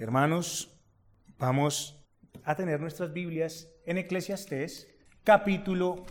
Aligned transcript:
Hermanos, 0.00 0.80
vamos 1.38 2.08
a 2.44 2.54
tener 2.54 2.78
nuestras 2.78 3.12
Biblias 3.12 3.68
en 3.84 3.98
Eclesiastés, 3.98 4.86
capítulo 5.24 6.06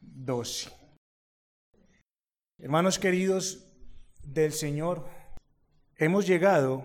12. 0.00 0.72
Hermanos 2.58 2.98
queridos 2.98 3.72
del 4.24 4.50
Señor, 4.50 5.06
hemos 5.98 6.26
llegado 6.26 6.84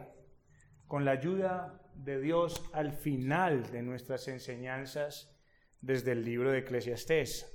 con 0.85 1.05
la 1.05 1.12
ayuda 1.13 1.81
de 1.96 2.21
Dios 2.21 2.63
al 2.72 2.94
final 2.94 3.72
de 3.72 3.81
nuestras 3.81 4.28
enseñanzas 4.28 5.35
desde 5.81 6.12
el 6.12 6.24
libro 6.24 6.51
de 6.51 6.60
Eclesiastés. 6.60 7.51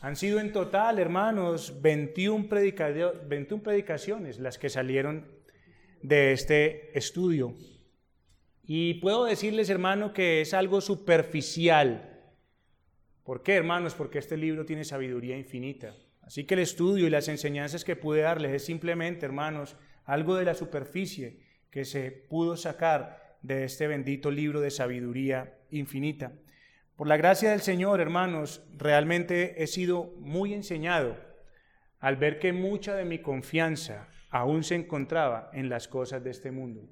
Han 0.00 0.16
sido 0.16 0.40
en 0.40 0.50
total, 0.50 0.98
hermanos, 0.98 1.80
21, 1.80 2.48
21 2.48 3.62
predicaciones 3.62 4.40
las 4.40 4.58
que 4.58 4.70
salieron 4.70 5.24
de 6.02 6.32
este 6.32 6.98
estudio. 6.98 7.54
Y 8.66 8.94
puedo 8.94 9.24
decirles, 9.24 9.70
hermano, 9.70 10.12
que 10.12 10.40
es 10.40 10.52
algo 10.52 10.80
superficial. 10.80 12.20
¿Por 13.22 13.44
qué, 13.44 13.54
hermanos? 13.54 13.94
Porque 13.94 14.18
este 14.18 14.36
libro 14.36 14.64
tiene 14.64 14.84
sabiduría 14.84 15.38
infinita. 15.38 15.94
Así 16.22 16.44
que 16.44 16.54
el 16.54 16.60
estudio 16.60 17.06
y 17.06 17.10
las 17.10 17.28
enseñanzas 17.28 17.84
que 17.84 17.94
pude 17.94 18.22
darles 18.22 18.52
es 18.52 18.64
simplemente, 18.64 19.24
hermanos, 19.24 19.76
algo 20.04 20.34
de 20.34 20.44
la 20.44 20.54
superficie 20.54 21.38
que 21.70 21.84
se 21.84 22.10
pudo 22.10 22.56
sacar 22.56 23.38
de 23.42 23.64
este 23.64 23.86
bendito 23.86 24.32
libro 24.32 24.60
de 24.60 24.72
sabiduría 24.72 25.60
infinita. 25.70 26.32
Por 26.96 27.06
la 27.06 27.16
gracia 27.16 27.52
del 27.52 27.60
Señor, 27.60 28.00
hermanos, 28.00 28.66
realmente 28.76 29.62
he 29.62 29.68
sido 29.68 30.14
muy 30.18 30.54
enseñado 30.54 31.16
al 32.00 32.16
ver 32.16 32.40
que 32.40 32.52
mucha 32.52 32.96
de 32.96 33.04
mi 33.04 33.20
confianza 33.20 34.08
aún 34.30 34.64
se 34.64 34.74
encontraba 34.74 35.50
en 35.52 35.68
las 35.68 35.86
cosas 35.86 36.24
de 36.24 36.30
este 36.30 36.50
mundo 36.50 36.88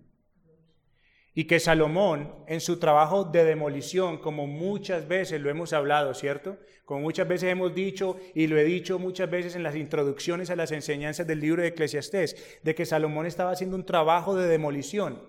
y 1.35 1.45
que 1.45 1.59
Salomón 1.59 2.33
en 2.47 2.61
su 2.61 2.79
trabajo 2.79 3.25
de 3.25 3.45
demolición, 3.45 4.19
como 4.19 4.47
muchas 4.47 5.09
veces 5.09 5.41
lo 5.41 5.51
hemos 5.51 5.73
hablado, 5.73 6.15
¿cierto? 6.15 6.59
Como 6.85 7.01
muchas 7.01 7.27
veces 7.27 7.51
hemos 7.51 7.75
dicho 7.75 8.19
y 8.35 8.47
lo 8.47 8.57
he 8.57 8.65
dicho 8.65 8.99
muchas 8.99 9.29
veces 9.29 9.57
en 9.57 9.65
las 9.65 9.75
introducciones 9.75 10.51
a 10.51 10.57
las 10.57 10.71
enseñanzas 10.71 11.27
del 11.27 11.41
libro 11.41 11.63
de 11.63 11.69
Eclesiastés, 11.69 12.61
de 12.63 12.75
que 12.75 12.87
Salomón 12.87 13.27
estaba 13.27 13.51
haciendo 13.51 13.77
un 13.77 13.85
trabajo 13.85 14.37
de 14.37 14.47
demolición. 14.47 15.23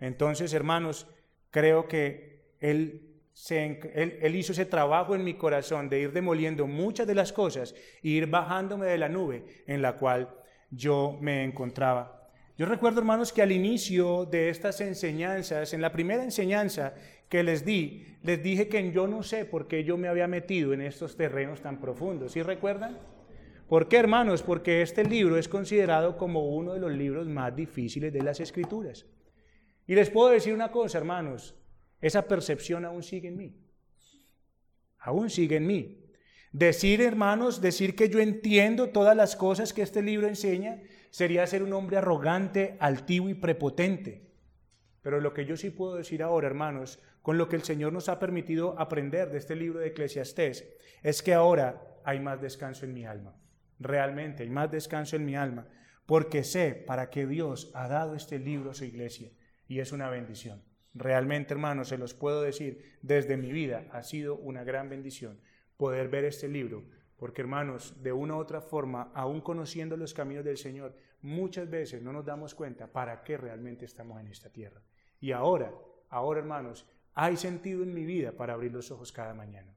Entonces, 0.00 0.54
hermanos, 0.54 1.06
creo 1.50 1.88
que 1.88 2.54
él, 2.60 3.20
él, 3.50 4.34
hizo 4.34 4.52
ese 4.52 4.64
trabajo 4.64 5.14
en 5.14 5.24
mi 5.24 5.34
corazón 5.34 5.90
de 5.90 6.00
ir 6.00 6.12
demoliendo 6.12 6.66
muchas 6.66 7.06
de 7.06 7.14
las 7.14 7.32
cosas 7.32 7.74
e 8.02 8.08
ir 8.08 8.28
bajándome 8.28 8.86
de 8.86 8.98
la 8.98 9.08
nube 9.08 9.44
en 9.66 9.82
la 9.82 9.96
cual 9.96 10.34
yo 10.70 11.18
me 11.20 11.44
encontraba. 11.44 12.17
Yo 12.58 12.66
recuerdo, 12.66 12.98
hermanos, 12.98 13.32
que 13.32 13.40
al 13.40 13.52
inicio 13.52 14.24
de 14.24 14.48
estas 14.48 14.80
enseñanzas, 14.80 15.72
en 15.74 15.80
la 15.80 15.92
primera 15.92 16.24
enseñanza 16.24 16.92
que 17.28 17.44
les 17.44 17.64
di, 17.64 18.04
les 18.24 18.42
dije 18.42 18.66
que 18.66 18.90
yo 18.90 19.06
no 19.06 19.22
sé 19.22 19.44
por 19.44 19.68
qué 19.68 19.84
yo 19.84 19.96
me 19.96 20.08
había 20.08 20.26
metido 20.26 20.72
en 20.72 20.80
estos 20.80 21.16
terrenos 21.16 21.60
tan 21.60 21.80
profundos. 21.80 22.32
¿Sí 22.32 22.42
recuerdan? 22.42 22.98
¿Por 23.68 23.86
qué, 23.86 23.98
hermanos? 23.98 24.42
Porque 24.42 24.82
este 24.82 25.04
libro 25.04 25.36
es 25.36 25.46
considerado 25.46 26.16
como 26.16 26.48
uno 26.48 26.72
de 26.72 26.80
los 26.80 26.90
libros 26.90 27.28
más 27.28 27.54
difíciles 27.54 28.12
de 28.12 28.22
las 28.22 28.40
Escrituras. 28.40 29.06
Y 29.86 29.94
les 29.94 30.10
puedo 30.10 30.30
decir 30.30 30.52
una 30.52 30.72
cosa, 30.72 30.98
hermanos, 30.98 31.54
esa 32.00 32.26
percepción 32.26 32.84
aún 32.84 33.04
sigue 33.04 33.28
en 33.28 33.36
mí. 33.36 33.56
Aún 34.98 35.30
sigue 35.30 35.56
en 35.56 35.66
mí. 35.68 36.04
Decir, 36.50 37.02
hermanos, 37.02 37.60
decir 37.60 37.94
que 37.94 38.08
yo 38.08 38.18
entiendo 38.18 38.88
todas 38.88 39.16
las 39.16 39.36
cosas 39.36 39.72
que 39.72 39.82
este 39.82 40.02
libro 40.02 40.26
enseña, 40.26 40.82
sería 41.10 41.46
ser 41.46 41.62
un 41.62 41.72
hombre 41.72 41.98
arrogante, 41.98 42.76
altivo 42.80 43.28
y 43.28 43.34
prepotente. 43.34 44.28
Pero 45.02 45.20
lo 45.20 45.32
que 45.32 45.46
yo 45.46 45.56
sí 45.56 45.70
puedo 45.70 45.96
decir 45.96 46.22
ahora, 46.22 46.46
hermanos, 46.46 47.00
con 47.22 47.38
lo 47.38 47.48
que 47.48 47.56
el 47.56 47.62
Señor 47.62 47.92
nos 47.92 48.08
ha 48.08 48.18
permitido 48.18 48.78
aprender 48.78 49.30
de 49.30 49.38
este 49.38 49.56
libro 49.56 49.80
de 49.80 49.88
Eclesiastés, 49.88 50.68
es 51.02 51.22
que 51.22 51.34
ahora 51.34 51.82
hay 52.04 52.20
más 52.20 52.40
descanso 52.40 52.84
en 52.84 52.94
mi 52.94 53.04
alma. 53.04 53.36
Realmente 53.78 54.42
hay 54.42 54.50
más 54.50 54.70
descanso 54.70 55.16
en 55.16 55.24
mi 55.24 55.36
alma, 55.36 55.68
porque 56.06 56.42
sé 56.42 56.72
para 56.74 57.10
qué 57.10 57.26
Dios 57.26 57.70
ha 57.74 57.88
dado 57.88 58.14
este 58.14 58.38
libro 58.38 58.70
a 58.70 58.74
su 58.74 58.84
iglesia 58.84 59.30
y 59.66 59.80
es 59.80 59.92
una 59.92 60.10
bendición. 60.10 60.62
Realmente, 60.94 61.52
hermanos, 61.52 61.88
se 61.88 61.98
los 61.98 62.14
puedo 62.14 62.42
decir, 62.42 62.98
desde 63.02 63.36
mi 63.36 63.52
vida 63.52 63.86
ha 63.92 64.02
sido 64.02 64.36
una 64.36 64.64
gran 64.64 64.88
bendición 64.88 65.40
poder 65.76 66.08
ver 66.08 66.24
este 66.24 66.48
libro 66.48 66.84
porque 67.18 67.42
hermanos, 67.42 67.94
de 68.00 68.12
una 68.12 68.36
u 68.36 68.38
otra 68.38 68.60
forma, 68.60 69.10
aún 69.12 69.40
conociendo 69.40 69.96
los 69.96 70.14
caminos 70.14 70.44
del 70.44 70.56
Señor, 70.56 70.94
muchas 71.20 71.68
veces 71.68 72.00
no 72.00 72.12
nos 72.12 72.24
damos 72.24 72.54
cuenta 72.54 72.86
para 72.86 73.24
qué 73.24 73.36
realmente 73.36 73.84
estamos 73.84 74.20
en 74.20 74.28
esta 74.28 74.50
tierra. 74.50 74.80
Y 75.20 75.32
ahora, 75.32 75.74
ahora 76.10 76.38
hermanos, 76.38 76.86
hay 77.14 77.36
sentido 77.36 77.82
en 77.82 77.92
mi 77.92 78.04
vida 78.04 78.30
para 78.30 78.54
abrir 78.54 78.72
los 78.72 78.92
ojos 78.92 79.10
cada 79.10 79.34
mañana. 79.34 79.74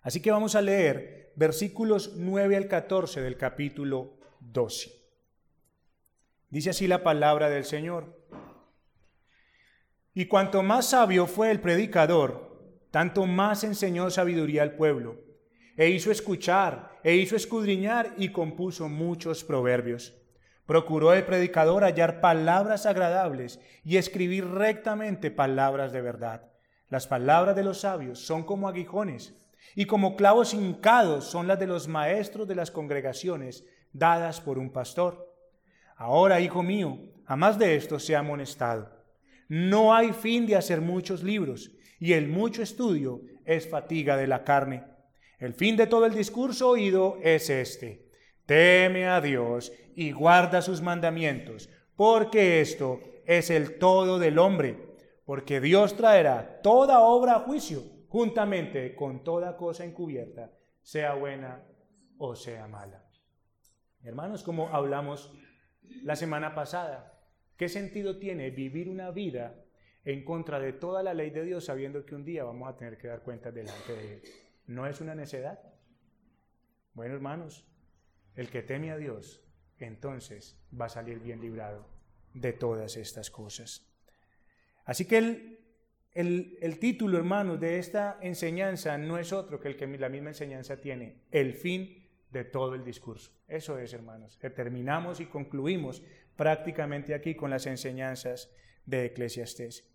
Así 0.00 0.22
que 0.22 0.30
vamos 0.30 0.54
a 0.54 0.62
leer 0.62 1.34
versículos 1.36 2.14
9 2.16 2.56
al 2.56 2.66
14 2.66 3.20
del 3.20 3.36
capítulo 3.36 4.16
12. 4.40 4.92
Dice 6.48 6.70
así 6.70 6.88
la 6.88 7.02
palabra 7.02 7.50
del 7.50 7.66
Señor. 7.66 8.24
Y 10.14 10.26
cuanto 10.26 10.62
más 10.62 10.88
sabio 10.88 11.26
fue 11.26 11.50
el 11.50 11.60
predicador, 11.60 12.80
tanto 12.90 13.26
más 13.26 13.64
enseñó 13.64 14.08
sabiduría 14.08 14.62
al 14.62 14.76
pueblo 14.76 15.25
e 15.76 15.90
hizo 15.90 16.10
escuchar, 16.10 16.98
e 17.04 17.16
hizo 17.16 17.36
escudriñar 17.36 18.14
y 18.16 18.30
compuso 18.30 18.88
muchos 18.88 19.44
proverbios. 19.44 20.14
Procuró 20.64 21.12
el 21.12 21.24
predicador 21.24 21.84
hallar 21.84 22.20
palabras 22.20 22.86
agradables 22.86 23.60
y 23.84 23.98
escribir 23.98 24.46
rectamente 24.48 25.30
palabras 25.30 25.92
de 25.92 26.00
verdad. 26.00 26.50
Las 26.88 27.06
palabras 27.06 27.54
de 27.54 27.62
los 27.62 27.80
sabios 27.80 28.20
son 28.20 28.44
como 28.44 28.68
aguijones, 28.68 29.34
y 29.74 29.84
como 29.84 30.16
clavos 30.16 30.54
hincados 30.54 31.24
son 31.26 31.46
las 31.46 31.58
de 31.58 31.66
los 31.66 31.88
maestros 31.88 32.48
de 32.48 32.54
las 32.54 32.70
congregaciones 32.70 33.64
dadas 33.92 34.40
por 34.40 34.58
un 34.58 34.70
pastor. 34.70 35.34
Ahora, 35.96 36.40
hijo 36.40 36.62
mío, 36.62 36.98
a 37.26 37.36
más 37.36 37.58
de 37.58 37.76
esto 37.76 37.98
sea 37.98 38.20
amonestado. 38.20 38.90
No 39.48 39.94
hay 39.94 40.12
fin 40.12 40.46
de 40.46 40.56
hacer 40.56 40.80
muchos 40.80 41.22
libros, 41.22 41.70
y 41.98 42.14
el 42.14 42.28
mucho 42.28 42.62
estudio 42.62 43.20
es 43.44 43.68
fatiga 43.68 44.16
de 44.16 44.26
la 44.26 44.42
carne 44.42 44.95
el 45.38 45.54
fin 45.54 45.76
de 45.76 45.86
todo 45.86 46.06
el 46.06 46.14
discurso 46.14 46.70
oído 46.70 47.18
es 47.22 47.50
este. 47.50 48.10
Teme 48.46 49.08
a 49.08 49.20
Dios 49.20 49.72
y 49.94 50.12
guarda 50.12 50.62
sus 50.62 50.80
mandamientos, 50.80 51.68
porque 51.96 52.60
esto 52.60 53.00
es 53.26 53.50
el 53.50 53.78
todo 53.78 54.18
del 54.18 54.38
hombre, 54.38 54.78
porque 55.24 55.60
Dios 55.60 55.96
traerá 55.96 56.60
toda 56.62 57.00
obra 57.00 57.36
a 57.36 57.40
juicio, 57.40 57.82
juntamente 58.08 58.94
con 58.94 59.24
toda 59.24 59.56
cosa 59.56 59.84
encubierta, 59.84 60.52
sea 60.82 61.14
buena 61.14 61.64
o 62.18 62.36
sea 62.36 62.68
mala. 62.68 63.04
Hermanos, 64.02 64.44
como 64.44 64.68
hablamos 64.68 65.32
la 66.02 66.14
semana 66.14 66.54
pasada, 66.54 67.20
¿qué 67.56 67.68
sentido 67.68 68.18
tiene 68.18 68.50
vivir 68.50 68.88
una 68.88 69.10
vida 69.10 69.64
en 70.04 70.24
contra 70.24 70.60
de 70.60 70.72
toda 70.72 71.02
la 71.02 71.12
ley 71.12 71.30
de 71.30 71.42
Dios 71.42 71.64
sabiendo 71.64 72.06
que 72.06 72.14
un 72.14 72.24
día 72.24 72.44
vamos 72.44 72.68
a 72.68 72.76
tener 72.76 72.96
que 72.96 73.08
dar 73.08 73.22
cuenta 73.22 73.50
delante 73.50 73.92
de 73.92 74.14
Él? 74.14 74.22
¿No 74.66 74.86
es 74.86 75.00
una 75.00 75.14
necedad? 75.14 75.60
Bueno, 76.94 77.14
hermanos, 77.14 77.64
el 78.34 78.50
que 78.50 78.62
teme 78.62 78.90
a 78.90 78.96
Dios, 78.96 79.42
entonces 79.78 80.58
va 80.78 80.86
a 80.86 80.90
salir 80.90 81.20
bien 81.20 81.40
librado 81.40 81.86
de 82.34 82.52
todas 82.52 82.96
estas 82.96 83.30
cosas. 83.30 83.86
Así 84.84 85.04
que 85.04 85.18
el, 85.18 86.58
el, 86.60 86.78
título, 86.78 87.18
hermanos, 87.18 87.60
de 87.60 87.78
esta 87.78 88.18
enseñanza 88.20 88.96
no 88.98 89.18
es 89.18 89.32
otro 89.32 89.60
que 89.60 89.68
el 89.68 89.76
que 89.76 89.86
la 89.86 90.08
misma 90.08 90.30
enseñanza 90.30 90.80
tiene, 90.80 91.22
el 91.30 91.54
fin 91.54 92.08
de 92.30 92.44
todo 92.44 92.74
el 92.74 92.84
discurso. 92.84 93.32
Eso 93.48 93.78
es, 93.78 93.92
hermanos. 93.92 94.38
Terminamos 94.38 95.20
y 95.20 95.26
concluimos 95.26 96.02
prácticamente 96.36 97.14
aquí 97.14 97.34
con 97.34 97.50
las 97.50 97.66
enseñanzas 97.66 98.50
de 98.84 99.06
Eclesiastés. 99.06 99.92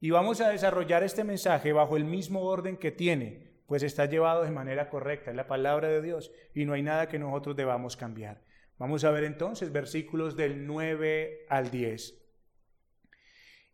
Y 0.00 0.10
vamos 0.10 0.40
a 0.40 0.48
desarrollar 0.48 1.02
este 1.02 1.24
mensaje 1.24 1.72
bajo 1.72 1.96
el 1.96 2.04
mismo 2.04 2.42
orden 2.42 2.76
que 2.76 2.90
tiene 2.90 3.51
pues 3.72 3.84
está 3.84 4.04
llevado 4.04 4.42
de 4.42 4.50
manera 4.50 4.90
correcta, 4.90 5.30
es 5.30 5.36
la 5.36 5.46
palabra 5.46 5.88
de 5.88 6.02
Dios 6.02 6.30
y 6.54 6.66
no 6.66 6.74
hay 6.74 6.82
nada 6.82 7.08
que 7.08 7.18
nosotros 7.18 7.56
debamos 7.56 7.96
cambiar. 7.96 8.42
Vamos 8.76 9.02
a 9.02 9.10
ver 9.10 9.24
entonces 9.24 9.72
versículos 9.72 10.36
del 10.36 10.66
9 10.66 11.46
al 11.48 11.70
10. 11.70 12.22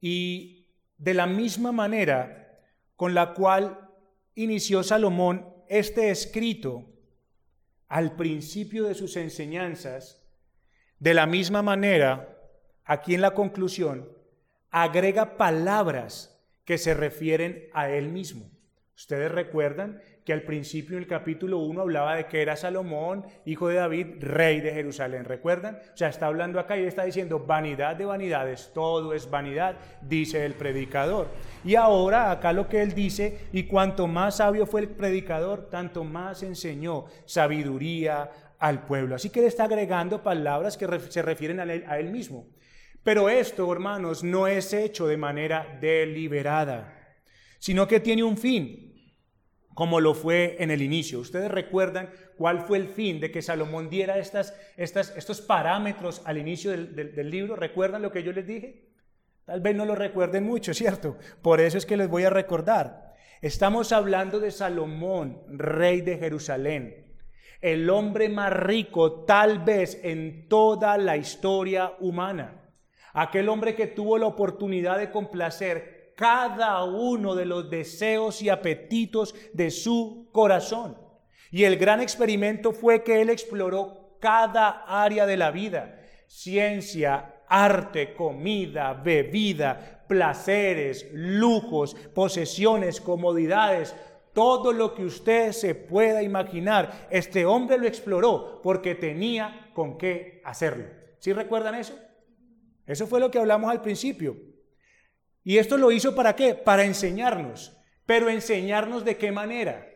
Y 0.01 0.69
de 0.99 1.15
la 1.15 1.27
misma 1.27 1.73
manera 1.73 2.61
con 2.95 3.13
la 3.13 3.35
cual 3.35 3.91
inició 4.37 4.85
Salomón 4.85 5.53
este 5.69 6.11
escrito 6.11 6.89
al 7.89 8.15
principio 8.15 8.85
de 8.85 8.95
sus 8.95 9.17
enseñanzas, 9.17 10.25
de 11.01 11.13
la 11.13 11.27
misma 11.27 11.63
manera, 11.63 12.39
aquí 12.85 13.17
en 13.17 13.21
la 13.21 13.35
conclusión, 13.35 14.09
agrega 14.71 15.37
palabras 15.37 16.41
que 16.65 16.79
se 16.79 16.95
refieren 16.95 17.69
a 17.73 17.91
él 17.91 18.11
mismo 18.11 18.49
Ustedes 18.99 19.31
recuerdan 19.31 20.03
que 20.25 20.33
al 20.33 20.43
principio 20.43 20.97
del 20.97 21.07
capítulo 21.07 21.59
1 21.59 21.83
hablaba 21.83 22.17
de 22.17 22.27
que 22.27 22.43
era 22.43 22.57
Salomón, 22.57 23.25
hijo 23.45 23.69
de 23.69 23.77
David, 23.77 24.17
rey 24.19 24.61
de 24.61 24.73
Jerusalén. 24.73 25.25
¿Recuerdan? 25.25 25.79
O 25.95 25.97
sea, 25.97 26.09
está 26.09 26.27
hablando 26.27 26.59
acá 26.59 26.77
y 26.77 26.83
está 26.83 27.05
diciendo 27.05 27.39
vanidad 27.39 27.95
de 27.95 28.07
vanidades, 28.07 28.73
todo 28.75 29.15
es 29.15 29.31
vanidad, 29.31 29.77
dice 30.03 30.45
el 30.45 30.55
predicador. 30.55 31.29
Y 31.65 31.77
ahora 31.77 32.33
acá 32.33 32.53
lo 32.53 32.69
que 32.69 32.83
él 32.83 32.93
dice, 32.93 33.47
y 33.53 33.69
cuanto 33.69 34.09
más 34.09 34.39
sabio 34.39 34.67
fue 34.67 34.81
el 34.81 34.89
predicador, 34.89 35.71
tanto 35.71 36.03
más 36.03 36.43
enseñó 36.43 37.05
sabiduría 37.25 38.33
al 38.59 38.85
pueblo. 38.85 39.15
Así 39.15 39.31
que 39.31 39.39
él 39.39 39.47
está 39.47 39.65
agregando 39.65 40.25
palabras 40.25 40.77
que 40.77 40.89
se 41.09 41.23
refieren 41.23 41.61
a 41.61 41.63
él, 41.63 41.85
a 41.87 42.01
él 42.01 42.11
mismo. 42.11 42.49
Pero 43.05 43.29
esto, 43.29 43.73
hermanos, 43.73 44.25
no 44.25 44.49
es 44.49 44.73
hecho 44.73 45.07
de 45.07 45.17
manera 45.17 45.79
deliberada, 45.81 47.15
sino 47.61 47.87
que 47.87 48.01
tiene 48.01 48.25
un 48.25 48.37
fin 48.37 48.88
como 49.79 50.01
lo 50.01 50.13
fue 50.13 50.57
en 50.59 50.73
el 50.73 50.83
inicio. 50.83 51.21
Ustedes 51.21 51.49
recuerdan 51.49 52.11
cuál 52.37 52.63
fue 52.63 52.79
el 52.79 52.89
fin 52.89 53.21
de 53.21 53.31
que 53.31 53.43
Salomón 53.43 53.89
diera 53.89 54.19
estas, 54.19 54.53
estos 54.77 55.41
parámetros 55.41 56.21
al 56.25 56.37
inicio 56.37 56.73
del, 56.73 57.15
del 57.15 57.31
libro. 57.31 57.55
¿Recuerdan 57.55 58.03
lo 58.03 58.11
que 58.11 58.25
yo 58.25 58.33
les 58.33 58.45
dije? 58.45 58.89
Tal 59.45 59.61
vez 59.61 59.77
no 59.77 59.85
lo 59.85 59.95
recuerden 59.95 60.43
mucho, 60.43 60.75
¿cierto? 60.75 61.17
Por 61.43 61.61
eso 61.61 61.79
es 61.79 61.87
que 61.87 61.97
les 61.97 62.09
voy 62.09 62.25
a 62.25 62.31
recordar. 62.31 63.15
Estamos 63.41 63.93
hablando 63.93 64.41
de 64.41 64.51
Salomón, 64.51 65.45
rey 65.47 66.01
de 66.01 66.19
Jerusalén, 66.19 67.15
el 67.61 67.89
hombre 67.89 68.29
más 68.29 68.53
rico 68.53 69.27
tal 69.27 69.61
vez 69.61 70.01
en 70.03 70.49
toda 70.49 70.99
la 70.99 71.17
historia 71.17 71.93
humana. 72.01 72.69
Aquel 73.13 73.49
hombre 73.49 73.77
que 73.77 73.87
tuvo 73.87 74.19
la 74.19 74.27
oportunidad 74.27 74.99
de 74.99 75.13
complacer 75.13 75.98
cada 76.19 76.83
uno 76.83 77.37
de 77.37 77.45
los 77.45 77.71
deseos 77.71 78.43
y 78.43 78.49
apetitos 78.49 79.37
de 79.53 79.71
su 79.71 80.29
corazón. 80.33 80.99
Y 81.53 81.63
el 81.63 81.77
gran 81.77 82.01
experimento 82.01 82.73
fue 82.73 83.05
que 83.05 83.21
él 83.21 83.31
exploró 83.31 84.17
cada 84.19 84.83
área 84.89 85.27
de 85.27 85.37
la 85.37 85.53
vida, 85.53 86.01
ciencia, 86.27 87.37
arte, 87.49 88.15
comida, 88.15 88.95
bebida, 88.95 90.05
placeres, 90.09 91.07
lujos, 91.13 91.95
posesiones, 91.95 93.01
comodidades, 93.01 93.95
todo 94.33 94.73
lo 94.73 94.97
que 94.97 95.05
usted 95.05 95.53
se 95.53 95.77
pueda 95.77 96.25
imaginar. 96.25 97.07
Este 97.11 97.47
hombre 97.47 97.79
lo 97.79 97.87
exploró 97.87 98.61
porque 98.61 98.97
tenía 98.97 99.71
con 99.73 99.97
qué 99.97 100.43
hacerlo. 100.45 100.87
¿Sí 101.21 101.33
recuerdan 101.33 101.77
eso? 101.77 101.97
Eso 102.89 103.07
fue 103.07 103.21
lo 103.21 103.31
que 103.31 103.39
hablamos 103.39 103.71
al 103.71 103.83
principio. 103.83 104.48
Y 105.49 105.57
esto 105.57 105.79
lo 105.79 105.91
hizo 105.91 106.15
para 106.15 106.37
qué? 106.37 106.55
Para 106.55 106.85
enseñarnos. 106.85 107.75
Pero 108.05 108.29
enseñarnos 108.29 109.03
de 109.03 109.17
qué 109.17 109.33
manera? 109.33 109.89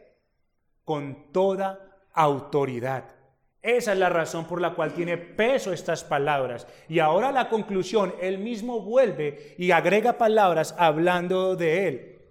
Con 0.82 1.30
toda 1.30 2.06
autoridad. 2.14 3.14
Esa 3.60 3.92
es 3.92 3.98
la 3.98 4.08
razón 4.08 4.46
por 4.46 4.62
la 4.62 4.74
cual 4.74 4.94
tiene 4.94 5.18
peso 5.18 5.74
estas 5.74 6.04
palabras. 6.04 6.66
Y 6.88 7.00
ahora 7.00 7.32
la 7.32 7.50
conclusión, 7.50 8.14
él 8.22 8.38
mismo 8.38 8.80
vuelve 8.80 9.54
y 9.58 9.72
agrega 9.72 10.16
palabras 10.16 10.74
hablando 10.78 11.54
de 11.54 11.86
él. 11.86 12.22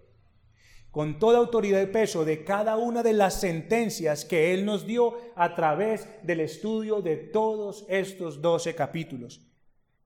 Con 0.90 1.20
toda 1.20 1.38
autoridad 1.38 1.80
y 1.80 1.86
peso 1.86 2.26
de 2.26 2.44
cada 2.44 2.76
una 2.76 3.04
de 3.04 3.14
las 3.14 3.40
sentencias 3.40 4.26
que 4.26 4.52
él 4.52 4.66
nos 4.66 4.88
dio 4.88 5.16
a 5.36 5.54
través 5.54 6.10
del 6.24 6.40
estudio 6.40 7.04
de 7.04 7.18
todos 7.18 7.86
estos 7.88 8.42
doce 8.42 8.74
capítulos. 8.74 9.48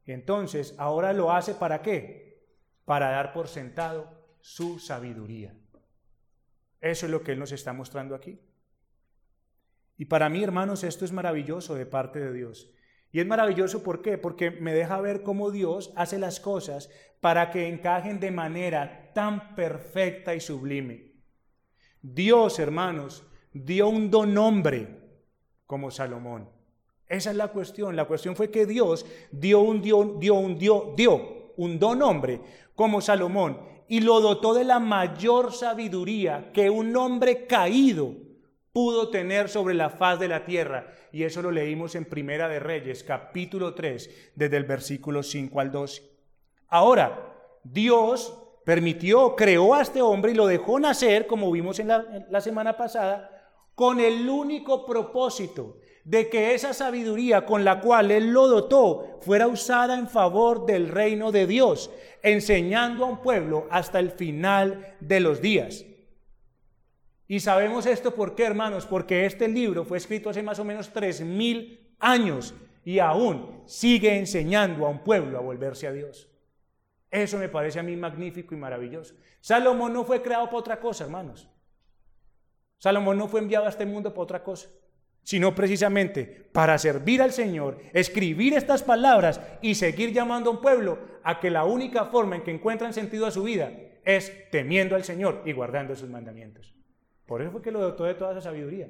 Entonces, 0.05 0.75
ahora 0.77 1.13
lo 1.13 1.31
hace 1.31 1.53
para 1.53 1.81
qué? 1.81 2.25
Para 2.85 3.09
dar 3.09 3.33
por 3.33 3.47
sentado 3.47 4.25
su 4.39 4.79
sabiduría. 4.79 5.55
Eso 6.79 7.07
es 7.07 7.11
lo 7.11 7.23
que 7.23 7.31
Él 7.31 7.39
nos 7.39 7.51
está 7.51 7.73
mostrando 7.73 8.15
aquí. 8.15 8.39
Y 9.97 10.05
para 10.05 10.29
mí, 10.29 10.43
hermanos, 10.43 10.83
esto 10.83 11.05
es 11.05 11.11
maravilloso 11.11 11.75
de 11.75 11.85
parte 11.85 12.19
de 12.19 12.31
Dios. 12.31 12.69
Y 13.11 13.21
es 13.21 13.25
maravilloso. 13.25 13.81
Porque 13.81 14.51
me 14.51 14.73
deja 14.73 14.99
ver 15.01 15.23
cómo 15.23 15.51
Dios 15.51 15.93
hace 15.95 16.19
las 16.19 16.39
cosas 16.39 16.89
para 17.21 17.49
que 17.49 17.67
encajen 17.67 18.19
de 18.19 18.31
manera 18.31 19.11
tan 19.13 19.55
perfecta 19.55 20.35
y 20.35 20.39
sublime. 20.39 21.13
Dios, 22.01 22.59
hermanos, 22.59 23.25
dio 23.53 23.87
un 23.87 24.11
don 24.11 24.37
hombre 24.37 24.99
como 25.65 25.89
Salomón. 25.89 26.49
Esa 27.07 27.31
es 27.31 27.37
la 27.37 27.47
cuestión. 27.47 27.95
La 27.95 28.05
cuestión 28.05 28.35
fue 28.35 28.51
que 28.51 28.65
Dios 28.65 29.05
dio 29.31 29.61
un 29.61 29.81
dio, 29.81 30.17
dio 30.19 30.35
un 30.35 30.57
dio, 30.59 30.93
dio 30.95 31.53
un 31.57 31.79
don 31.79 32.01
hombre 32.01 32.41
como 32.75 33.01
Salomón 33.01 33.59
y 33.87 34.01
lo 34.01 34.19
dotó 34.19 34.53
de 34.53 34.63
la 34.63 34.79
mayor 34.79 35.53
sabiduría 35.53 36.51
que 36.53 36.69
un 36.69 36.95
hombre 36.95 37.45
caído 37.45 38.13
pudo 38.73 39.09
tener 39.09 39.47
sobre 39.47 39.73
la 39.73 39.89
faz 39.89 40.19
de 40.19 40.27
la 40.27 40.43
tierra. 40.43 40.87
Y 41.11 41.23
eso 41.23 41.41
lo 41.41 41.51
leímos 41.51 41.95
en 41.95 42.05
Primera 42.05 42.49
de 42.49 42.59
Reyes, 42.59 43.03
capítulo 43.03 43.73
3, 43.73 44.31
desde 44.35 44.57
el 44.57 44.65
versículo 44.65 45.23
5 45.23 45.59
al 45.61 45.71
12. 45.71 46.03
Ahora, 46.67 47.33
Dios 47.63 48.37
permitió, 48.65 49.35
creó 49.35 49.75
a 49.75 49.81
este 49.81 50.01
hombre 50.01 50.31
y 50.31 50.35
lo 50.35 50.47
dejó 50.47 50.79
nacer, 50.79 51.25
como 51.25 51.51
vimos 51.51 51.79
en 51.79 51.87
la, 51.87 52.05
en 52.11 52.25
la 52.29 52.41
semana 52.41 52.75
pasada, 52.75 53.31
con 53.75 53.99
el 53.99 54.27
único 54.27 54.85
propósito 54.85 55.77
de 56.05 56.29
que 56.29 56.53
esa 56.53 56.73
sabiduría 56.73 57.45
con 57.45 57.65
la 57.65 57.81
cual 57.81 58.11
Él 58.11 58.29
lo 58.29 58.47
dotó 58.47 59.19
fuera 59.21 59.47
usada 59.47 59.97
en 59.97 60.07
favor 60.07 60.67
del 60.67 60.87
reino 60.87 61.31
de 61.31 61.47
Dios, 61.47 61.89
enseñando 62.21 63.03
a 63.03 63.07
un 63.07 63.21
pueblo 63.21 63.67
hasta 63.71 63.99
el 63.99 64.11
final 64.11 64.95
de 64.99 65.19
los 65.19 65.41
días. 65.41 65.83
Y 67.27 67.39
sabemos 67.39 67.87
esto 67.87 68.13
por 68.13 68.35
qué, 68.35 68.45
hermanos, 68.45 68.85
porque 68.85 69.25
este 69.25 69.47
libro 69.47 69.83
fue 69.83 69.97
escrito 69.97 70.29
hace 70.29 70.43
más 70.43 70.59
o 70.59 70.63
menos 70.63 70.93
tres 70.93 71.21
mil 71.21 71.95
años 71.99 72.53
y 72.83 72.99
aún 72.99 73.63
sigue 73.65 74.15
enseñando 74.15 74.85
a 74.85 74.89
un 74.89 75.03
pueblo 75.03 75.39
a 75.39 75.41
volverse 75.41 75.87
a 75.87 75.91
Dios. 75.91 76.29
Eso 77.09 77.39
me 77.39 77.49
parece 77.49 77.79
a 77.79 77.83
mí 77.83 77.95
magnífico 77.95 78.53
y 78.53 78.57
maravilloso. 78.59 79.15
Salomón 79.41 79.91
no 79.91 80.03
fue 80.03 80.21
creado 80.21 80.45
para 80.45 80.57
otra 80.57 80.79
cosa, 80.79 81.05
hermanos. 81.05 81.49
Salomón 82.77 83.17
no 83.17 83.27
fue 83.27 83.39
enviado 83.39 83.65
a 83.65 83.69
este 83.69 83.87
mundo 83.87 84.13
para 84.13 84.21
otra 84.21 84.43
cosa 84.43 84.69
sino 85.25 85.55
precisamente 85.55 86.23
para 86.53 86.77
servir 86.77 87.19
al 87.21 87.33
Señor, 87.33 87.79
escribir 87.93 88.53
estas 88.53 88.83
palabras 88.83 89.41
y 89.59 89.73
seguir 89.73 90.13
llamando 90.13 90.51
a 90.51 90.53
un 90.53 90.61
pueblo 90.61 90.99
a 91.23 91.39
que 91.39 91.49
la 91.49 91.65
única 91.65 92.05
forma 92.05 92.35
en 92.35 92.43
que 92.43 92.51
encuentran 92.51 92.93
sentido 92.93 93.25
a 93.25 93.31
su 93.31 93.41
vida 93.41 93.71
es 94.05 94.31
temiendo 94.51 94.95
al 94.95 95.03
Señor 95.03 95.41
y 95.43 95.51
guardando 95.51 95.95
sus 95.95 96.09
mandamientos. 96.09 96.75
Por 97.25 97.41
eso 97.41 97.51
fue 97.51 97.63
que 97.63 97.71
lo 97.71 97.81
dotó 97.81 98.03
de 98.03 98.13
toda 98.13 98.33
esa 98.33 98.41
sabiduría. 98.41 98.87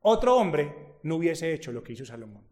Otro 0.00 0.36
hombre 0.36 0.72
no 1.02 1.16
hubiese 1.16 1.52
hecho 1.52 1.72
lo 1.72 1.82
que 1.82 1.94
hizo 1.94 2.06
Salomón. 2.06 2.46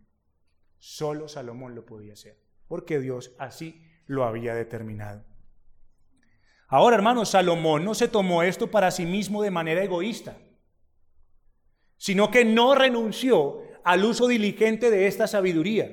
Solo 0.78 1.28
Salomón 1.28 1.76
lo 1.76 1.86
podía 1.86 2.14
hacer, 2.14 2.36
porque 2.66 2.98
Dios 2.98 3.36
así 3.38 3.86
lo 4.06 4.24
había 4.24 4.52
determinado. 4.52 5.24
Ahora, 6.66 6.96
hermanos, 6.96 7.28
Salomón 7.28 7.84
no 7.84 7.94
se 7.94 8.08
tomó 8.08 8.42
esto 8.42 8.68
para 8.68 8.90
sí 8.90 9.06
mismo 9.06 9.44
de 9.44 9.52
manera 9.52 9.84
egoísta 9.84 10.36
sino 11.96 12.30
que 12.30 12.44
no 12.44 12.74
renunció 12.74 13.62
al 13.84 14.04
uso 14.04 14.28
diligente 14.28 14.90
de 14.90 15.06
esta 15.06 15.26
sabiduría. 15.26 15.90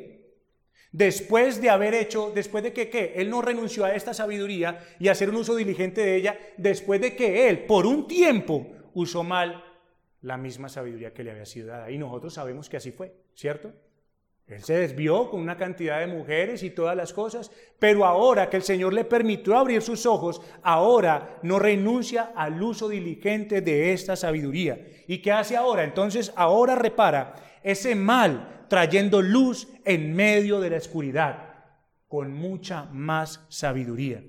Después 0.91 1.61
de 1.61 1.69
haber 1.69 1.93
hecho, 1.93 2.31
después 2.35 2.63
de 2.63 2.73
que 2.73 2.89
¿qué? 2.89 3.13
él 3.15 3.29
no 3.29 3.41
renunció 3.41 3.85
a 3.85 3.95
esta 3.95 4.13
sabiduría 4.13 4.79
y 4.99 5.07
hacer 5.07 5.29
un 5.29 5.37
uso 5.37 5.55
diligente 5.55 6.01
de 6.01 6.15
ella, 6.15 6.39
después 6.57 6.99
de 6.99 7.15
que 7.15 7.47
él 7.47 7.65
por 7.65 7.85
un 7.85 8.07
tiempo 8.07 8.67
usó 8.93 9.23
mal 9.23 9.63
la 10.21 10.37
misma 10.37 10.69
sabiduría 10.69 11.13
que 11.13 11.23
le 11.23 11.31
había 11.31 11.45
sido 11.45 11.67
dada. 11.67 11.91
Y 11.91 11.97
nosotros 11.97 12.33
sabemos 12.33 12.69
que 12.69 12.77
así 12.77 12.91
fue, 12.91 13.13
¿cierto? 13.35 13.73
Él 14.47 14.63
se 14.63 14.73
desvió 14.73 15.29
con 15.29 15.39
una 15.39 15.55
cantidad 15.55 15.99
de 15.99 16.07
mujeres 16.07 16.61
y 16.63 16.71
todas 16.71 16.95
las 16.95 17.13
cosas, 17.13 17.51
pero 17.79 18.05
ahora 18.05 18.49
que 18.49 18.57
el 18.57 18.63
Señor 18.63 18.93
le 18.93 19.05
permitió 19.05 19.57
abrir 19.57 19.81
sus 19.81 20.05
ojos, 20.05 20.41
ahora 20.61 21.39
no 21.41 21.57
renuncia 21.57 22.33
al 22.35 22.61
uso 22.61 22.89
diligente 22.89 23.61
de 23.61 23.93
esta 23.93 24.17
sabiduría. 24.17 24.85
¿Y 25.07 25.19
qué 25.19 25.31
hace 25.31 25.55
ahora? 25.55 25.85
Entonces 25.85 26.33
ahora 26.35 26.75
repara 26.75 27.35
ese 27.63 27.95
mal 27.95 28.65
trayendo 28.67 29.21
luz 29.21 29.67
en 29.85 30.13
medio 30.13 30.59
de 30.59 30.69
la 30.69 30.77
oscuridad, 30.77 31.55
con 32.07 32.33
mucha 32.33 32.85
más 32.85 33.45
sabiduría, 33.49 34.23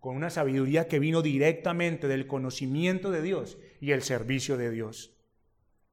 con 0.00 0.16
una 0.16 0.30
sabiduría 0.30 0.88
que 0.88 0.98
vino 0.98 1.22
directamente 1.22 2.08
del 2.08 2.26
conocimiento 2.26 3.10
de 3.10 3.22
Dios 3.22 3.58
y 3.80 3.92
el 3.92 4.02
servicio 4.02 4.56
de 4.56 4.70
Dios. 4.70 5.19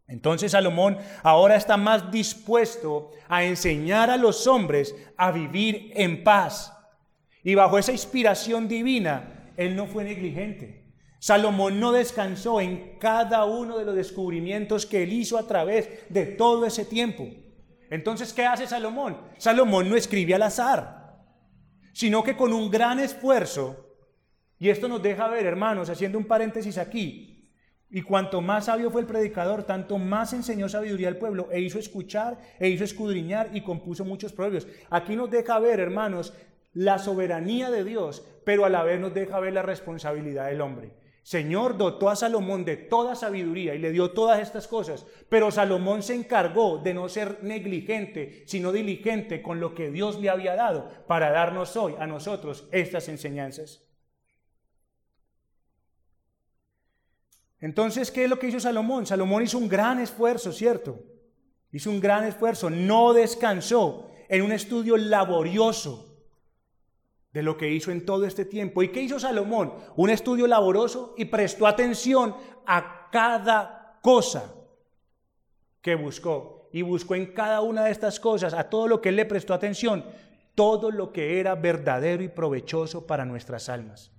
Entonces 0.08 0.54
Salomón 0.54 0.98
ahora 1.22 1.56
está 1.56 1.76
más 1.76 2.12
dispuesto 2.12 3.12
a 3.28 3.44
enseñar 3.44 4.10
a 4.10 4.18
los 4.18 4.48
hombres 4.48 4.96
a 5.18 5.32
vivir 5.32 5.92
en 5.96 6.24
paz. 6.24 6.74
Y 7.44 7.56
bajo 7.56 7.78
esa 7.78 7.92
inspiración 7.92 8.68
divina, 8.68 9.52
él 9.58 9.76
no 9.76 9.86
fue 9.86 10.04
negligente. 10.04 10.86
Salomón 11.20 11.80
no 11.80 11.92
descansó 11.92 12.62
en 12.62 12.98
cada 13.00 13.46
uno 13.46 13.78
de 13.78 13.86
los 13.86 13.96
descubrimientos 13.96 14.86
que 14.86 15.04
él 15.04 15.14
hizo 15.14 15.38
a 15.38 15.48
través 15.48 15.90
de 16.10 16.26
todo 16.26 16.66
ese 16.66 16.86
tiempo. 16.86 17.28
Entonces, 17.90 18.34
¿qué 18.34 18.46
hace 18.46 18.68
Salomón? 18.68 19.18
Salomón 19.38 19.90
no 19.90 19.96
escribe 19.96 20.36
al 20.36 20.44
azar, 20.44 21.18
sino 21.94 22.24
que 22.24 22.38
con 22.38 22.54
un 22.54 22.70
gran 22.70 23.00
esfuerzo, 23.00 23.96
y 24.60 24.70
esto 24.70 24.88
nos 24.88 25.02
deja 25.02 25.28
ver, 25.28 25.46
hermanos, 25.46 25.90
haciendo 25.90 26.18
un 26.18 26.26
paréntesis 26.26 26.78
aquí, 26.78 27.37
Y 27.90 28.02
cuanto 28.02 28.42
más 28.42 28.66
sabio 28.66 28.92
fue 28.92 29.02
el 29.02 29.08
predicador, 29.08 29.64
tanto 29.64 29.98
más 29.98 30.34
enseñó 30.34 30.68
sabiduría 30.68 31.08
al 31.08 31.18
pueblo 31.18 31.48
e 31.52 31.62
hizo 31.62 31.80
escuchar 31.80 32.38
e 32.60 32.68
hizo 32.68 32.84
escudriñar 32.84 33.50
y 33.54 33.62
compuso 33.62 34.04
muchos 34.04 34.34
proverbios. 34.34 34.68
Aquí 34.90 35.16
nos 35.16 35.32
deja 35.32 35.58
ver, 35.60 35.80
hermanos, 35.80 36.34
la 36.74 37.00
soberanía 37.00 37.72
de 37.72 37.86
Dios, 37.86 38.28
pero 38.44 38.66
a 38.66 38.70
la 38.70 38.84
vez 38.84 39.00
nos 39.00 39.14
deja 39.14 39.40
ver 39.40 39.54
la 39.54 39.62
responsabilidad 39.62 40.48
del 40.48 40.62
hombre. 40.62 40.92
Señor 41.24 41.78
dotó 41.78 42.10
a 42.10 42.16
Salomón 42.16 42.64
de 42.64 42.78
toda 42.78 43.16
sabiduría 43.16 43.76
y 43.76 43.80
le 43.80 43.92
dio 43.92 44.12
todas 44.12 44.40
estas 44.40 44.68
cosas, 44.68 45.06
pero 45.28 45.52
Salomón 45.52 46.02
se 46.02 46.14
encargó 46.14 46.78
de 46.78 46.94
no 46.94 47.10
ser 47.10 47.40
negligente, 47.42 48.44
sino 48.46 48.72
diligente 48.72 49.42
con 49.42 49.60
lo 49.60 49.76
que 49.76 49.92
Dios 49.92 50.22
le 50.22 50.30
había 50.30 50.56
dado 50.56 50.90
para 51.06 51.32
darnos 51.32 51.76
hoy 51.76 51.96
a 52.00 52.08
nosotros 52.08 52.70
estas 52.72 53.10
enseñanzas. 53.10 53.87
Entonces, 57.60 58.12
¿qué 58.12 58.26
es 58.26 58.30
lo 58.30 58.38
que 58.38 58.48
hizo 58.48 58.60
Salomón? 58.60 59.06
Salomón 59.06 59.44
hizo 59.44 59.58
un 59.58 59.68
gran 59.68 60.00
esfuerzo, 60.00 60.52
¿cierto? 60.52 61.00
Hizo 61.72 61.90
un 61.90 62.00
gran 62.00 62.24
esfuerzo, 62.24 62.70
no 62.70 63.14
descansó 63.14 64.10
en 64.30 64.44
un 64.44 64.52
estudio 64.52 64.96
laborioso 64.98 66.08
de 67.34 67.44
lo 67.44 67.58
que 67.58 67.72
hizo 67.72 67.92
en 67.92 68.06
todo 68.06 68.26
este 68.26 68.46
tiempo. 68.46 68.84
¿Y 68.84 68.90
qué 68.90 69.02
hizo 69.02 69.20
Salomón? 69.20 69.74
Un 69.96 70.10
estudio 70.10 70.48
laboroso 70.48 71.14
y 71.18 71.26
prestó 71.26 71.68
atención 71.68 72.36
a 72.66 73.10
cada 73.12 74.00
cosa 74.02 74.54
que 75.82 75.96
buscó. 75.96 76.70
Y 76.72 76.82
buscó 76.82 77.16
en 77.16 77.34
cada 77.34 77.62
una 77.62 77.86
de 77.86 77.92
estas 77.92 78.20
cosas, 78.20 78.54
a 78.54 78.70
todo 78.70 78.88
lo 78.88 79.02
que 79.02 79.10
él 79.10 79.16
le 79.16 79.26
prestó 79.26 79.54
atención, 79.54 80.06
todo 80.54 80.92
lo 80.92 81.14
que 81.14 81.40
era 81.40 81.56
verdadero 81.56 82.24
y 82.24 82.28
provechoso 82.28 83.08
para 83.08 83.26
nuestras 83.26 83.70
almas. 83.70 84.12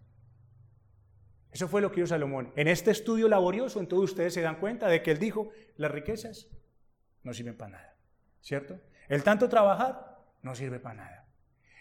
Eso 1.52 1.68
fue 1.68 1.80
lo 1.80 1.90
que 1.90 2.00
hizo 2.00 2.08
Salomón. 2.08 2.52
En 2.56 2.68
este 2.68 2.90
estudio 2.90 3.28
laborioso, 3.28 3.80
entonces 3.80 4.10
ustedes 4.10 4.34
se 4.34 4.42
dan 4.42 4.56
cuenta 4.56 4.88
de 4.88 5.02
que 5.02 5.10
él 5.10 5.18
dijo, 5.18 5.50
las 5.76 5.90
riquezas 5.90 6.48
no 7.22 7.32
sirven 7.32 7.56
para 7.56 7.72
nada, 7.72 7.96
¿cierto? 8.40 8.78
El 9.08 9.22
tanto 9.22 9.48
trabajar 9.48 10.18
no 10.42 10.54
sirve 10.54 10.78
para 10.78 10.94
nada. 10.96 11.28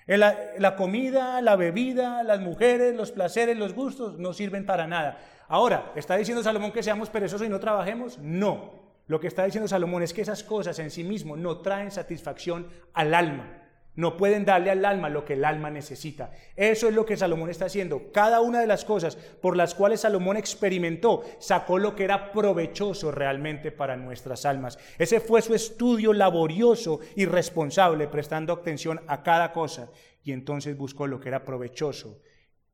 La, 0.08 0.38
la, 0.58 0.76
comida, 0.78 1.42
la 1.42 1.58
bebida, 1.58 2.24
las 2.24 2.40
mujeres, 2.40 2.96
los 2.96 3.12
placeres, 3.12 3.58
los 3.58 3.74
gustos 3.74 4.18
no 4.18 4.32
sirven 4.32 4.66
para 4.66 4.88
nada. 4.88 5.20
Ahora, 5.50 5.92
¿está 5.96 6.16
diciendo 6.16 6.42
Salomón 6.42 6.72
que 6.72 6.82
seamos 6.82 7.10
perezosos 7.10 7.46
y 7.46 7.50
no 7.50 7.60
trabajemos? 7.60 8.18
No. 8.20 8.88
Lo 9.08 9.20
que 9.20 9.28
está 9.28 9.46
diciendo 9.46 9.68
Salomón 9.68 10.04
es 10.04 10.14
que 10.14 10.22
esas 10.22 10.44
cosas 10.44 10.80
en 10.80 10.92
sí 10.92 11.04
mismo 11.04 11.38
no 11.38 11.60
traen 11.60 11.92
satisfacción 11.92 12.68
al 12.94 13.14
alma. 13.14 13.57
No 13.98 14.16
pueden 14.16 14.46
darle 14.46 14.70
al 14.70 14.86
alma 14.86 15.10
lo 15.10 15.26
que 15.26 15.34
el 15.34 15.44
alma 15.44 15.72
necesita. 15.72 16.30
Eso 16.56 16.88
es 16.88 16.94
lo 16.94 17.04
que 17.04 17.18
Salomón 17.18 17.50
está 17.50 17.66
haciendo. 17.66 18.12
Cada 18.12 18.42
una 18.42 18.62
de 18.62 18.68
las 18.68 18.86
cosas 18.86 19.16
por 19.16 19.58
las 19.58 19.74
cuales 19.74 20.02
Salomón 20.02 20.38
experimentó, 20.38 21.24
sacó 21.40 21.80
lo 21.80 21.96
que 21.96 22.04
era 22.04 22.32
provechoso 22.32 23.12
realmente 23.12 23.72
para 23.72 23.98
nuestras 23.98 24.46
almas. 24.46 24.78
Ese 25.00 25.20
fue 25.20 25.42
su 25.42 25.56
estudio 25.56 26.14
laborioso 26.14 27.00
y 27.16 27.26
responsable, 27.26 28.08
prestando 28.08 28.54
atención 28.54 29.02
a 29.08 29.24
cada 29.24 29.52
cosa. 29.52 29.90
Y 30.24 30.32
entonces 30.32 30.78
buscó 30.78 31.08
lo 31.08 31.20
que 31.20 31.30
era 31.30 31.44
provechoso 31.44 32.22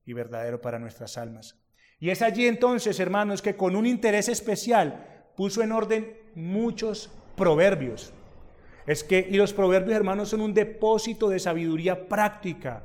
y 0.05 0.11
verdadero 0.11 0.59
para 0.59 0.77
nuestras 0.77 1.17
almas. 1.17 1.57
Y 2.01 2.09
es 2.09 2.21
allí 2.21 2.47
entonces, 2.47 2.99
hermanos, 2.99 3.41
que 3.41 3.55
con 3.55 3.77
un 3.77 3.85
interés 3.85 4.27
especial 4.27 5.23
puso 5.37 5.61
en 5.61 5.71
orden 5.71 6.17
muchos 6.35 7.09
proverbios 7.37 8.11
es 8.85 9.03
que, 9.03 9.27
y 9.29 9.37
los 9.37 9.53
proverbios, 9.53 9.95
hermanos, 9.95 10.29
son 10.29 10.41
un 10.41 10.53
depósito 10.53 11.29
de 11.29 11.39
sabiduría 11.39 12.07
práctica, 12.07 12.83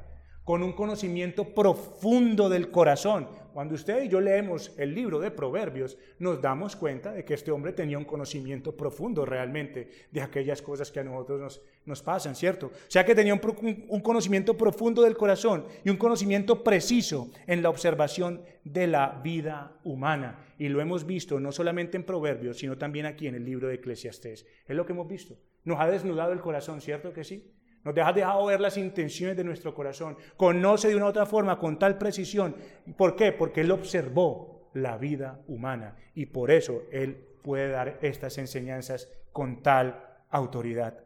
con 0.49 0.63
un 0.63 0.73
conocimiento 0.73 1.45
profundo 1.45 2.49
del 2.49 2.71
corazón. 2.71 3.29
Cuando 3.53 3.75
usted 3.75 4.05
y 4.05 4.09
yo 4.09 4.19
leemos 4.19 4.73
el 4.79 4.95
libro 4.95 5.21
de 5.21 5.31
Proverbios, 5.31 5.99
nos 6.19 6.41
damos 6.41 6.75
cuenta 6.75 7.13
de 7.13 7.23
que 7.23 7.35
este 7.35 7.51
hombre 7.51 7.75
tenía 7.75 7.99
un 7.99 8.07
conocimiento 8.07 8.75
profundo 8.75 9.27
realmente 9.27 9.91
de 10.11 10.23
aquellas 10.23 10.63
cosas 10.63 10.91
que 10.91 11.01
a 11.01 11.05
nosotros 11.05 11.61
nos, 11.85 12.03
pasan, 12.03 12.35
¿cierto? 12.35 12.69
O 12.69 12.91
sea 12.91 13.05
que 13.05 13.15
tenía 13.15 13.35
un, 13.35 13.43
un 13.89 14.01
conocimiento 14.01 14.57
profundo 14.57 15.03
del 15.03 15.19
corazón 15.19 15.67
y 15.85 15.91
un 15.91 15.99
conocimiento 15.99 16.65
preciso 16.65 17.31
en 17.47 17.61
la 17.61 17.69
observación 17.69 18.41
de 18.65 18.87
la 18.87 19.21
vida 19.23 19.79
humana. 19.85 20.47
Y 20.59 20.69
lo 20.69 20.81
hemos 20.81 21.05
visto 21.05 21.39
no 21.41 21.53
solamente 21.53 21.99
en 21.99 22.05
Proverbios, 22.05 22.57
sino 22.57 22.79
también 22.79 23.05
aquí 23.05 23.27
en 23.27 23.35
el 23.35 23.45
libro 23.45 23.69
de 23.69 23.75
Eclesiastés. 23.75 24.47
Es 24.67 24.75
lo 24.75 24.87
que 24.87 24.95
hemos 24.95 25.09
visto. 25.09 25.37
Nos 25.69 25.79
ha 25.81 25.87
desnudado 25.87 26.33
el 26.33 26.41
corazón, 26.41 26.81
¿cierto 26.81 27.13
que 27.13 27.25
sí? 27.25 27.53
Nos 27.85 27.95
ha 27.99 28.13
dejado 28.15 28.47
ver 28.47 28.59
las 28.59 28.79
intenciones 28.79 29.37
de 29.37 29.45
nuestro 29.45 29.75
corazón. 29.75 30.17
Conoce 30.35 30.89
de 30.89 30.97
una 30.97 31.05
u 31.05 31.09
otra 31.09 31.27
forma 31.27 31.59
con 31.59 31.79
tal 31.79 31.99
precisión. 31.99 32.57
¿Por 32.97 33.15
qué? 33.15 33.33
Porque 33.33 33.61
Él 33.61 33.71
observó 33.71 34.71
la 34.73 34.97
vida 34.97 35.43
humana 35.47 35.95
y 36.15 36.25
por 36.25 36.51
eso 36.51 36.85
Él 36.91 37.23
puede 37.43 37.69
dar 37.69 37.99
estas 38.01 38.39
enseñanzas 38.39 39.11
con 39.31 39.63
tal 39.63 40.03
autoridad. 40.31 41.05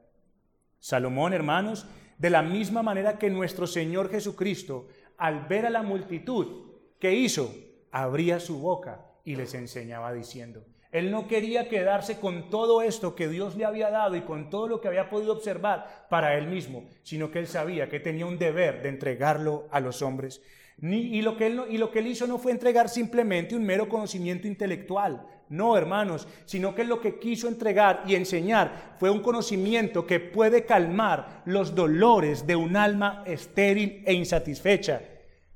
Salomón, 0.79 1.33
hermanos, 1.33 1.85
de 2.17 2.31
la 2.31 2.43
misma 2.43 2.85
manera 2.85 3.19
que 3.19 3.31
nuestro 3.31 3.67
Señor 3.67 4.11
Jesucristo, 4.11 4.87
al 5.19 5.47
ver 5.49 5.67
a 5.67 5.71
la 5.71 5.83
multitud, 5.83 6.71
¿qué 7.01 7.13
hizo? 7.13 7.53
Abría 7.91 8.39
su 8.39 8.61
boca 8.61 9.09
y 9.25 9.35
les 9.35 9.55
enseñaba 9.55 10.13
diciendo, 10.13 10.65
él 10.93 11.11
no 11.11 11.27
quería 11.27 11.69
quedarse 11.69 12.21
con 12.21 12.51
todo 12.51 12.83
esto 12.83 13.17
que 13.17 13.27
Dios 13.27 13.57
le 13.57 13.65
había 13.65 13.91
dado 13.91 14.15
y 14.15 14.21
con 14.21 14.51
todo 14.51 14.69
lo 14.69 14.81
que 14.81 14.89
había 14.89 15.09
podido 15.09 15.33
observar 15.33 16.07
para 16.11 16.37
él 16.37 16.47
mismo, 16.47 16.85
sino 17.03 17.31
que 17.31 17.39
él 17.39 17.47
sabía 17.47 17.89
que 17.89 17.99
tenía 17.99 18.27
un 18.27 18.39
deber 18.39 18.83
de 18.83 18.91
entregarlo 18.91 19.69
a 19.71 19.81
los 19.81 20.03
hombres. 20.03 20.43
y, 20.81 21.23
lo 21.23 21.37
que 21.37 21.47
él, 21.47 21.63
y 21.71 21.79
lo 21.79 21.91
que 21.91 22.01
él 22.01 22.09
hizo 22.09 22.27
no 22.27 22.39
fue 22.39 22.53
entregar 22.53 22.89
simplemente 22.89 23.57
un 23.57 23.65
mero 23.65 23.89
conocimiento 23.89 24.47
intelectual, 24.47 25.27
no, 25.49 25.77
hermanos, 25.77 26.27
sino 26.45 26.75
que 26.75 26.85
lo 26.85 27.01
que 27.01 27.19
quiso 27.19 27.47
entregar 27.47 28.05
y 28.07 28.15
enseñar 28.15 28.95
fue 28.99 29.11
un 29.11 29.21
conocimiento 29.21 30.07
que 30.07 30.19
puede 30.19 30.65
calmar 30.65 31.43
los 31.45 31.75
dolores 31.75 32.47
de 32.47 32.57
un 32.57 32.77
alma 32.77 33.23
estéril 33.27 34.03
e 34.07 34.15
insatisfecha. 34.15 35.03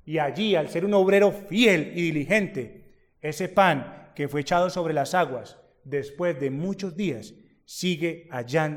Y 0.04 0.18
allí, 0.18 0.54
al 0.54 0.68
ser 0.68 0.84
un 0.84 0.94
obrero 0.94 1.32
fiel 1.32 1.92
y 1.94 2.02
diligente, 2.02 2.84
ese 3.20 3.48
pan 3.48 4.05
que 4.16 4.28
fue 4.28 4.40
echado 4.40 4.70
sobre 4.70 4.94
las 4.94 5.14
aguas 5.14 5.60
después 5.84 6.40
de 6.40 6.50
muchos 6.50 6.96
días, 6.96 7.34
sigue, 7.66 8.28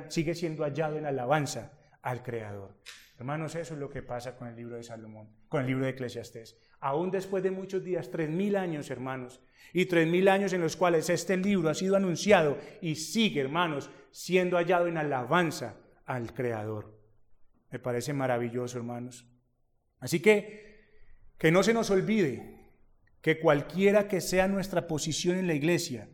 sigue 0.09 0.35
siendo 0.35 0.63
hallado 0.63 0.97
en 0.97 1.05
alabanza 1.05 1.71
al 2.01 2.21
Creador. 2.21 2.77
Hermanos, 3.17 3.55
eso 3.55 3.73
es 3.73 3.79
lo 3.79 3.89
que 3.89 4.03
pasa 4.03 4.35
con 4.35 4.49
el 4.49 4.55
libro 4.55 4.75
de 4.75 4.83
Salomón, 4.83 5.29
con 5.47 5.61
el 5.61 5.67
libro 5.67 5.85
de 5.85 5.91
Eclesiastés. 5.91 6.57
Aún 6.81 7.09
después 7.09 7.41
de 7.41 7.51
muchos 7.51 7.83
días, 7.83 8.11
tres 8.11 8.29
mil 8.29 8.55
años, 8.55 8.91
hermanos, 8.91 9.41
y 9.73 9.85
tres 9.85 10.07
mil 10.07 10.27
años 10.27 10.53
en 10.53 10.61
los 10.61 10.75
cuales 10.75 11.09
este 11.09 11.37
libro 11.37 11.69
ha 11.69 11.73
sido 11.73 11.95
anunciado 11.95 12.57
y 12.81 12.95
sigue, 12.95 13.41
hermanos, 13.41 13.89
siendo 14.11 14.57
hallado 14.57 14.87
en 14.87 14.97
alabanza 14.97 15.75
al 16.05 16.33
Creador. 16.33 16.99
Me 17.71 17.79
parece 17.79 18.13
maravilloso, 18.13 18.77
hermanos. 18.77 19.25
Así 19.99 20.21
que, 20.21 20.97
que 21.37 21.51
no 21.51 21.63
se 21.63 21.73
nos 21.73 21.89
olvide 21.91 22.58
que 23.21 23.39
cualquiera 23.39 24.07
que 24.07 24.21
sea 24.21 24.47
nuestra 24.47 24.87
posición 24.87 25.37
en 25.37 25.47
la 25.47 25.53
iglesia, 25.53 26.09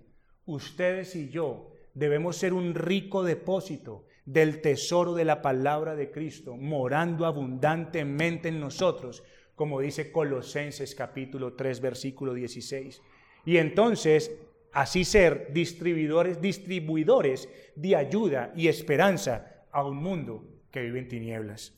ustedes 0.46 1.16
y 1.16 1.30
yo 1.30 1.72
debemos 1.94 2.38
ser 2.38 2.54
un 2.54 2.74
rico 2.74 3.24
depósito 3.24 4.06
del 4.26 4.62
tesoro 4.62 5.14
de 5.14 5.26
la 5.26 5.42
palabra 5.42 5.96
de 5.96 6.12
Cristo, 6.12 6.58
morando 6.58 7.26
abundantemente 7.26 8.50
en 8.50 8.60
nosotros, 8.60 9.24
como 9.56 9.80
dice 9.80 10.12
Colosenses 10.12 10.96
capítulo 10.96 11.54
3 11.54 11.80
versículo 11.80 12.34
16. 12.34 13.02
Y 13.46 13.58
entonces, 13.58 14.36
así 14.74 15.06
ser 15.06 15.54
distribuidores, 15.54 16.42
distribuidores 16.42 17.48
de 17.76 17.96
ayuda 17.96 18.52
y 18.56 18.68
esperanza 18.68 19.66
a 19.72 19.86
un 19.86 19.98
mundo 19.98 20.44
que 20.72 20.82
vive 20.82 21.00
en 21.00 21.08
tinieblas. 21.08 21.74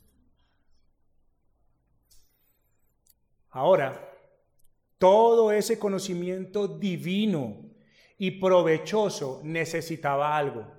Ahora, 3.50 4.17
todo 4.98 5.52
ese 5.52 5.78
conocimiento 5.78 6.68
divino 6.68 7.66
y 8.18 8.32
provechoso 8.32 9.42
necesitaba 9.44 10.38
algo. 10.38 10.72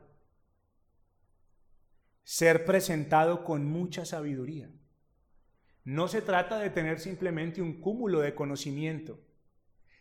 Ser 2.24 2.64
presentado 2.64 3.44
con 3.44 3.64
mucha 3.64 4.04
sabiduría. 4.04 4.70
No 5.84 6.08
se 6.08 6.20
trata 6.20 6.58
de 6.58 6.70
tener 6.70 7.00
simplemente 7.00 7.62
un 7.62 7.80
cúmulo 7.80 8.20
de 8.20 8.34
conocimiento. 8.34 9.20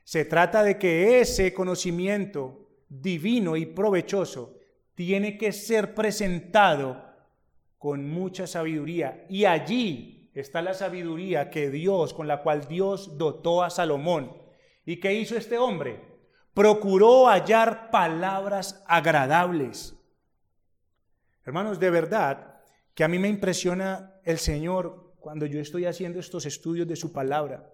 Se 0.03 0.25
trata 0.25 0.63
de 0.63 0.77
que 0.77 1.21
ese 1.21 1.53
conocimiento 1.53 2.69
divino 2.89 3.55
y 3.55 3.65
provechoso 3.65 4.57
tiene 4.95 5.37
que 5.37 5.51
ser 5.51 5.93
presentado 5.93 7.05
con 7.77 8.09
mucha 8.09 8.47
sabiduría. 8.47 9.25
Y 9.29 9.45
allí 9.45 10.16
está 10.39 10.61
la 10.61 10.73
sabiduría 10.73 11.49
que 11.49 11.69
Dios, 11.69 12.13
con 12.13 12.27
la 12.27 12.41
cual 12.43 12.67
Dios 12.67 13.17
dotó 13.17 13.63
a 13.63 13.69
Salomón. 13.69 14.37
¿Y 14.85 14.99
qué 14.99 15.13
hizo 15.13 15.35
este 15.35 15.57
hombre? 15.57 16.01
Procuró 16.53 17.27
hallar 17.27 17.89
palabras 17.91 18.83
agradables. 18.87 19.95
Hermanos, 21.45 21.79
de 21.79 21.89
verdad 21.89 22.61
que 22.93 23.03
a 23.03 23.07
mí 23.07 23.19
me 23.19 23.29
impresiona 23.29 24.19
el 24.23 24.37
Señor 24.37 25.13
cuando 25.19 25.45
yo 25.45 25.59
estoy 25.59 25.85
haciendo 25.85 26.19
estos 26.19 26.45
estudios 26.45 26.87
de 26.87 26.95
su 26.95 27.11
palabra. 27.11 27.69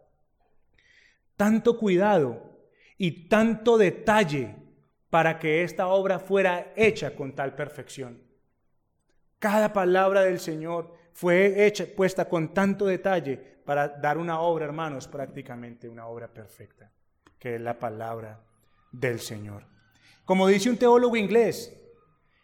Tanto 1.36 1.78
cuidado 1.78 2.60
y 2.98 3.28
tanto 3.28 3.78
detalle 3.78 4.56
para 5.10 5.38
que 5.38 5.64
esta 5.64 5.88
obra 5.88 6.20
fuera 6.20 6.74
hecha 6.76 7.16
con 7.16 7.36
tal 7.36 7.56
perfección. 7.56 8.22
Cada 9.40 9.74
palabra 9.74 10.22
del 10.22 10.40
Señor 10.40 11.03
fue 11.14 11.66
hecha, 11.66 11.86
puesta 11.96 12.26
con 12.26 12.54
tanto 12.54 12.86
detalle 12.86 13.38
para 13.38 13.88
dar 13.88 14.18
una 14.18 14.40
obra, 14.42 14.66
hermanos, 14.66 15.08
prácticamente 15.08 15.88
una 15.88 16.08
obra 16.08 16.28
perfecta, 16.28 16.92
que 17.40 17.56
es 17.56 17.62
la 17.62 17.80
palabra 17.80 18.42
del 18.92 19.20
Señor. 19.20 19.66
Como 20.26 20.48
dice 20.48 20.70
un 20.70 20.78
teólogo 20.78 21.16
inglés, 21.16 21.80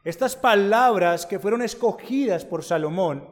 estas 0.03 0.35
palabras 0.35 1.25
que 1.25 1.39
fueron 1.39 1.61
escogidas 1.61 2.45
por 2.45 2.63
Salomón, 2.63 3.27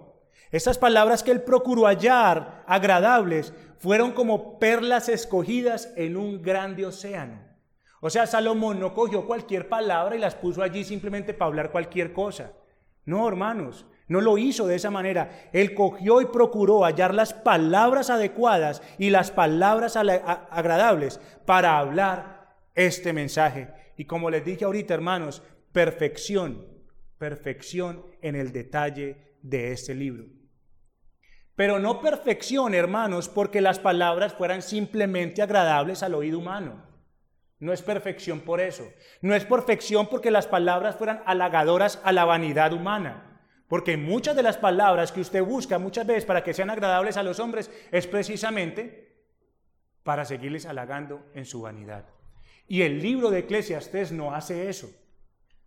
estas 0.52 0.78
palabras 0.78 1.24
que 1.24 1.32
él 1.32 1.42
procuró 1.42 1.86
hallar 1.86 2.64
agradables, 2.68 3.54
fueron 3.78 4.14
como 4.14 4.60
perlas 4.60 5.08
escogidas 5.08 5.94
en 5.96 6.18
un 6.18 6.42
grande 6.42 6.86
océano. 6.86 7.48
O 8.00 8.10
sea, 8.10 8.28
Salomón 8.28 8.80
no 8.80 8.94
cogió 8.94 9.26
cualquier 9.26 9.70
palabra 9.70 10.16
y 10.16 10.20
las 10.20 10.36
puso 10.36 10.62
allí 10.62 10.84
simplemente 10.84 11.34
para 11.34 11.48
hablar 11.48 11.72
cualquier 11.72 12.14
cosa. 12.14 12.54
No, 13.06 13.28
hermanos, 13.28 13.86
no 14.08 14.22
lo 14.22 14.38
hizo 14.38 14.68
de 14.68 14.76
esa 14.76 14.90
manera. 14.90 15.50
Él 15.52 15.74
cogió 15.74 16.22
y 16.22 16.26
procuró 16.26 16.84
hallar 16.84 17.14
las 17.14 17.34
palabras 17.34 18.10
adecuadas 18.10 18.82
y 18.98 19.10
las 19.10 19.32
palabras 19.32 19.96
agradables 19.98 21.20
para 21.46 21.78
hablar 21.78 22.56
este 22.74 23.12
mensaje. 23.12 23.70
Y 23.98 24.06
como 24.06 24.30
les 24.30 24.46
dije 24.46 24.66
ahorita, 24.66 24.94
hermanos, 24.94 25.42
perfección, 25.74 26.66
perfección 27.18 28.06
en 28.22 28.36
el 28.36 28.52
detalle 28.52 29.36
de 29.42 29.72
este 29.72 29.94
libro. 29.94 30.26
Pero 31.56 31.80
no 31.80 32.00
perfección, 32.02 32.76
hermanos, 32.76 33.28
porque 33.28 33.62
las 33.62 33.80
palabras 33.80 34.34
fueran 34.36 34.62
simplemente 34.62 35.42
agradables 35.42 36.04
al 36.04 36.14
oído 36.14 36.38
humano. 36.38 36.86
No 37.60 37.74
es 37.74 37.82
perfección 37.82 38.42
por 38.42 38.62
eso. 38.62 38.88
No 39.22 39.34
es 39.34 39.44
perfección 39.44 40.08
porque 40.08 40.30
las 40.30 40.46
palabras 40.46 40.96
fueran 40.96 41.24
halagadoras 41.26 42.00
a 42.04 42.12
la 42.12 42.26
vanidad 42.26 42.74
humana. 42.74 43.27
Porque 43.68 43.98
muchas 43.98 44.36
de 44.36 44.44
las 44.44 44.58
palabras 44.58 45.12
que 45.12 45.22
usted 45.22 45.44
busca 45.44 45.78
muchas 45.78 46.08
veces 46.08 46.26
para 46.26 46.44
que 46.44 46.54
sean 46.54 46.70
agradables 46.70 47.18
a 47.18 47.24
los 47.24 47.40
hombres 47.40 47.70
es 47.92 48.08
precisamente 48.08 49.16
para 50.04 50.26
seguirles 50.26 50.66
halagando 50.66 51.26
en 51.34 51.46
su 51.46 51.62
vanidad. 51.62 52.06
Y 52.68 52.84
el 52.84 53.02
libro 53.02 53.30
de 53.30 53.40
Eclesiastes 53.40 54.12
no 54.12 54.34
hace 54.34 54.70
eso. 54.70 54.90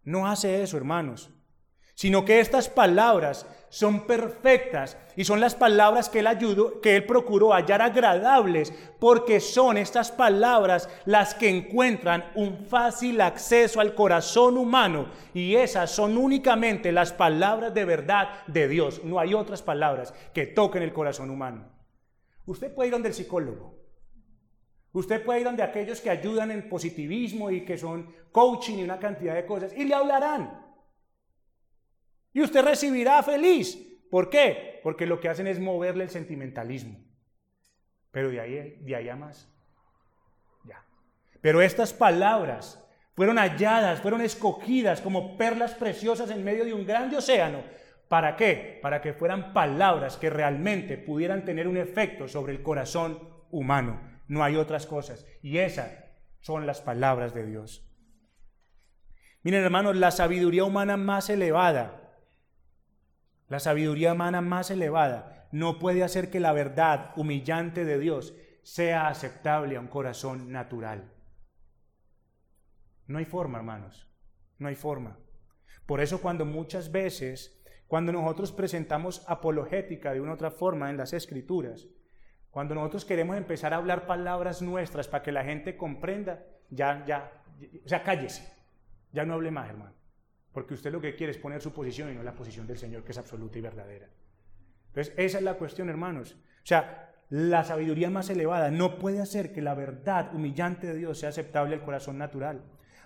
No 0.02 0.26
hace 0.26 0.62
eso, 0.62 0.76
hermanos 0.76 1.30
sino 2.00 2.24
que 2.24 2.40
estas 2.40 2.70
palabras 2.70 3.44
son 3.68 4.06
perfectas 4.06 4.96
y 5.16 5.24
son 5.24 5.38
las 5.38 5.54
palabras 5.54 6.08
que 6.08 6.20
él 6.20 6.28
ayudó, 6.28 6.80
que 6.80 6.96
él 6.96 7.04
procuró 7.04 7.52
hallar 7.52 7.82
agradables, 7.82 8.72
porque 8.98 9.38
son 9.38 9.76
estas 9.76 10.10
palabras 10.10 10.88
las 11.04 11.34
que 11.34 11.50
encuentran 11.50 12.24
un 12.36 12.64
fácil 12.64 13.20
acceso 13.20 13.80
al 13.80 13.94
corazón 13.94 14.56
humano 14.56 15.10
y 15.34 15.56
esas 15.56 15.90
son 15.90 16.16
únicamente 16.16 16.90
las 16.90 17.12
palabras 17.12 17.74
de 17.74 17.84
verdad 17.84 18.30
de 18.46 18.66
Dios. 18.66 19.04
No 19.04 19.20
hay 19.20 19.34
otras 19.34 19.60
palabras 19.60 20.14
que 20.32 20.46
toquen 20.46 20.82
el 20.82 20.94
corazón 20.94 21.28
humano. 21.28 21.66
Usted 22.46 22.74
puede 22.74 22.86
ir 22.86 22.92
donde 22.92 23.08
el 23.10 23.14
psicólogo. 23.14 23.74
Usted 24.94 25.22
puede 25.22 25.40
ir 25.40 25.44
donde 25.44 25.62
aquellos 25.62 26.00
que 26.00 26.08
ayudan 26.08 26.50
en 26.50 26.66
positivismo 26.66 27.50
y 27.50 27.62
que 27.66 27.76
son 27.76 28.10
coaching 28.32 28.78
y 28.78 28.84
una 28.84 28.98
cantidad 28.98 29.34
de 29.34 29.44
cosas 29.44 29.74
y 29.76 29.84
le 29.84 29.92
hablarán. 29.92 30.59
Y 32.32 32.42
usted 32.42 32.64
recibirá 32.64 33.22
feliz. 33.22 33.78
¿Por 34.10 34.30
qué? 34.30 34.80
Porque 34.82 35.06
lo 35.06 35.20
que 35.20 35.28
hacen 35.28 35.46
es 35.46 35.58
moverle 35.58 36.04
el 36.04 36.10
sentimentalismo. 36.10 36.98
Pero 38.10 38.30
de 38.30 38.40
ahí, 38.40 38.78
de 38.80 38.96
ahí 38.96 39.08
a 39.08 39.16
más. 39.16 39.48
Ya. 40.64 40.84
Pero 41.40 41.62
estas 41.62 41.92
palabras 41.92 42.84
fueron 43.14 43.38
halladas, 43.38 44.00
fueron 44.00 44.20
escogidas 44.20 45.00
como 45.00 45.36
perlas 45.36 45.74
preciosas 45.74 46.30
en 46.30 46.44
medio 46.44 46.64
de 46.64 46.74
un 46.74 46.86
grande 46.86 47.16
océano. 47.16 47.62
¿Para 48.08 48.34
qué? 48.34 48.80
Para 48.82 49.00
que 49.00 49.12
fueran 49.12 49.52
palabras 49.52 50.16
que 50.16 50.30
realmente 50.30 50.98
pudieran 50.98 51.44
tener 51.44 51.68
un 51.68 51.76
efecto 51.76 52.26
sobre 52.26 52.52
el 52.52 52.62
corazón 52.62 53.20
humano. 53.50 54.00
No 54.26 54.42
hay 54.42 54.56
otras 54.56 54.86
cosas. 54.86 55.24
Y 55.42 55.58
esas 55.58 55.92
son 56.40 56.66
las 56.66 56.80
palabras 56.80 57.34
de 57.34 57.46
Dios. 57.46 57.86
Miren 59.42 59.62
hermanos, 59.62 59.96
la 59.96 60.10
sabiduría 60.10 60.64
humana 60.64 60.96
más 60.96 61.30
elevada 61.30 62.09
la 63.50 63.58
sabiduría 63.58 64.12
humana 64.12 64.40
más 64.40 64.70
elevada 64.70 65.48
no 65.50 65.80
puede 65.80 66.04
hacer 66.04 66.30
que 66.30 66.38
la 66.38 66.52
verdad 66.52 67.10
humillante 67.16 67.84
de 67.84 67.98
Dios 67.98 68.32
sea 68.62 69.08
aceptable 69.08 69.76
a 69.76 69.80
un 69.80 69.88
corazón 69.88 70.52
natural. 70.52 71.12
No 73.08 73.18
hay 73.18 73.24
forma, 73.24 73.58
hermanos. 73.58 74.08
No 74.58 74.68
hay 74.68 74.76
forma. 74.76 75.18
Por 75.84 76.00
eso 76.00 76.22
cuando 76.22 76.44
muchas 76.44 76.92
veces, 76.92 77.60
cuando 77.88 78.12
nosotros 78.12 78.52
presentamos 78.52 79.24
apologética 79.28 80.12
de 80.12 80.20
una 80.20 80.34
otra 80.34 80.52
forma 80.52 80.88
en 80.88 80.96
las 80.96 81.12
escrituras, 81.12 81.88
cuando 82.50 82.76
nosotros 82.76 83.04
queremos 83.04 83.36
empezar 83.36 83.74
a 83.74 83.78
hablar 83.78 84.06
palabras 84.06 84.62
nuestras 84.62 85.08
para 85.08 85.24
que 85.24 85.32
la 85.32 85.42
gente 85.42 85.76
comprenda, 85.76 86.44
ya, 86.68 87.04
ya, 87.04 87.32
o 87.84 87.88
sea, 87.88 88.04
cállese. 88.04 88.48
Ya 89.12 89.24
no 89.24 89.34
hable 89.34 89.50
más, 89.50 89.68
hermano. 89.68 89.99
Porque 90.52 90.74
usted 90.74 90.92
lo 90.92 91.00
que 91.00 91.14
quiere 91.14 91.32
es 91.32 91.38
poner 91.38 91.60
su 91.62 91.72
posición 91.72 92.10
y 92.10 92.14
no 92.14 92.22
la 92.22 92.34
posición 92.34 92.66
del 92.66 92.78
Señor, 92.78 93.04
que 93.04 93.12
es 93.12 93.18
absoluta 93.18 93.58
y 93.58 93.62
verdadera. 93.62 94.08
Entonces, 94.88 95.14
esa 95.16 95.38
es 95.38 95.44
la 95.44 95.54
cuestión, 95.54 95.88
hermanos. 95.88 96.36
O 96.62 96.66
sea, 96.66 97.12
la 97.28 97.62
sabiduría 97.62 98.10
más 98.10 98.28
elevada 98.30 98.70
no 98.70 98.98
puede 98.98 99.20
hacer 99.20 99.52
que 99.52 99.62
la 99.62 99.74
verdad 99.74 100.34
humillante 100.34 100.88
de 100.88 100.96
Dios 100.96 101.18
sea 101.18 101.28
aceptable 101.28 101.74
al 101.74 101.84
corazón 101.84 102.18
natural. 102.18 102.62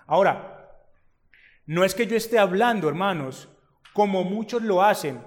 Ahora, 0.07 0.81
no 1.67 1.83
es 1.83 1.93
que 1.93 2.07
yo 2.07 2.15
esté 2.15 2.39
hablando, 2.39 2.89
hermanos, 2.89 3.49
como 3.93 4.23
muchos 4.23 4.63
lo 4.63 4.83
hacen, 4.83 5.21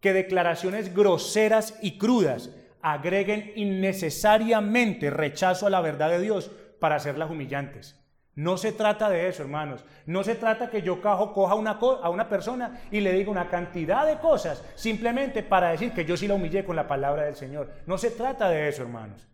que 0.00 0.12
declaraciones 0.12 0.94
groseras 0.94 1.78
y 1.82 1.98
crudas 1.98 2.50
agreguen 2.82 3.52
innecesariamente 3.56 5.10
rechazo 5.10 5.66
a 5.66 5.70
la 5.70 5.80
verdad 5.80 6.10
de 6.10 6.20
Dios 6.20 6.50
para 6.80 6.96
hacerlas 6.96 7.30
humillantes. 7.30 7.99
No 8.36 8.56
se 8.56 8.72
trata 8.72 9.10
de 9.10 9.28
eso, 9.28 9.42
hermanos. 9.42 9.84
No 10.06 10.22
se 10.22 10.34
trata 10.34 10.70
que 10.70 10.82
yo 10.82 11.00
cajo, 11.00 11.32
coja 11.32 11.54
una, 11.54 11.72
a 11.72 12.10
una 12.10 12.28
persona 12.28 12.80
y 12.90 13.00
le 13.00 13.12
diga 13.12 13.30
una 13.30 13.48
cantidad 13.48 14.06
de 14.06 14.18
cosas 14.18 14.64
simplemente 14.76 15.42
para 15.42 15.70
decir 15.70 15.92
que 15.92 16.04
yo 16.04 16.16
sí 16.16 16.28
la 16.28 16.34
humillé 16.34 16.64
con 16.64 16.76
la 16.76 16.88
palabra 16.88 17.24
del 17.24 17.34
Señor. 17.34 17.70
No 17.86 17.98
se 17.98 18.10
trata 18.10 18.48
de 18.48 18.68
eso, 18.68 18.82
hermanos. 18.82 19.26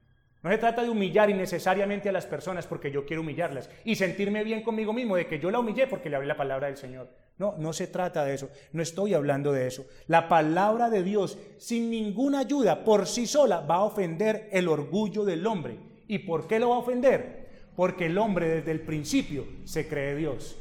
No 0.43 0.51
se 0.51 0.59
trata 0.59 0.83
de 0.83 0.91
humillar 0.91 1.29
innecesariamente 1.29 2.09
a 2.09 2.13
las 2.13 2.25
personas 2.25 2.67
porque 2.67 2.91
yo 2.91 3.05
quiero 3.05 3.23
humillarlas 3.23 3.69
y 3.85 3.97
sentirme 3.97 4.45
bien 4.45 4.63
conmigo 4.63 4.93
mismo 4.93 5.17
de 5.17 5.27
que 5.27 5.41
yo 5.41 5.51
la 5.51 5.59
humillé 5.59 5.89
porque 5.89 6.09
le 6.09 6.17
hablé 6.17 6.29
la 6.29 6.37
palabra 6.37 6.69
del 6.69 6.77
Señor. 6.77 7.09
No, 7.39 7.55
no 7.59 7.73
se 7.73 7.89
trata 7.89 8.25
de 8.25 8.35
eso. 8.35 8.49
No 8.73 8.83
estoy 8.83 9.15
hablando 9.15 9.53
de 9.53 9.67
eso. 9.67 9.87
La 10.07 10.29
palabra 10.29 10.89
de 10.89 11.03
Dios, 11.03 11.39
sin 11.59 11.91
ninguna 11.91 12.41
ayuda, 12.41 12.85
por 12.85 13.07
sí 13.07 13.27
sola, 13.27 13.61
va 13.61 13.77
a 13.77 13.85
ofender 13.85 14.49
el 14.53 14.69
orgullo 14.69 15.25
del 15.25 15.47
hombre. 15.47 15.79
¿Y 16.07 16.21
por 16.21 16.47
qué 16.47 16.59
lo 16.59 16.71
va 16.71 16.77
a 16.77 16.79
ofender? 16.79 17.46
Porque 17.77 18.07
el 18.07 18.19
hombre 18.19 18.49
desde 18.49 18.73
el 18.73 18.81
principio 18.81 19.47
se 19.65 19.87
cree 19.87 20.17
Dios. 20.17 20.59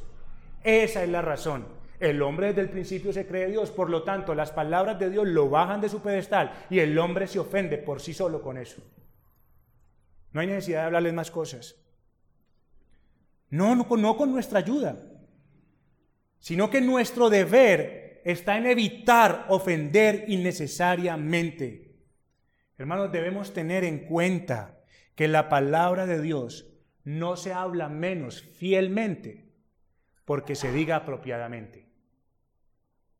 Esa 0.64 1.04
es 1.04 1.10
la 1.10 1.22
razón. 1.22 1.66
El 2.00 2.22
hombre 2.22 2.48
desde 2.48 2.62
el 2.62 2.70
principio 2.70 3.14
se 3.14 3.26
cree 3.26 3.50
Dios, 3.50 3.72
por 3.72 3.90
lo 3.90 4.04
tanto 4.04 4.36
las 4.36 4.52
palabras 4.52 5.00
de 5.00 5.10
Dios 5.10 5.26
lo 5.26 5.50
bajan 5.50 5.80
de 5.80 5.88
su 5.88 6.02
pedestal 6.02 6.52
y 6.70 6.80
el 6.80 6.98
hombre 7.00 7.28
se 7.28 7.40
ofende 7.40 7.78
por 7.78 8.02
sí 8.02 8.14
solo 8.14 8.42
con 8.42 8.58
eso. 8.58 8.84
No 10.34 10.42
hay 10.42 10.48
necesidad 10.48 10.82
de 10.82 10.86
hablarles 10.88 11.14
más 11.14 11.32
cosas. 11.32 11.76
No, 13.50 13.74
no, 13.76 13.88
no 13.96 14.18
con 14.18 14.32
nuestra 14.32 14.60
ayuda, 14.60 14.98
sino 16.40 16.70
que 16.70 16.82
nuestro 16.82 17.30
deber 17.30 18.22
está 18.26 18.58
en 18.58 18.66
evitar 18.66 19.46
ofender 19.48 20.26
innecesariamente. 20.28 21.96
Hermanos, 22.78 23.12
debemos 23.14 23.54
tener 23.54 23.86
en 23.86 24.00
cuenta 24.00 24.82
que 25.16 25.30
la 25.30 25.48
palabra 25.48 26.06
de 26.06 26.22
Dios 26.22 26.75
no 27.06 27.38
se 27.38 27.54
habla 27.54 27.88
menos 27.88 28.42
fielmente 28.42 29.46
porque 30.26 30.56
se 30.56 30.72
diga 30.72 30.98
apropiadamente. 30.98 31.88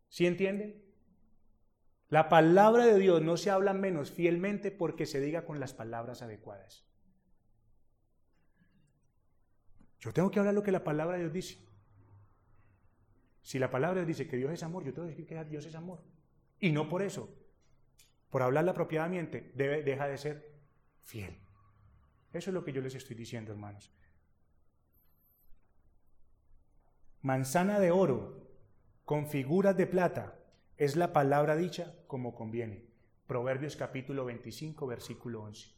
¿Sí 0.10 0.26
entienden? 0.26 0.84
La 2.10 2.30
palabra 2.30 2.86
de 2.86 3.00
Dios 3.00 3.22
no 3.22 3.38
se 3.38 3.52
habla 3.52 3.74
menos 3.74 4.12
fielmente 4.12 4.72
porque 4.72 5.06
se 5.06 5.22
diga 5.22 5.46
con 5.46 5.60
las 5.60 5.74
palabras 5.74 6.22
adecuadas. 6.22 6.86
Yo 10.00 10.12
tengo 10.14 10.30
que 10.30 10.40
hablar 10.40 10.54
lo 10.54 10.64
que 10.64 10.72
la 10.72 10.84
palabra 10.84 11.18
de 11.18 11.24
Dios 11.24 11.34
dice. 11.34 11.66
Si 13.42 13.60
la 13.60 13.70
palabra 13.70 14.00
de 14.00 14.06
Dios 14.06 14.18
dice 14.18 14.30
que 14.30 14.38
Dios 14.38 14.52
es 14.52 14.64
amor, 14.64 14.84
yo 14.84 14.94
tengo 14.94 15.08
que 15.08 15.12
decir 15.12 15.28
que 15.28 15.44
Dios 15.46 15.66
es 15.66 15.76
amor. 15.76 16.04
Y 16.60 16.72
no 16.72 16.90
por 16.90 17.04
eso, 17.04 17.30
por 18.32 18.42
hablarla 18.42 18.72
apropiadamente, 18.72 19.52
debe, 19.54 19.84
deja 19.84 20.08
de 20.08 20.18
ser 20.18 20.56
fiel. 21.04 21.45
Eso 22.36 22.50
es 22.50 22.54
lo 22.54 22.66
que 22.66 22.74
yo 22.74 22.82
les 22.82 22.94
estoy 22.94 23.16
diciendo, 23.16 23.54
hermanos. 23.54 23.90
Manzana 27.22 27.80
de 27.80 27.92
oro 27.92 28.50
con 29.06 29.28
figuras 29.28 29.78
de 29.78 29.88
plata 29.88 30.38
es 30.76 30.98
la 30.98 31.14
palabra 31.14 31.56
dicha 31.56 31.96
como 32.08 32.36
conviene. 32.36 32.84
Proverbios 33.26 33.78
capítulo 33.78 34.26
25, 34.26 34.86
versículo 34.86 35.44
11. 35.44 35.70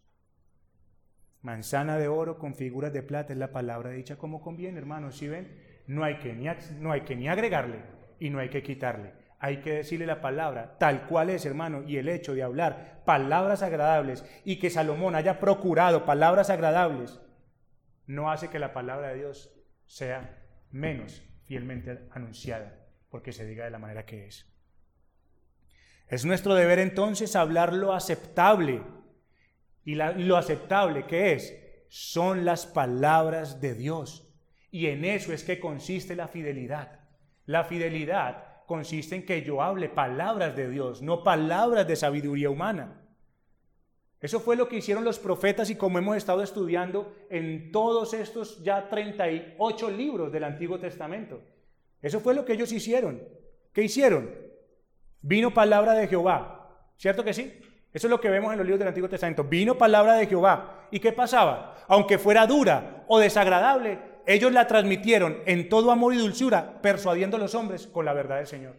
Manzana 1.44 2.00
de 2.00 2.08
oro 2.08 2.40
con 2.40 2.56
figuras 2.56 2.92
de 2.92 3.04
plata 3.04 3.34
es 3.34 3.40
la 3.40 3.52
palabra 3.52 3.92
dicha 3.92 4.18
como 4.18 4.42
conviene, 4.42 4.80
hermanos. 4.80 5.16
¿Sí 5.16 5.28
ven? 5.28 5.84
No 5.86 6.04
hay 6.04 6.18
que 6.18 6.34
ni, 6.34 6.48
no 6.80 6.92
hay 6.92 7.02
que 7.02 7.16
ni 7.16 7.28
agregarle 7.28 7.84
y 8.20 8.32
no 8.32 8.40
hay 8.40 8.50
que 8.50 8.64
quitarle. 8.64 9.14
Hay 9.40 9.58
que 9.58 9.74
decirle 9.74 10.06
la 10.06 10.22
palabra 10.22 10.78
tal 10.80 11.06
cual 11.08 11.30
es, 11.30 11.46
hermano, 11.46 11.84
y 11.84 11.98
el 11.98 12.10
hecho 12.10 12.34
de 12.34 12.44
hablar 12.44 13.04
palabras 13.06 13.62
agradables 13.62 14.26
y 14.44 14.58
que 14.58 14.70
Salomón 14.70 15.16
haya 15.16 15.40
procurado 15.40 16.06
palabras 16.06 16.50
agradables 16.50 17.22
no 18.08 18.32
hace 18.32 18.50
que 18.50 18.60
la 18.60 18.74
palabra 18.74 19.10
de 19.10 19.18
Dios 19.18 19.54
sea 19.86 20.44
menos 20.72 21.24
fielmente 21.46 22.08
anunciada, 22.12 22.88
porque 23.10 23.32
se 23.32 23.46
diga 23.46 23.66
de 23.66 23.72
la 23.72 23.80
manera 23.80 24.06
que 24.06 24.28
es. 24.28 24.52
Es 26.08 26.26
nuestro 26.26 26.56
deber 26.56 26.80
entonces 26.80 27.36
hablar 27.36 27.74
lo 27.74 27.94
aceptable. 27.94 28.82
Y 29.84 29.96
lo 29.96 30.36
aceptable 30.36 31.06
que 31.06 31.34
es 31.34 31.56
son 31.90 32.44
las 32.44 32.66
palabras 32.66 33.62
de 33.62 33.74
Dios. 33.74 34.34
Y 34.72 34.88
en 34.88 35.06
eso 35.06 35.32
es 35.32 35.44
que 35.44 35.60
consiste 35.60 36.16
la 36.16 36.28
fidelidad. 36.28 37.00
La 37.46 37.64
fidelidad 37.64 38.47
consiste 38.68 39.16
en 39.16 39.26
que 39.26 39.42
yo 39.42 39.62
hable 39.62 39.88
palabras 39.88 40.56
de 40.56 40.70
Dios, 40.70 41.02
no 41.02 41.24
palabras 41.24 41.88
de 41.88 41.96
sabiduría 41.96 42.50
humana. 42.50 43.02
Eso 44.20 44.42
fue 44.42 44.58
lo 44.58 44.68
que 44.68 44.76
hicieron 44.76 45.06
los 45.06 45.20
profetas 45.20 45.70
y 45.70 45.76
como 45.76 45.98
hemos 46.00 46.18
estado 46.18 46.44
estudiando 46.44 47.16
en 47.30 47.72
todos 47.72 48.14
estos 48.14 48.62
ya 48.64 48.90
38 48.90 49.90
libros 49.90 50.34
del 50.34 50.44
Antiguo 50.44 50.78
Testamento. 50.80 51.42
Eso 52.02 52.20
fue 52.20 52.36
lo 52.36 52.44
que 52.44 52.54
ellos 52.54 52.72
hicieron. 52.74 53.24
¿Qué 53.72 53.84
hicieron? 53.84 54.36
Vino 55.22 55.54
palabra 55.54 55.94
de 55.94 56.08
Jehová. 56.08 56.92
¿Cierto 56.98 57.24
que 57.24 57.34
sí? 57.34 57.54
Eso 57.94 58.08
es 58.08 58.12
lo 58.12 58.20
que 58.20 58.30
vemos 58.30 58.52
en 58.52 58.58
los 58.58 58.68
libros 58.68 58.80
del 58.80 58.90
Antiguo 58.90 59.10
Testamento. 59.10 59.46
Vino 59.46 59.78
palabra 59.78 60.16
de 60.16 60.28
Jehová. 60.28 60.88
¿Y 60.92 61.00
qué 61.00 61.14
pasaba? 61.14 61.86
Aunque 61.88 62.18
fuera 62.18 62.46
dura 62.46 63.06
o 63.08 63.18
desagradable, 63.18 64.00
ellos 64.28 64.52
la 64.52 64.68
transmitieron 64.68 65.42
en 65.46 65.70
todo 65.70 65.90
amor 65.90 66.14
y 66.14 66.18
dulzura, 66.18 66.82
persuadiendo 66.82 67.38
a 67.38 67.40
los 67.40 67.56
hombres 67.56 67.88
con 67.88 68.06
la 68.06 68.14
verdad 68.14 68.38
del 68.38 68.48
Señor. 68.48 68.76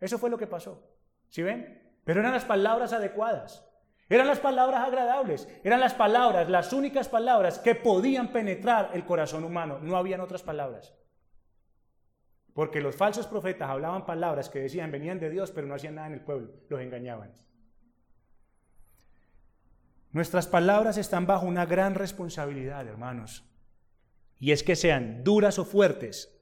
Eso 0.00 0.18
fue 0.18 0.30
lo 0.30 0.36
que 0.36 0.48
pasó. 0.48 0.84
¿Sí 1.28 1.42
ven? 1.42 1.80
Pero 2.04 2.20
eran 2.20 2.32
las 2.32 2.44
palabras 2.44 2.92
adecuadas. 2.92 3.64
Eran 4.08 4.26
las 4.26 4.40
palabras 4.40 4.80
agradables, 4.80 5.48
eran 5.62 5.78
las 5.78 5.94
palabras, 5.94 6.50
las 6.50 6.72
únicas 6.72 7.08
palabras 7.08 7.60
que 7.60 7.76
podían 7.76 8.32
penetrar 8.32 8.90
el 8.92 9.04
corazón 9.04 9.44
humano, 9.44 9.78
no 9.80 9.96
habían 9.96 10.20
otras 10.20 10.42
palabras. 10.42 10.92
Porque 12.52 12.80
los 12.80 12.96
falsos 12.96 13.28
profetas 13.28 13.70
hablaban 13.70 14.04
palabras 14.04 14.48
que 14.48 14.58
decían 14.58 14.90
venían 14.90 15.20
de 15.20 15.30
Dios, 15.30 15.52
pero 15.52 15.68
no 15.68 15.76
hacían 15.76 15.94
nada 15.94 16.08
en 16.08 16.14
el 16.14 16.22
pueblo, 16.22 16.50
los 16.68 16.80
engañaban. 16.80 17.32
Nuestras 20.10 20.48
palabras 20.48 20.98
están 20.98 21.24
bajo 21.28 21.46
una 21.46 21.64
gran 21.64 21.94
responsabilidad, 21.94 22.84
hermanos. 22.88 23.49
Y 24.40 24.50
es 24.50 24.64
que 24.64 24.74
sean 24.74 25.22
duras 25.22 25.60
o 25.60 25.64
fuertes, 25.64 26.36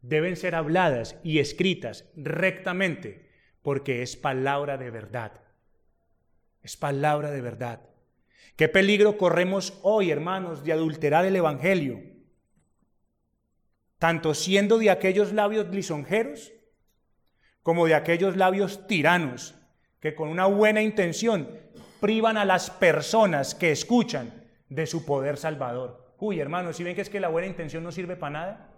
deben 0.00 0.36
ser 0.36 0.54
habladas 0.54 1.16
y 1.22 1.40
escritas 1.40 2.06
rectamente, 2.16 3.28
porque 3.62 4.02
es 4.02 4.16
palabra 4.16 4.78
de 4.78 4.90
verdad. 4.90 5.42
Es 6.62 6.76
palabra 6.76 7.30
de 7.30 7.40
verdad. 7.40 7.82
¿Qué 8.56 8.68
peligro 8.68 9.18
corremos 9.18 9.78
hoy, 9.82 10.10
hermanos, 10.10 10.64
de 10.64 10.72
adulterar 10.72 11.24
el 11.24 11.36
Evangelio? 11.36 12.00
Tanto 13.98 14.32
siendo 14.34 14.78
de 14.78 14.90
aquellos 14.90 15.32
labios 15.32 15.68
lisonjeros 15.68 16.52
como 17.62 17.86
de 17.86 17.94
aquellos 17.94 18.36
labios 18.36 18.86
tiranos 18.86 19.56
que 20.00 20.14
con 20.14 20.28
una 20.28 20.46
buena 20.46 20.82
intención 20.82 21.48
privan 22.00 22.36
a 22.36 22.44
las 22.44 22.70
personas 22.70 23.54
que 23.54 23.72
escuchan 23.72 24.44
de 24.68 24.86
su 24.86 25.04
poder 25.04 25.36
salvador. 25.36 26.07
Uy, 26.18 26.40
hermanos, 26.40 26.76
si 26.76 26.84
ven 26.84 26.94
que 26.94 27.02
es 27.02 27.10
que 27.10 27.20
la 27.20 27.28
buena 27.28 27.46
intención 27.46 27.82
no 27.82 27.92
sirve 27.92 28.16
para 28.16 28.30
nada? 28.30 28.70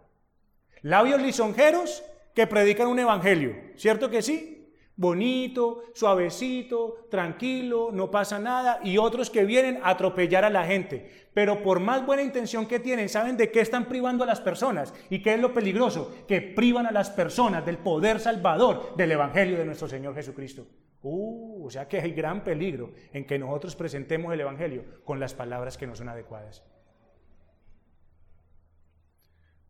Labios 0.82 1.20
lisonjeros 1.20 2.02
que 2.34 2.46
predican 2.46 2.88
un 2.88 2.98
evangelio, 2.98 3.56
¿cierto 3.76 4.10
que 4.10 4.22
sí? 4.22 4.60
bonito, 5.00 5.84
suavecito, 5.94 7.06
tranquilo, 7.10 7.88
no 7.90 8.10
pasa 8.10 8.38
nada, 8.38 8.80
y 8.84 8.98
otros 8.98 9.30
que 9.30 9.46
vienen 9.46 9.78
a 9.82 9.90
atropellar 9.90 10.44
a 10.44 10.50
la 10.50 10.66
gente. 10.66 11.10
Pero 11.32 11.62
por 11.62 11.80
más 11.80 12.04
buena 12.04 12.22
intención 12.22 12.66
que 12.66 12.80
tienen, 12.80 13.08
¿saben 13.08 13.38
de 13.38 13.50
qué 13.50 13.60
están 13.60 13.86
privando 13.86 14.24
a 14.24 14.26
las 14.26 14.42
personas? 14.42 14.92
¿Y 15.08 15.22
qué 15.22 15.32
es 15.32 15.40
lo 15.40 15.54
peligroso? 15.54 16.14
Que 16.28 16.42
privan 16.42 16.86
a 16.86 16.92
las 16.92 17.08
personas 17.08 17.64
del 17.64 17.78
poder 17.78 18.20
salvador 18.20 18.94
del 18.94 19.12
Evangelio 19.12 19.56
de 19.56 19.64
nuestro 19.64 19.88
Señor 19.88 20.14
Jesucristo. 20.14 20.66
Uh, 21.00 21.64
o 21.66 21.70
sea 21.70 21.88
que 21.88 21.98
hay 21.98 22.12
gran 22.12 22.44
peligro 22.44 22.92
en 23.14 23.24
que 23.26 23.38
nosotros 23.38 23.74
presentemos 23.76 24.34
el 24.34 24.40
Evangelio 24.40 24.84
con 25.06 25.18
las 25.18 25.32
palabras 25.32 25.78
que 25.78 25.86
no 25.86 25.96
son 25.96 26.10
adecuadas. 26.10 26.62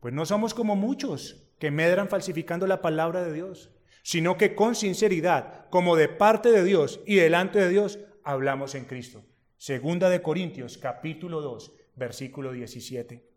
Pues 0.01 0.13
no 0.13 0.27
somos 0.27 0.55
como 0.55 0.77
muchos 0.77 1.47
que 1.59 1.71
medran 1.71 2.09
falsificando 2.09 2.67
la 2.67 2.83
palabra 2.83 3.23
de 3.23 3.33
Dios 3.33 3.71
sino 4.03 4.37
que 4.37 4.55
con 4.55 4.75
sinceridad, 4.75 5.69
como 5.71 5.97
de 5.97 6.09
parte 6.09 6.51
de 6.51 6.65
Dios 6.65 7.01
y 7.07 7.17
delante 7.17 7.59
de 7.59 7.69
Dios, 7.69 7.99
hablamos 8.25 8.75
en 8.75 8.85
Cristo. 8.85 9.25
Segunda 9.57 10.09
de 10.09 10.23
Corintios, 10.23 10.79
capítulo 10.79 11.41
2, 11.43 11.73
versículo 11.97 12.53
17. 12.53 13.29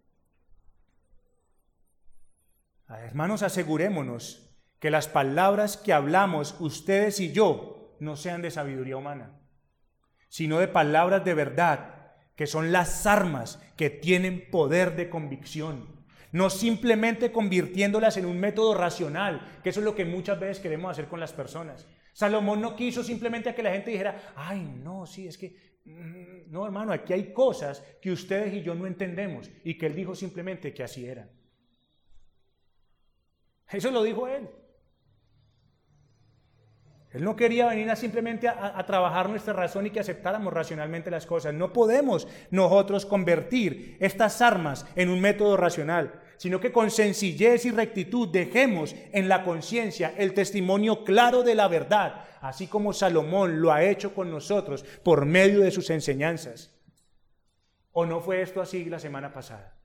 Hermanos, 2.87 3.43
asegurémonos 3.43 4.55
que 4.79 4.91
las 4.91 5.07
palabras 5.07 5.77
que 5.77 5.93
hablamos 5.93 6.55
ustedes 6.59 7.19
y 7.19 7.31
yo 7.31 7.95
no 7.99 8.15
sean 8.15 8.41
de 8.41 8.51
sabiduría 8.51 8.97
humana, 8.97 9.39
sino 10.29 10.59
de 10.59 10.67
palabras 10.67 11.25
de 11.25 11.33
verdad, 11.33 12.13
que 12.35 12.47
son 12.47 12.71
las 12.71 13.05
armas 13.05 13.61
que 13.77 13.89
tienen 13.89 14.49
poder 14.49 14.95
de 14.95 15.09
convicción 15.09 16.02
no 16.33 16.49
simplemente 16.49 17.31
convirtiéndolas 17.31 18.17
en 18.17 18.25
un 18.25 18.39
método 18.39 18.73
racional, 18.73 19.59
que 19.63 19.69
eso 19.69 19.79
es 19.79 19.85
lo 19.85 19.95
que 19.95 20.03
muchas 20.03 20.39
veces 20.39 20.59
queremos 20.59 20.91
hacer 20.91 21.07
con 21.07 21.19
las 21.19 21.31
personas. 21.31 21.87
Salomón 22.11 22.59
no 22.59 22.75
quiso 22.75 23.03
simplemente 23.03 23.53
que 23.55 23.63
la 23.63 23.71
gente 23.71 23.91
dijera, 23.91 24.33
ay, 24.35 24.61
no, 24.83 25.05
sí, 25.05 25.27
es 25.27 25.37
que, 25.37 25.79
mm, 25.85 26.51
no, 26.51 26.65
hermano, 26.65 26.91
aquí 26.91 27.13
hay 27.13 27.31
cosas 27.31 27.83
que 28.01 28.11
ustedes 28.11 28.53
y 28.53 28.63
yo 28.63 28.73
no 28.73 28.87
entendemos 28.87 29.49
y 29.63 29.77
que 29.77 29.85
él 29.85 29.95
dijo 29.95 30.15
simplemente 30.15 30.73
que 30.73 30.83
así 30.83 31.05
eran. 31.05 31.29
Eso 33.71 33.91
lo 33.91 34.03
dijo 34.03 34.27
él. 34.27 34.49
Él 37.13 37.23
no 37.23 37.35
quería 37.35 37.67
venir 37.67 37.91
a 37.91 37.95
simplemente 37.95 38.47
a, 38.47 38.83
trabajar 38.87 39.29
nuestra 39.29 39.53
razón 39.53 39.85
y 39.85 39.91
que 39.91 39.99
aceptáramos 39.99 40.51
racionalmente 40.51 41.11
las 41.11 41.27
cosas. 41.27 41.53
No 41.53 41.71
podemos 41.71 42.27
nosotros 42.49 43.05
convertir 43.05 43.97
estas 43.99 44.41
armas 44.41 44.87
en 44.95 45.09
un 45.09 45.21
método 45.21 45.55
racional, 45.55 46.22
sino 46.43 46.59
que 46.59 46.73
con 46.73 46.91
sencillez 46.91 47.63
y 47.63 47.71
rectitud 47.71 48.27
dejemos 48.27 48.93
en 49.13 49.29
la 49.29 49.45
conciencia 49.45 50.13
el 50.17 50.33
testimonio 50.33 51.05
claro 51.05 51.41
de 51.41 51.55
la 51.55 51.69
verdad, 51.69 52.25
así 52.41 52.67
como 52.67 52.91
Salomón 52.91 53.61
lo 53.61 53.71
ha 53.71 53.85
hecho 53.85 54.13
con 54.13 54.29
nosotros 54.29 54.83
por 55.05 55.25
medio 55.25 55.61
de 55.61 55.71
sus 55.71 55.89
enseñanzas. 55.89 56.75
¿O 57.93 58.05
no 58.05 58.19
fue 58.19 58.41
esto 58.41 58.59
así 58.59 58.83
la 58.83 58.99
semana 58.99 59.31
pasada? 59.31 59.77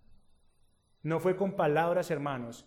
No 1.04 1.20
fue 1.20 1.36
con 1.36 1.52
palabras, 1.52 2.10
hermanos, 2.10 2.66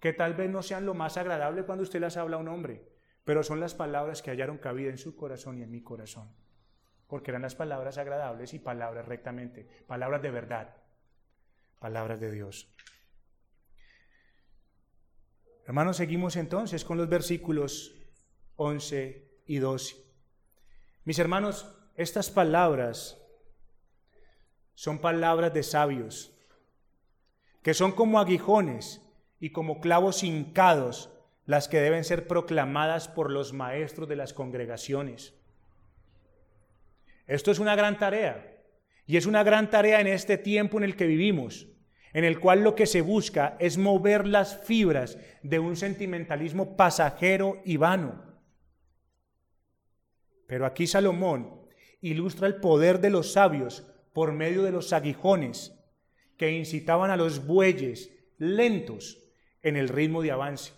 que 0.00 0.12
tal 0.12 0.34
vez 0.34 0.50
no 0.50 0.60
sean 0.60 0.84
lo 0.84 0.92
más 0.92 1.16
agradable 1.16 1.62
cuando 1.62 1.84
usted 1.84 2.02
las 2.02 2.18
habla 2.18 2.36
a 2.36 2.40
un 2.40 2.48
hombre 2.48 2.98
pero 3.24 3.42
son 3.42 3.60
las 3.60 3.74
palabras 3.74 4.22
que 4.22 4.30
hallaron 4.30 4.56
cabida 4.56 4.88
en 4.88 4.96
su 4.96 5.14
corazón 5.14 5.58
y 5.58 5.62
en 5.62 5.70
mi 5.70 5.82
corazón, 5.82 6.30
porque 7.06 7.30
eran 7.30 7.42
las 7.42 7.54
palabras 7.54 7.98
agradables 7.98 8.54
y 8.54 8.58
palabras 8.58 9.06
rectamente, 9.06 9.68
palabras 9.86 10.22
de 10.22 10.30
verdad, 10.30 10.76
palabras 11.78 12.20
de 12.20 12.30
Dios. 12.30 12.74
Hermanos, 15.68 15.98
seguimos 15.98 16.36
entonces 16.36 16.82
con 16.82 16.96
los 16.96 17.10
versículos 17.10 17.94
11 18.56 19.42
y 19.44 19.58
12. 19.58 19.96
Mis 21.04 21.18
hermanos, 21.18 21.70
estas 21.94 22.30
palabras 22.30 23.20
son 24.72 24.98
palabras 24.98 25.52
de 25.52 25.62
sabios, 25.62 26.32
que 27.60 27.74
son 27.74 27.92
como 27.92 28.18
aguijones 28.18 29.02
y 29.40 29.50
como 29.50 29.82
clavos 29.82 30.22
hincados 30.22 31.10
las 31.44 31.68
que 31.68 31.82
deben 31.82 32.04
ser 32.04 32.26
proclamadas 32.26 33.06
por 33.06 33.30
los 33.30 33.52
maestros 33.52 34.08
de 34.08 34.16
las 34.16 34.32
congregaciones. 34.32 35.34
Esto 37.26 37.50
es 37.50 37.58
una 37.58 37.76
gran 37.76 37.98
tarea, 37.98 38.56
y 39.06 39.18
es 39.18 39.26
una 39.26 39.42
gran 39.42 39.68
tarea 39.68 40.00
en 40.00 40.06
este 40.06 40.38
tiempo 40.38 40.78
en 40.78 40.84
el 40.84 40.96
que 40.96 41.06
vivimos, 41.06 41.66
en 42.12 42.24
el 42.24 42.40
cual 42.40 42.62
lo 42.62 42.74
que 42.74 42.86
se 42.86 43.00
busca 43.00 43.56
es 43.58 43.78
mover 43.78 44.26
las 44.26 44.58
fibras 44.64 45.18
de 45.42 45.58
un 45.58 45.76
sentimentalismo 45.76 46.76
pasajero 46.76 47.60
y 47.64 47.76
vano. 47.76 48.22
Pero 50.46 50.64
aquí 50.64 50.86
Salomón 50.86 51.68
ilustra 52.00 52.46
el 52.46 52.56
poder 52.56 53.00
de 53.00 53.10
los 53.10 53.32
sabios 53.32 53.86
por 54.12 54.32
medio 54.32 54.62
de 54.62 54.72
los 54.72 54.92
aguijones 54.92 55.74
que 56.36 56.52
incitaban 56.52 57.10
a 57.10 57.16
los 57.16 57.46
bueyes 57.46 58.10
lentos 58.38 59.18
en 59.62 59.76
el 59.76 59.88
ritmo 59.88 60.22
de 60.22 60.30
avance. 60.30 60.72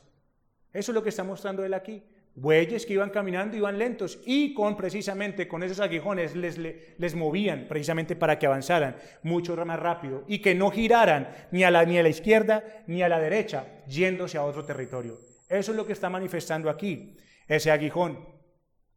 Eso 0.73 0.93
es 0.93 0.95
lo 0.95 1.03
que 1.03 1.11
está 1.11 1.23
mostrando 1.25 1.65
él 1.65 1.75
aquí. 1.75 2.03
Bueyes 2.41 2.87
que 2.87 2.95
iban 2.95 3.11
caminando, 3.11 3.57
iban 3.57 3.79
lentos 3.79 4.19
y 4.25 4.55
con 4.55 4.77
precisamente 4.77 5.47
con 5.47 5.63
esos 5.63 5.81
aguijones 5.81 6.35
les, 6.35 6.57
les, 6.57 7.15
movían 7.15 7.67
precisamente 7.69 8.17
para 8.17 8.39
que 8.39 8.47
avanzaran 8.47 8.97
mucho 9.23 9.55
más 9.65 9.79
rápido 9.79 10.25
y 10.27 10.41
que 10.41 10.55
no 10.55 10.71
giraran 10.71 11.29
ni 11.51 11.65
a, 11.65 11.71
la, 11.71 11.85
ni 11.85 11.99
a 11.99 12.03
la 12.03 12.09
izquierda 12.09 12.65
ni 12.87 13.03
a 13.03 13.09
la 13.09 13.21
derecha 13.21 13.85
yéndose 13.87 14.39
a 14.39 14.45
otro 14.45 14.65
territorio. 14.65 15.19
Eso 15.49 15.73
es 15.73 15.77
lo 15.77 15.87
que 15.87 15.93
está 15.93 16.09
manifestando 16.09 16.71
aquí, 16.71 17.17
ese 17.47 17.71
aguijón. 17.71 18.27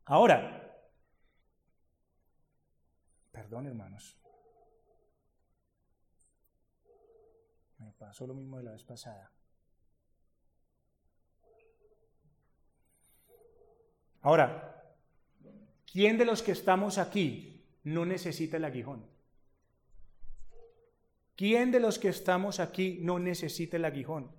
Ahora, 0.06 0.80
perdón 3.32 3.68
hermanos, 3.68 4.18
me 7.78 7.92
pasó 7.92 8.26
lo 8.26 8.34
mismo 8.34 8.58
de 8.58 8.64
la 8.64 8.72
vez 8.72 8.84
pasada. 8.84 9.32
Ahora, 14.24 14.82
¿quién 15.92 16.18
de 16.18 16.24
los 16.24 16.42
que 16.42 16.54
estamos 16.54 16.98
aquí 16.98 17.68
no 17.84 18.06
necesita 18.06 18.56
el 18.56 18.64
aguijón? 18.64 19.06
¿Quién 21.36 21.72
de 21.72 21.82
los 21.82 22.00
que 22.00 22.08
estamos 22.08 22.62
aquí 22.62 23.00
no 23.02 23.20
necesita 23.20 23.76
el 23.76 23.84
aguijón? 23.84 24.32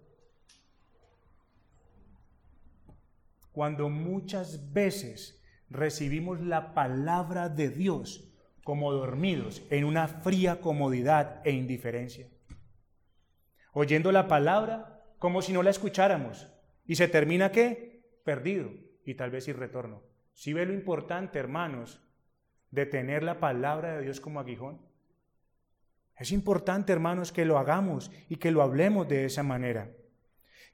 Cuando 3.53 3.91
muchas 3.91 4.73
veces 4.73 5.43
recibimos 5.69 6.41
la 6.41 6.73
palabra 6.73 7.51
de 7.51 7.69
Dios 7.69 8.33
como 8.65 8.91
dormidos 8.91 9.63
en 9.69 9.85
una 9.85 10.09
fría 10.09 10.63
comodidad 10.63 11.47
e 11.47 11.51
indiferencia. 11.53 12.27
Oyendo 13.75 14.13
la 14.13 14.29
palabra 14.29 15.05
como 15.19 15.43
si 15.43 15.53
no 15.53 15.63
la 15.63 15.71
escucháramos. 15.71 16.49
¿Y 16.87 16.95
se 16.95 17.07
termina 17.07 17.53
qué? 17.53 18.03
Perdido 18.25 18.84
y 19.05 19.15
tal 19.15 19.31
vez 19.31 19.45
sin 19.45 19.57
retorno. 19.57 20.03
Si 20.33 20.53
ve 20.53 20.67
lo 20.67 20.73
importante, 20.73 21.39
hermanos, 21.39 22.01
de 22.71 22.87
tener 22.87 23.23
la 23.23 23.39
palabra 23.39 23.97
de 23.97 24.03
Dios 24.03 24.21
como 24.21 24.41
aguijón? 24.41 24.81
Es 26.17 26.33
importante, 26.33 26.93
hermanos, 26.93 27.33
que 27.33 27.45
lo 27.45 27.59
hagamos 27.59 28.11
y 28.29 28.37
que 28.37 28.51
lo 28.51 28.63
hablemos 28.63 29.09
de 29.09 29.25
esa 29.25 29.43
manera. 29.43 29.91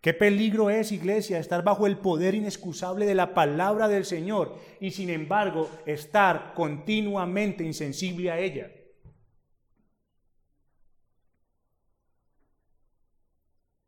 Qué 0.00 0.14
peligro 0.14 0.70
es, 0.70 0.92
iglesia, 0.92 1.38
estar 1.38 1.62
bajo 1.62 1.86
el 1.86 1.98
poder 1.98 2.34
inexcusable 2.34 3.04
de 3.04 3.14
la 3.14 3.34
palabra 3.34 3.86
del 3.86 4.06
Señor 4.06 4.58
y 4.80 4.92
sin 4.92 5.10
embargo 5.10 5.70
estar 5.84 6.54
continuamente 6.54 7.64
insensible 7.64 8.30
a 8.30 8.38
ella. 8.38 8.70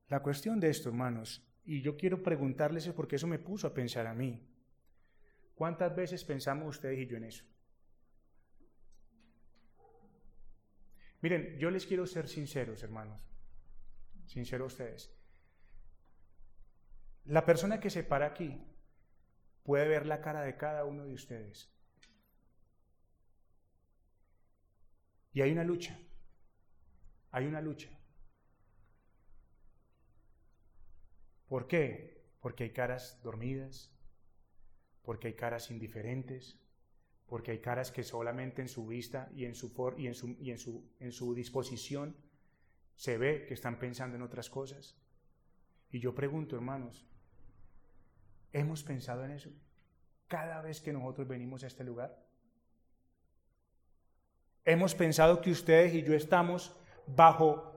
La 0.09 0.21
cuestión 0.21 0.61
de 0.61 0.69
esto, 0.69 0.91
hermanos, 0.91 1.43
y 1.65 1.81
yo 1.81 1.97
quiero 1.97 2.23
preguntarles 2.23 2.89
porque 2.89 3.17
eso 3.17 3.27
me 3.27 3.39
puso 3.39 3.67
a 3.67 3.75
pensar 3.75 4.07
a 4.07 4.15
mí. 4.15 4.49
¿Cuántas 5.55 5.95
veces 5.95 6.25
pensamos 6.25 6.77
ustedes 6.77 6.99
y 6.99 7.07
yo 7.07 7.17
en 7.17 7.25
eso? 7.25 7.45
Miren, 11.21 11.57
yo 11.59 11.71
les 11.71 11.87
quiero 11.87 12.05
ser 12.07 12.29
sinceros, 12.29 12.83
hermanos. 12.83 13.21
Sinceros 14.27 14.73
ustedes. 14.73 15.15
La 17.25 17.47
persona 17.47 17.79
que 17.79 17.91
se 17.91 18.03
para 18.03 18.27
aquí 18.27 18.61
puede 19.63 19.87
ver 19.87 20.07
la 20.07 20.21
cara 20.21 20.43
de 20.43 20.57
cada 20.57 20.85
uno 20.85 21.05
de 21.05 21.13
ustedes. 21.13 21.73
Y 25.33 25.43
hay 25.43 25.53
una 25.53 25.63
lucha. 25.63 25.97
Hay 27.31 27.47
una 27.47 27.61
lucha. 27.61 27.89
¿Por 31.53 31.67
qué? 31.67 32.25
Porque 32.41 32.65
hay 32.65 32.71
caras 32.71 33.21
dormidas, 33.23 33.93
porque 35.03 35.27
hay 35.27 35.35
caras 35.35 35.71
indiferentes, 35.71 36.59
porque 37.27 37.51
hay 37.51 37.59
caras 37.59 37.93
que 37.93 38.05
solamente 38.05 38.63
en 38.63 38.69
su 38.69 38.87
vista 38.87 39.29
y 39.35 39.45
en 39.45 39.55
su, 39.55 39.71
y 39.99 40.07
en 40.07 40.15
su, 40.15 40.29
y 40.41 40.51
en 40.51 40.59
su, 40.59 40.91
en 40.99 41.13
su 41.13 41.35
disposición 41.35 42.17
se 42.95 43.19
ve 43.19 43.45
que 43.47 43.53
están 43.53 43.79
pensando 43.79 44.17
en 44.17 44.23
otras 44.23 44.49
cosas. 44.49 44.97
Y 45.91 46.01
yo 46.01 46.15
pregunto, 46.15 46.57
hermanos, 46.57 47.07
¿hemos 48.55 48.83
pensado 48.83 49.23
en 49.23 49.33
eso 49.33 49.51
cada 50.29 50.63
vez 50.63 50.81
que 50.81 50.95
nosotros 50.95 51.29
venimos 51.29 51.65
a 51.65 51.67
este 51.67 51.85
lugar? 51.85 52.19
¿Hemos 54.65 54.95
pensado 54.95 55.43
que 55.43 55.51
ustedes 55.51 55.93
y 55.93 56.03
yo 56.03 56.15
estamos 56.15 56.75
bajo, 57.07 57.75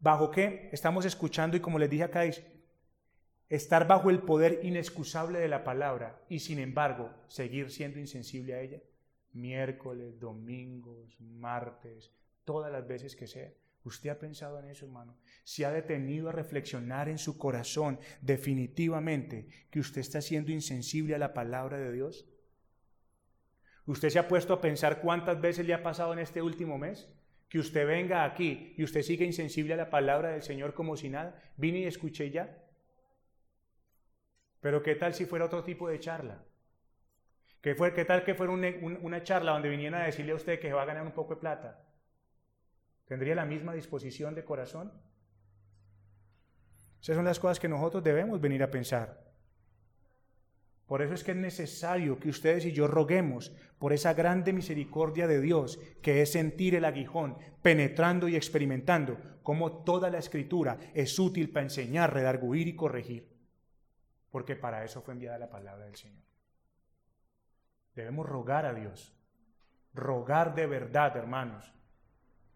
bajo 0.00 0.30
qué? 0.30 0.70
Estamos 0.72 1.04
escuchando 1.04 1.54
y 1.54 1.60
como 1.60 1.78
les 1.78 1.90
dije 1.90 2.04
acá, 2.04 2.24
estar 3.48 3.86
bajo 3.86 4.10
el 4.10 4.20
poder 4.20 4.60
inexcusable 4.62 5.38
de 5.38 5.48
la 5.48 5.64
palabra 5.64 6.22
y 6.28 6.40
sin 6.40 6.58
embargo 6.58 7.10
seguir 7.28 7.70
siendo 7.70 7.98
insensible 7.98 8.54
a 8.54 8.60
ella? 8.60 8.82
Miércoles, 9.32 10.18
domingos, 10.18 11.20
martes, 11.20 12.12
todas 12.44 12.70
las 12.72 12.86
veces 12.86 13.16
que 13.16 13.26
sea. 13.26 13.52
¿Usted 13.84 14.08
ha 14.08 14.18
pensado 14.18 14.58
en 14.58 14.70
eso, 14.70 14.86
hermano? 14.86 15.18
¿Se 15.44 15.66
ha 15.66 15.70
detenido 15.70 16.30
a 16.30 16.32
reflexionar 16.32 17.08
en 17.10 17.18
su 17.18 17.36
corazón 17.36 17.98
definitivamente 18.22 19.46
que 19.70 19.80
usted 19.80 20.00
está 20.00 20.22
siendo 20.22 20.52
insensible 20.52 21.14
a 21.14 21.18
la 21.18 21.34
palabra 21.34 21.78
de 21.78 21.92
Dios? 21.92 22.26
¿Usted 23.86 24.08
se 24.08 24.18
ha 24.18 24.26
puesto 24.28 24.54
a 24.54 24.62
pensar 24.62 25.02
cuántas 25.02 25.38
veces 25.40 25.66
le 25.66 25.74
ha 25.74 25.82
pasado 25.82 26.14
en 26.14 26.18
este 26.18 26.40
último 26.40 26.78
mes? 26.78 27.08
Que 27.50 27.58
usted 27.58 27.86
venga 27.86 28.24
aquí 28.24 28.72
y 28.78 28.84
usted 28.84 29.02
sigue 29.02 29.26
insensible 29.26 29.74
a 29.74 29.76
la 29.76 29.90
palabra 29.90 30.30
del 30.30 30.42
Señor 30.42 30.72
como 30.72 30.96
si 30.96 31.10
nada. 31.10 31.38
Vine 31.58 31.80
y 31.80 31.84
escuché 31.84 32.30
ya. 32.30 32.63
Pero 34.64 34.82
¿qué 34.82 34.94
tal 34.94 35.12
si 35.12 35.26
fuera 35.26 35.44
otro 35.44 35.62
tipo 35.62 35.90
de 35.90 36.00
charla? 36.00 36.42
¿Qué, 37.60 37.74
fue, 37.74 37.90
tal 37.90 38.24
que 38.24 38.34
fuera 38.34 38.50
una 38.50 39.22
charla 39.22 39.52
donde 39.52 39.68
vinieran 39.68 40.00
a 40.00 40.06
decirle 40.06 40.32
a 40.32 40.36
usted 40.36 40.58
que 40.58 40.72
va 40.72 40.80
a 40.80 40.86
ganar 40.86 41.04
un 41.04 41.12
poco 41.12 41.34
de 41.34 41.40
plata? 41.42 41.84
¿Tendría 43.04 43.34
la 43.34 43.44
misma 43.44 43.74
disposición 43.74 44.34
de 44.34 44.42
corazón? 44.42 44.90
Esas 46.98 47.14
son 47.14 47.26
las 47.26 47.38
cosas 47.38 47.60
que 47.60 47.68
nosotros 47.68 48.02
debemos 48.02 48.40
venir 48.40 48.62
a 48.62 48.70
pensar. 48.70 49.22
Por 50.86 51.02
eso 51.02 51.12
es 51.12 51.22
que 51.22 51.32
es 51.32 51.36
necesario 51.36 52.18
que 52.18 52.30
ustedes 52.30 52.64
y 52.64 52.72
yo 52.72 52.86
roguemos 52.86 53.52
por 53.78 53.92
esa 53.92 54.14
grande 54.14 54.54
misericordia 54.54 55.26
de 55.26 55.42
Dios, 55.42 55.78
que 56.00 56.22
es 56.22 56.32
sentir 56.32 56.74
el 56.74 56.86
aguijón, 56.86 57.36
penetrando 57.60 58.28
y 58.28 58.36
experimentando 58.36 59.18
cómo 59.42 59.84
toda 59.84 60.08
la 60.08 60.20
escritura 60.20 60.78
es 60.94 61.18
útil 61.18 61.50
para 61.50 61.64
enseñar, 61.64 62.14
redarguir 62.14 62.66
y 62.66 62.74
corregir 62.76 63.33
porque 64.34 64.56
para 64.56 64.82
eso 64.82 65.00
fue 65.00 65.14
enviada 65.14 65.38
la 65.38 65.48
palabra 65.48 65.84
del 65.84 65.94
Señor. 65.94 66.24
Debemos 67.94 68.26
rogar 68.26 68.66
a 68.66 68.74
Dios, 68.74 69.14
rogar 69.92 70.56
de 70.56 70.66
verdad, 70.66 71.16
hermanos, 71.16 71.72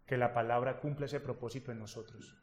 que 0.04 0.16
la 0.16 0.34
palabra 0.34 0.80
cumpla 0.80 1.06
ese 1.06 1.20
propósito 1.20 1.70
en 1.70 1.78
nosotros. 1.78 2.36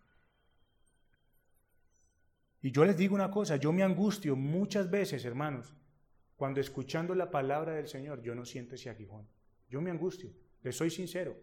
Y 2.61 2.71
yo 2.71 2.85
les 2.85 2.95
digo 2.95 3.13
una 3.13 3.29
cosa, 3.29 3.57
yo 3.57 3.73
me 3.73 3.83
angustio 3.83 4.37
muchas 4.37 4.89
veces, 4.89 5.25
hermanos, 5.25 5.75
cuando 6.37 6.61
escuchando 6.61 7.13
la 7.13 7.29
palabra 7.29 7.73
del 7.73 7.89
Señor 7.89 8.21
yo 8.21 8.35
no 8.35 8.45
siento 8.45 8.75
ese 8.75 8.89
aguijón. 8.89 9.27
Yo 9.67 9.81
me 9.81 9.91
angustio, 9.91 10.31
les 10.61 10.77
soy 10.77 10.89
sincero 10.89 11.35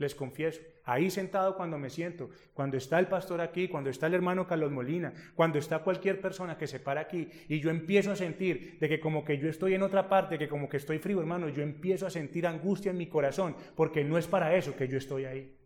les 0.00 0.14
confieso. 0.14 0.60
Ahí 0.84 1.10
sentado 1.10 1.54
cuando 1.56 1.78
me 1.78 1.90
siento, 1.90 2.30
cuando 2.54 2.76
está 2.76 2.98
el 2.98 3.06
pastor 3.06 3.40
aquí, 3.40 3.68
cuando 3.68 3.90
está 3.90 4.06
el 4.06 4.14
hermano 4.14 4.46
Carlos 4.46 4.72
Molina, 4.72 5.12
cuando 5.34 5.58
está 5.58 5.80
cualquier 5.80 6.20
persona 6.20 6.56
que 6.56 6.66
se 6.66 6.80
para 6.80 7.02
aquí 7.02 7.28
y 7.48 7.60
yo 7.60 7.70
empiezo 7.70 8.10
a 8.10 8.16
sentir 8.16 8.78
de 8.80 8.88
que 8.88 8.98
como 8.98 9.24
que 9.24 9.38
yo 9.38 9.48
estoy 9.48 9.74
en 9.74 9.82
otra 9.82 10.08
parte, 10.08 10.38
que 10.38 10.48
como 10.48 10.68
que 10.68 10.78
estoy 10.78 10.98
frío, 10.98 11.20
hermano, 11.20 11.48
yo 11.50 11.62
empiezo 11.62 12.06
a 12.06 12.10
sentir 12.10 12.46
angustia 12.46 12.90
en 12.90 12.98
mi 12.98 13.06
corazón, 13.06 13.54
porque 13.76 14.02
no 14.02 14.18
es 14.18 14.26
para 14.26 14.56
eso 14.56 14.74
que 14.74 14.88
yo 14.88 14.98
estoy 14.98 15.26
ahí. 15.26 15.56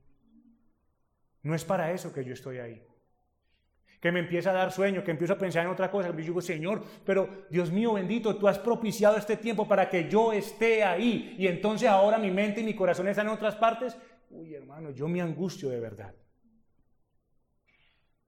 No 1.43 1.55
es 1.55 1.65
para 1.65 1.93
eso 1.93 2.13
que 2.13 2.25
yo 2.25 2.33
estoy 2.33 2.59
ahí. 2.59 2.83
Que 4.01 4.13
me 4.13 4.21
empieza 4.21 4.51
a 4.51 4.55
dar 4.55 4.73
sueño, 4.73 5.05
que 5.05 5.13
empiezo 5.13 5.35
a 5.35 5.39
pensar 5.39 5.65
en 5.65 5.71
otra 5.71 5.91
cosa. 5.91 6.11
Y 6.11 6.23
digo, 6.23 6.41
Señor, 6.41 6.83
pero 7.07 7.47
Dios 7.51 7.71
mío 7.71 7.95
bendito, 7.95 8.37
tú 8.37 8.49
has 8.49 8.59
propiciado 8.59 9.17
este 9.17 9.37
tiempo 9.37 9.67
para 9.67 9.89
que 9.89 10.11
yo 10.11 10.33
esté 10.33 10.85
ahí. 10.85 11.35
Y 11.39 11.47
entonces 11.47 11.89
ahora 11.89 12.19
mi 12.19 12.31
mente 12.31 12.61
y 12.61 12.65
mi 12.65 12.75
corazón 12.75 13.09
están 13.09 13.29
en 13.29 13.33
otras 13.33 13.57
partes 13.57 13.97
uy 14.31 14.55
hermano, 14.55 14.91
yo 14.91 15.09
me 15.09 15.21
angustio 15.21 15.69
de 15.71 15.81
verdad. 15.81 16.15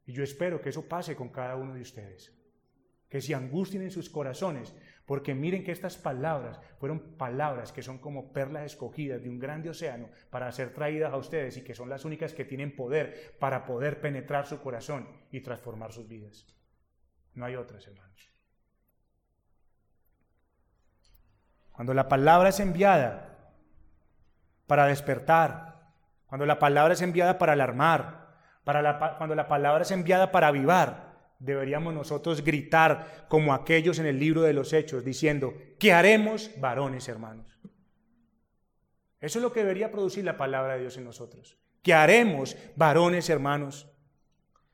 Y 0.07 0.13
yo 0.13 0.23
espero 0.23 0.61
que 0.61 0.69
eso 0.69 0.89
pase 0.89 1.17
con 1.17 1.29
cada 1.31 1.57
uno 1.57 1.75
de 1.75 1.81
ustedes. 1.81 2.33
Que 3.09 3.21
se 3.21 3.35
angustien 3.35 3.83
en 3.83 3.91
sus 3.91 4.09
corazones, 4.09 4.75
porque 5.05 5.35
miren 5.35 5.65
que 5.65 5.73
estas 5.73 5.97
palabras 5.97 6.61
fueron 6.79 7.17
palabras 7.17 7.73
que 7.73 7.83
son 7.83 7.99
como 7.99 8.33
perlas 8.33 8.65
escogidas 8.67 9.23
de 9.23 9.29
un 9.29 9.39
grande 9.39 9.71
océano 9.71 10.11
para 10.31 10.51
ser 10.53 10.73
traídas 10.73 11.13
a 11.13 11.17
ustedes 11.17 11.57
y 11.57 11.65
que 11.65 11.75
son 11.75 11.89
las 11.89 12.05
únicas 12.05 12.35
que 12.35 12.45
tienen 12.45 12.75
poder 12.75 13.37
para 13.39 13.65
poder 13.65 14.01
penetrar 14.01 14.47
su 14.47 14.61
corazón 14.61 15.09
y 15.31 15.41
transformar 15.41 15.93
sus 15.93 16.09
vidas. 16.09 16.47
No 17.35 17.45
hay 17.45 17.55
otras, 17.55 17.87
hermanos. 17.87 18.31
Cuando 21.71 21.93
la 21.93 22.09
palabra 22.09 22.49
es 22.49 22.59
enviada 22.59 23.53
para 24.67 24.87
despertar, 24.87 25.76
cuando 26.37 26.45
la 26.45 26.59
palabra 26.59 26.93
es 26.93 27.01
enviada 27.01 27.39
para 27.39 27.55
alarmar, 27.55 28.27
para 28.63 29.17
cuando 29.17 29.35
la 29.35 29.49
palabra 29.49 29.85
es 29.85 29.91
enviada 29.91 30.31
para 30.31 30.49
avivar, 30.49 31.33
deberíamos 31.39 31.95
nosotros 31.95 32.45
gritar 32.45 33.25
como 33.29 33.55
aquellos 33.55 33.99
en 34.01 34.05
el 34.05 34.19
libro 34.19 34.43
de 34.43 34.53
los 34.53 34.75
Hechos, 34.75 35.03
diciendo, 35.03 35.55
¿qué 35.79 35.95
haremos, 35.95 36.51
varones 36.61 37.09
hermanos? 37.09 37.59
Eso 39.19 39.39
es 39.39 39.43
lo 39.43 39.51
que 39.51 39.61
debería 39.61 39.91
producir 39.91 40.27
la 40.27 40.37
palabra 40.37 40.75
de 40.75 40.81
Dios 40.81 40.99
en 40.99 41.05
nosotros. 41.05 41.57
¿Qué 41.81 41.95
haremos, 41.95 42.55
varones 42.77 43.31
hermanos? 43.31 43.91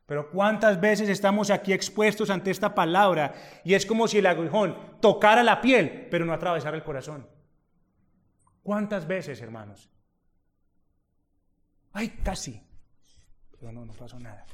Pero 0.07 0.33
cuántas 0.33 0.81
veces 0.81 1.09
estamos 1.09 1.48
aquí 1.51 1.72
expuestos 1.72 2.29
ante 2.31 2.51
esta 2.51 2.75
palabra 2.75 3.35
y 3.62 3.75
es 3.75 3.87
como 3.87 4.09
si 4.09 4.18
el 4.18 4.27
aguijón 4.27 4.98
tocara 5.01 5.44
la 5.44 5.61
piel, 5.61 6.09
pero 6.11 6.25
no 6.25 6.33
atravesara 6.33 6.77
el 6.77 6.83
corazón. 6.83 7.29
¿Cuántas 8.64 9.07
veces, 9.07 9.40
hermanos? 9.40 9.92
Ay, 11.92 12.09
casi. 12.24 12.62
Pero 13.59 13.72
no, 13.72 13.85
no 13.85 13.92
pasó 13.92 14.18
nada. 14.18 14.46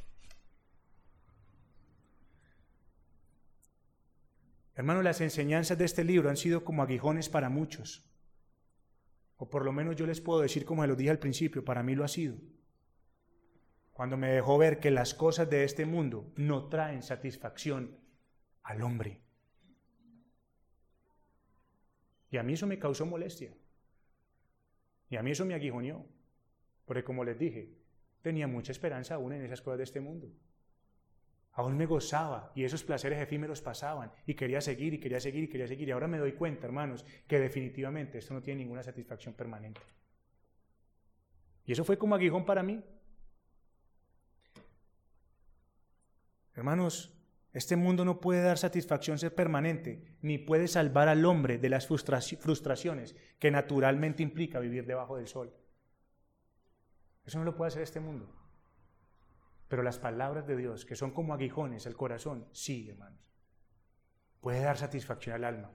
Hermanos, 4.75 5.03
las 5.03 5.21
enseñanzas 5.21 5.77
de 5.77 5.85
este 5.85 6.05
libro 6.05 6.31
han 6.31 6.37
sido 6.37 6.65
como 6.65 6.83
aguijones 6.83 7.29
para 7.29 7.49
muchos. 7.49 8.09
O 9.37 9.51
por 9.51 9.65
lo 9.65 9.73
menos 9.73 9.97
yo 9.97 10.07
les 10.07 10.21
puedo 10.21 10.41
decir 10.41 10.65
como 10.65 10.83
se 10.83 10.89
lo 10.89 10.97
dije 10.97 11.11
al 11.11 11.19
principio, 11.19 11.65
para 11.65 11.83
mí 11.83 11.95
lo 11.95 12.05
ha 12.05 12.09
sido. 12.09 12.37
Cuando 13.93 14.17
me 14.17 14.29
dejó 14.29 14.59
ver 14.59 14.79
que 14.79 14.93
las 14.93 15.15
cosas 15.15 15.51
de 15.51 15.65
este 15.65 15.85
mundo 15.85 16.33
no 16.37 16.69
traen 16.69 17.03
satisfacción 17.03 17.99
al 18.63 18.83
hombre. 18.83 19.21
Y 22.31 22.37
a 22.37 22.43
mí 22.43 22.53
eso 22.53 22.67
me 22.67 22.79
causó 22.79 23.07
molestia. 23.07 23.53
Y 25.11 25.17
a 25.17 25.23
mí 25.23 25.33
eso 25.33 25.45
me 25.45 25.55
aguijoneó. 25.55 26.07
Porque 26.89 27.05
como 27.05 27.23
les 27.23 27.39
dije, 27.39 27.69
tenía 28.23 28.49
mucha 28.49 28.73
esperanza 28.73 29.17
aún 29.17 29.35
en 29.35 29.45
esas 29.45 29.61
cosas 29.61 29.77
de 29.77 29.85
este 29.85 30.01
mundo. 30.01 30.33
Aún 31.53 31.77
me 31.77 31.85
gozaba 31.85 32.51
y 32.55 32.65
esos 32.65 32.83
placeres 32.83 33.21
efímeros 33.21 33.61
pasaban 33.61 34.11
y 34.25 34.33
quería 34.33 34.63
seguir 34.63 34.95
y 34.95 34.99
quería 34.99 35.21
seguir 35.21 35.45
y 35.45 35.49
quería 35.49 35.69
seguir. 35.69 35.87
Y 35.87 35.91
ahora 35.91 36.09
me 36.09 36.17
doy 36.17 36.33
cuenta, 36.33 36.67
hermanos, 36.67 37.05
que 37.27 37.39
definitivamente 37.39 38.17
esto 38.17 38.33
no 38.33 38.41
tiene 38.41 38.63
ninguna 38.63 38.83
satisfacción 38.83 39.35
permanente. 39.35 39.83
Y 41.67 41.73
eso 41.73 41.85
fue 41.85 41.99
como 41.99 42.15
aguijón 42.15 42.47
para 42.47 42.63
mí. 42.63 42.83
Hermanos, 46.55 47.13
este 47.53 47.77
mundo 47.77 48.07
no 48.07 48.19
puede 48.19 48.41
dar 48.41 48.57
satisfacción 48.57 49.19
ser 49.19 49.35
permanente, 49.35 50.17
ni 50.23 50.39
puede 50.39 50.69
salvar 50.69 51.09
al 51.09 51.27
hombre 51.27 51.59
de 51.59 51.69
las 51.69 51.87
frustraciones 51.87 53.15
que 53.39 53.51
naturalmente 53.51 54.23
implica 54.23 54.59
vivir 54.59 54.87
debajo 54.87 55.19
del 55.19 55.29
sol. 55.29 55.53
Eso 57.29 57.39
no 57.39 57.45
lo 57.45 57.55
puede 57.55 57.69
hacer 57.69 57.83
este 57.83 58.01
mundo. 58.01 58.27
Pero 59.69 59.83
las 59.83 59.99
palabras 59.99 60.47
de 60.47 60.57
Dios, 60.57 60.87
que 60.87 60.97
son 60.97 61.11
como 61.11 61.35
aguijones 61.35 61.87
al 61.87 61.95
corazón, 61.95 62.49
sí, 62.53 62.89
hermanos. 62.89 63.21
Puede 64.41 64.63
dar 64.63 64.79
satisfacción 64.79 65.35
al 65.35 65.45
alma. 65.45 65.71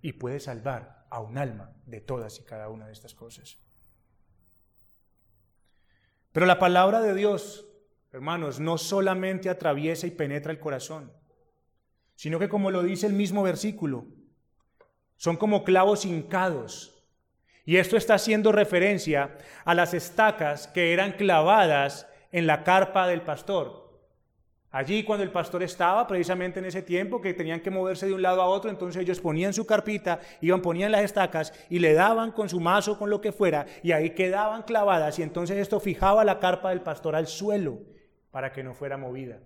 Y 0.00 0.14
puede 0.14 0.40
salvar 0.40 1.06
a 1.10 1.20
un 1.20 1.36
alma 1.36 1.76
de 1.84 2.00
todas 2.00 2.40
y 2.40 2.44
cada 2.44 2.70
una 2.70 2.86
de 2.86 2.94
estas 2.94 3.12
cosas. 3.12 3.58
Pero 6.32 6.46
la 6.46 6.58
palabra 6.58 7.02
de 7.02 7.12
Dios, 7.12 7.68
hermanos, 8.10 8.58
no 8.58 8.78
solamente 8.78 9.50
atraviesa 9.50 10.06
y 10.06 10.12
penetra 10.12 10.50
el 10.50 10.60
corazón, 10.60 11.12
sino 12.14 12.38
que 12.38 12.48
como 12.48 12.70
lo 12.70 12.82
dice 12.82 13.06
el 13.06 13.12
mismo 13.12 13.42
versículo, 13.42 14.06
son 15.16 15.36
como 15.36 15.62
clavos 15.62 16.06
hincados 16.06 16.95
y 17.66 17.76
esto 17.76 17.96
está 17.96 18.14
haciendo 18.14 18.52
referencia 18.52 19.36
a 19.64 19.74
las 19.74 19.92
estacas 19.92 20.68
que 20.68 20.92
eran 20.92 21.12
clavadas 21.12 22.08
en 22.30 22.46
la 22.46 22.62
carpa 22.62 23.08
del 23.08 23.22
pastor. 23.22 23.86
Allí 24.70 25.02
cuando 25.02 25.24
el 25.24 25.32
pastor 25.32 25.62
estaba, 25.62 26.06
precisamente 26.06 26.60
en 26.60 26.66
ese 26.66 26.82
tiempo 26.82 27.20
que 27.20 27.34
tenían 27.34 27.60
que 27.60 27.70
moverse 27.70 28.06
de 28.06 28.12
un 28.12 28.22
lado 28.22 28.40
a 28.40 28.46
otro, 28.46 28.70
entonces 28.70 29.02
ellos 29.02 29.20
ponían 29.20 29.52
su 29.52 29.66
carpita, 29.66 30.20
iban, 30.40 30.62
ponían 30.62 30.92
las 30.92 31.02
estacas 31.02 31.52
y 31.68 31.80
le 31.80 31.94
daban 31.94 32.30
con 32.30 32.48
su 32.48 32.60
mazo, 32.60 32.98
con 32.98 33.10
lo 33.10 33.20
que 33.20 33.32
fuera, 33.32 33.66
y 33.82 33.92
ahí 33.92 34.10
quedaban 34.10 34.62
clavadas 34.62 35.18
y 35.18 35.22
entonces 35.22 35.56
esto 35.56 35.80
fijaba 35.80 36.24
la 36.24 36.38
carpa 36.38 36.70
del 36.70 36.82
pastor 36.82 37.16
al 37.16 37.26
suelo 37.26 37.80
para 38.30 38.52
que 38.52 38.62
no 38.62 38.74
fuera 38.74 38.96
movida. 38.96 39.40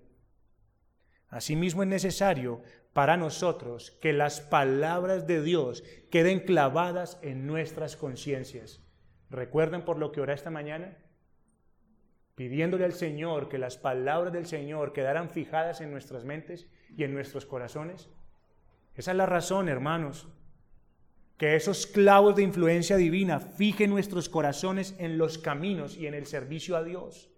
Asimismo 1.29 1.83
es 1.85 1.89
necesario 1.89 2.61
para 2.93 3.17
nosotros 3.17 3.93
que 4.01 4.13
las 4.13 4.41
palabras 4.41 5.27
de 5.27 5.43
Dios 5.43 5.85
queden 6.11 6.41
clavadas 6.41 7.19
en 7.23 7.47
nuestras 7.47 7.97
conciencias. 7.97 8.81
¿Recuerdan 9.31 9.85
por 9.85 9.99
lo 9.99 10.13
que 10.13 10.21
oré 10.21 10.35
esta 10.35 10.51
mañana? 10.51 10.97
pidiéndole 12.41 12.87
al 12.87 12.95
Señor 12.95 13.51
que 13.51 13.59
las 13.59 13.77
palabras 13.77 14.33
del 14.33 14.47
Señor 14.47 14.95
quedaran 14.95 15.29
fijadas 15.29 15.83
en 15.83 15.91
nuestras 15.91 16.25
mentes 16.25 16.67
y 16.97 17.05
en 17.05 17.13
nuestros 17.13 17.45
corazones? 17.45 18.09
Esa 18.95 19.11
es 19.11 19.17
la 19.19 19.27
razón, 19.27 19.69
hermanos, 19.69 20.27
que 21.37 21.55
esos 21.55 21.87
clavos 21.87 22.37
de 22.37 22.43
influencia 22.43 22.97
divina 22.97 23.41
fijen 23.41 23.91
nuestros 23.91 24.31
corazones 24.31 24.95
en 24.99 25.19
los 25.19 25.37
caminos 25.37 25.99
y 25.99 26.07
en 26.07 26.15
el 26.15 26.25
servicio 26.25 26.79
a 26.79 26.83
Dios. 26.83 27.31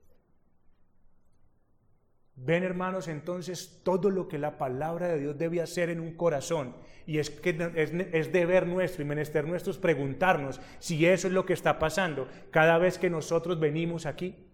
Ven, 2.34 2.64
hermanos, 2.64 3.08
entonces 3.08 3.80
todo 3.84 4.10
lo 4.10 4.26
que 4.26 4.38
la 4.38 4.56
palabra 4.58 5.08
de 5.08 5.20
Dios 5.20 5.38
debe 5.38 5.60
hacer 5.60 5.90
en 5.90 6.00
un 6.00 6.14
corazón. 6.14 6.74
Y 7.06 7.18
es 7.18 7.30
que 7.30 7.50
es, 7.74 7.92
es, 8.12 8.32
deber 8.32 8.66
nuestro 8.66 9.02
y 9.02 9.06
menester 9.06 9.46
nuestros 9.46 9.78
preguntarnos 9.78 10.60
si 10.78 11.04
eso 11.06 11.26
es 11.26 11.32
lo 11.32 11.44
que 11.44 11.52
está 11.52 11.78
pasando 11.78 12.28
cada 12.50 12.78
vez 12.78 12.98
que 12.98 13.10
nosotros 13.10 13.60
venimos 13.60 14.06
aquí. 14.06 14.48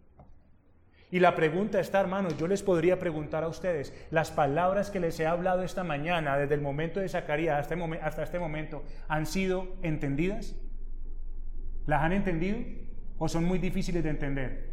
Y 1.10 1.20
la 1.20 1.34
pregunta 1.34 1.80
está, 1.80 2.00
hermanos, 2.00 2.36
yo 2.36 2.46
les 2.46 2.62
podría 2.62 2.98
preguntar 2.98 3.42
a 3.42 3.48
ustedes, 3.48 3.94
las 4.10 4.30
palabras 4.30 4.90
que 4.90 5.00
les 5.00 5.18
he 5.20 5.26
hablado 5.26 5.62
esta 5.62 5.82
mañana, 5.82 6.36
desde 6.36 6.54
el 6.54 6.60
momento 6.60 7.00
de 7.00 7.08
Zacarías 7.08 7.58
hasta 8.02 8.22
este 8.22 8.38
momento, 8.38 8.84
¿han 9.08 9.24
sido 9.24 9.76
entendidas? 9.82 10.54
¿Las 11.86 12.02
han 12.02 12.12
entendido? 12.12 12.58
¿O 13.16 13.28
son 13.28 13.44
muy 13.44 13.58
difíciles 13.58 14.04
de 14.04 14.10
entender? 14.10 14.67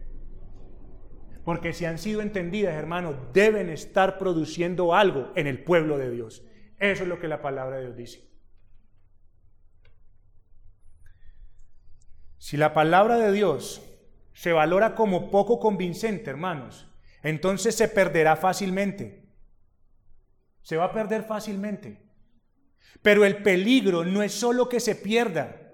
Porque 1.45 1.73
si 1.73 1.85
han 1.85 1.99
sido 1.99 2.21
entendidas, 2.21 2.73
hermanos, 2.73 3.15
deben 3.31 3.69
estar 3.69 4.17
produciendo 4.17 4.95
algo 4.95 5.31
en 5.35 5.45
el 5.45 5.63
pueblo 5.63 5.99
de 5.99 6.09
Dios. 6.09 6.43
Eso 6.79 7.03
es 7.03 7.07
lo 7.07 7.19
que 7.19 7.27
la 7.27 7.43
palabra 7.43 7.77
de 7.77 7.83
Dios 7.83 7.95
dice. 7.95 8.27
Si 12.39 12.57
la 12.57 12.73
palabra 12.73 13.17
de 13.17 13.31
Dios 13.31 13.83
se 14.33 14.53
valora 14.53 14.95
como 14.95 15.29
poco 15.29 15.59
convincente, 15.59 16.31
hermanos, 16.31 16.91
entonces 17.21 17.75
se 17.75 17.87
perderá 17.87 18.35
fácilmente. 18.35 19.29
Se 20.63 20.77
va 20.77 20.85
a 20.85 20.93
perder 20.93 21.23
fácilmente. 21.23 22.09
Pero 23.03 23.23
el 23.23 23.43
peligro 23.43 24.03
no 24.03 24.23
es 24.23 24.31
solo 24.31 24.67
que 24.67 24.79
se 24.79 24.95
pierda. 24.95 25.64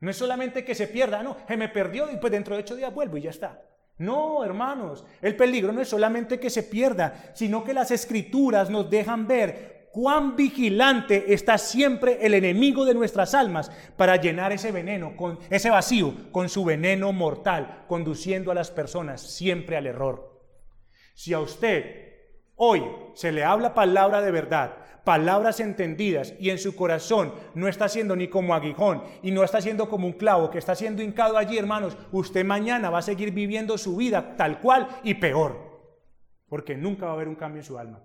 No 0.00 0.10
es 0.10 0.16
solamente 0.16 0.64
que 0.64 0.74
se 0.74 0.88
pierda, 0.88 1.22
no, 1.22 1.36
se 1.46 1.56
me 1.56 1.68
perdió 1.68 2.10
y 2.10 2.16
pues 2.16 2.32
dentro 2.32 2.54
de 2.54 2.62
ocho 2.62 2.74
días 2.74 2.92
vuelvo 2.92 3.16
y 3.18 3.22
ya 3.22 3.30
está. 3.30 3.62
No, 3.98 4.42
hermanos, 4.42 5.04
el 5.20 5.36
peligro 5.36 5.72
no 5.72 5.82
es 5.82 5.88
solamente 5.88 6.40
que 6.40 6.48
se 6.48 6.62
pierda, 6.62 7.32
sino 7.34 7.62
que 7.62 7.74
las 7.74 7.90
escrituras 7.90 8.70
nos 8.70 8.88
dejan 8.88 9.26
ver 9.26 9.88
cuán 9.92 10.36
vigilante 10.36 11.34
está 11.34 11.58
siempre 11.58 12.18
el 12.22 12.32
enemigo 12.32 12.86
de 12.86 12.94
nuestras 12.94 13.34
almas 13.34 13.70
para 13.96 14.16
llenar 14.16 14.52
ese 14.52 14.72
veneno, 14.72 15.16
con 15.16 15.38
ese 15.50 15.68
vacío, 15.68 16.14
con 16.32 16.48
su 16.48 16.64
veneno 16.64 17.12
mortal, 17.12 17.84
conduciendo 17.88 18.50
a 18.50 18.54
las 18.54 18.70
personas 18.70 19.20
siempre 19.20 19.76
al 19.76 19.86
error. 19.86 20.40
Si 21.14 21.34
a 21.34 21.40
usted 21.40 22.10
hoy 22.56 22.82
se 23.14 23.32
le 23.32 23.44
habla 23.44 23.74
palabra 23.74 24.22
de 24.22 24.30
verdad, 24.30 24.76
palabras 25.04 25.60
entendidas 25.60 26.34
y 26.38 26.50
en 26.50 26.58
su 26.58 26.76
corazón 26.76 27.34
no 27.54 27.68
está 27.68 27.88
siendo 27.88 28.16
ni 28.16 28.28
como 28.28 28.54
aguijón 28.54 29.02
y 29.22 29.30
no 29.30 29.44
está 29.44 29.60
siendo 29.60 29.88
como 29.88 30.06
un 30.06 30.12
clavo 30.14 30.50
que 30.50 30.58
está 30.58 30.74
siendo 30.74 31.02
hincado 31.02 31.36
allí, 31.36 31.58
hermanos, 31.58 31.96
usted 32.12 32.44
mañana 32.44 32.90
va 32.90 32.98
a 32.98 33.02
seguir 33.02 33.32
viviendo 33.32 33.78
su 33.78 33.96
vida 33.96 34.36
tal 34.36 34.60
cual 34.60 34.88
y 35.02 35.14
peor, 35.14 35.58
porque 36.48 36.76
nunca 36.76 37.06
va 37.06 37.12
a 37.12 37.14
haber 37.14 37.28
un 37.28 37.36
cambio 37.36 37.60
en 37.60 37.66
su 37.66 37.78
alma. 37.78 38.02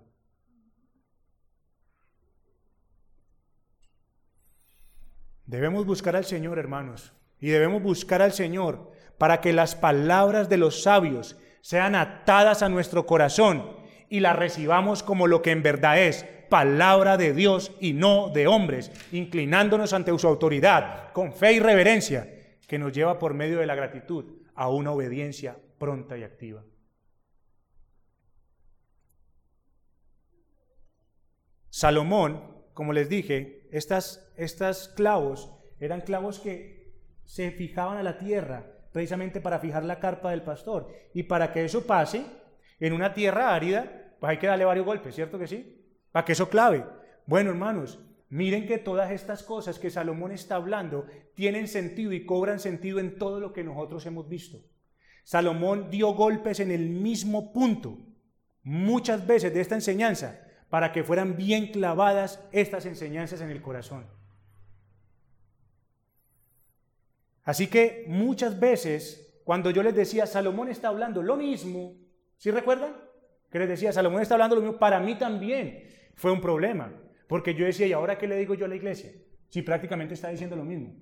Debemos 5.46 5.86
buscar 5.86 6.16
al 6.16 6.24
Señor, 6.24 6.58
hermanos, 6.58 7.12
y 7.38 7.48
debemos 7.48 7.82
buscar 7.82 8.20
al 8.20 8.32
Señor 8.32 8.90
para 9.16 9.40
que 9.40 9.52
las 9.52 9.76
palabras 9.76 10.48
de 10.48 10.56
los 10.56 10.82
sabios 10.82 11.36
sean 11.60 11.94
atadas 11.94 12.62
a 12.62 12.68
nuestro 12.68 13.06
corazón 13.06 13.85
y 14.08 14.20
las 14.20 14.36
recibamos 14.36 15.02
como 15.02 15.26
lo 15.26 15.42
que 15.42 15.50
en 15.50 15.62
verdad 15.62 16.00
es, 16.00 16.24
palabra 16.48 17.16
de 17.16 17.32
Dios 17.32 17.72
y 17.80 17.92
no 17.92 18.30
de 18.30 18.46
hombres, 18.46 18.90
inclinándonos 19.12 19.92
ante 19.92 20.16
su 20.18 20.26
autoridad 20.26 21.12
con 21.12 21.32
fe 21.32 21.54
y 21.54 21.60
reverencia 21.60 22.28
que 22.66 22.78
nos 22.78 22.92
lleva 22.92 23.18
por 23.18 23.34
medio 23.34 23.58
de 23.58 23.66
la 23.66 23.74
gratitud 23.74 24.24
a 24.54 24.68
una 24.68 24.92
obediencia 24.92 25.56
pronta 25.78 26.16
y 26.16 26.22
activa. 26.22 26.64
Salomón, 31.68 32.64
como 32.72 32.92
les 32.92 33.08
dije, 33.08 33.68
estas 33.70 34.26
estas 34.36 34.88
clavos 34.88 35.50
eran 35.80 36.02
clavos 36.02 36.38
que 36.38 36.94
se 37.24 37.50
fijaban 37.50 37.98
a 37.98 38.02
la 38.02 38.18
tierra 38.18 38.64
precisamente 38.92 39.40
para 39.40 39.58
fijar 39.58 39.84
la 39.84 39.98
carpa 39.98 40.30
del 40.30 40.42
pastor. 40.42 40.88
Y 41.12 41.24
para 41.24 41.52
que 41.52 41.64
eso 41.64 41.86
pase, 41.86 42.24
En 42.80 42.92
una 42.92 43.14
tierra 43.14 43.54
árida, 43.54 44.14
pues 44.20 44.30
hay 44.30 44.38
que 44.38 44.46
darle 44.46 44.64
varios 44.64 44.86
golpes, 44.86 45.14
¿cierto 45.14 45.38
que 45.38 45.46
sí? 45.46 45.82
Para 46.12 46.24
que 46.24 46.32
eso 46.32 46.48
clave. 46.48 46.84
Bueno, 47.26 47.50
hermanos, 47.50 47.98
miren 48.28 48.66
que 48.66 48.78
todas 48.78 49.10
estas 49.10 49.42
cosas 49.42 49.78
que 49.78 49.90
Salomón 49.90 50.32
está 50.32 50.56
hablando 50.56 51.06
tienen 51.34 51.68
sentido 51.68 52.12
y 52.12 52.26
cobran 52.26 52.60
sentido 52.60 52.98
en 52.98 53.18
todo 53.18 53.40
lo 53.40 53.52
que 53.52 53.64
nosotros 53.64 54.04
hemos 54.06 54.28
visto. 54.28 54.58
Salomón 55.24 55.90
dio 55.90 56.14
golpes 56.14 56.60
en 56.60 56.70
el 56.70 56.88
mismo 56.88 57.52
punto 57.52 57.98
muchas 58.62 59.26
veces 59.26 59.52
de 59.54 59.60
esta 59.60 59.74
enseñanza 59.74 60.40
para 60.70 60.92
que 60.92 61.04
fueran 61.04 61.36
bien 61.36 61.72
clavadas 61.72 62.44
estas 62.52 62.86
enseñanzas 62.86 63.40
en 63.40 63.50
el 63.50 63.62
corazón. 63.62 64.06
Así 67.44 67.68
que 67.68 68.04
muchas 68.08 68.58
veces, 68.58 69.40
cuando 69.44 69.70
yo 69.70 69.84
les 69.84 69.94
decía, 69.94 70.26
Salomón 70.26 70.68
está 70.68 70.88
hablando 70.88 71.22
lo 71.22 71.36
mismo, 71.36 71.94
¿sí 72.36 72.50
recuerdan? 72.50 72.96
Que 73.50 73.58
les 73.58 73.68
decía, 73.68 73.92
Salomón 73.92 74.22
está 74.22 74.34
hablando 74.34 74.56
lo 74.56 74.62
mismo, 74.62 74.78
para 74.78 75.00
mí 75.00 75.16
también 75.16 75.84
fue 76.14 76.32
un 76.32 76.40
problema, 76.40 76.92
porque 77.28 77.54
yo 77.54 77.64
decía, 77.64 77.86
¿y 77.86 77.92
ahora 77.92 78.18
qué 78.18 78.26
le 78.26 78.36
digo 78.36 78.54
yo 78.54 78.66
a 78.66 78.68
la 78.68 78.76
iglesia? 78.76 79.12
Si 79.48 79.62
prácticamente 79.62 80.14
está 80.14 80.28
diciendo 80.28 80.56
lo 80.56 80.64
mismo. 80.64 80.94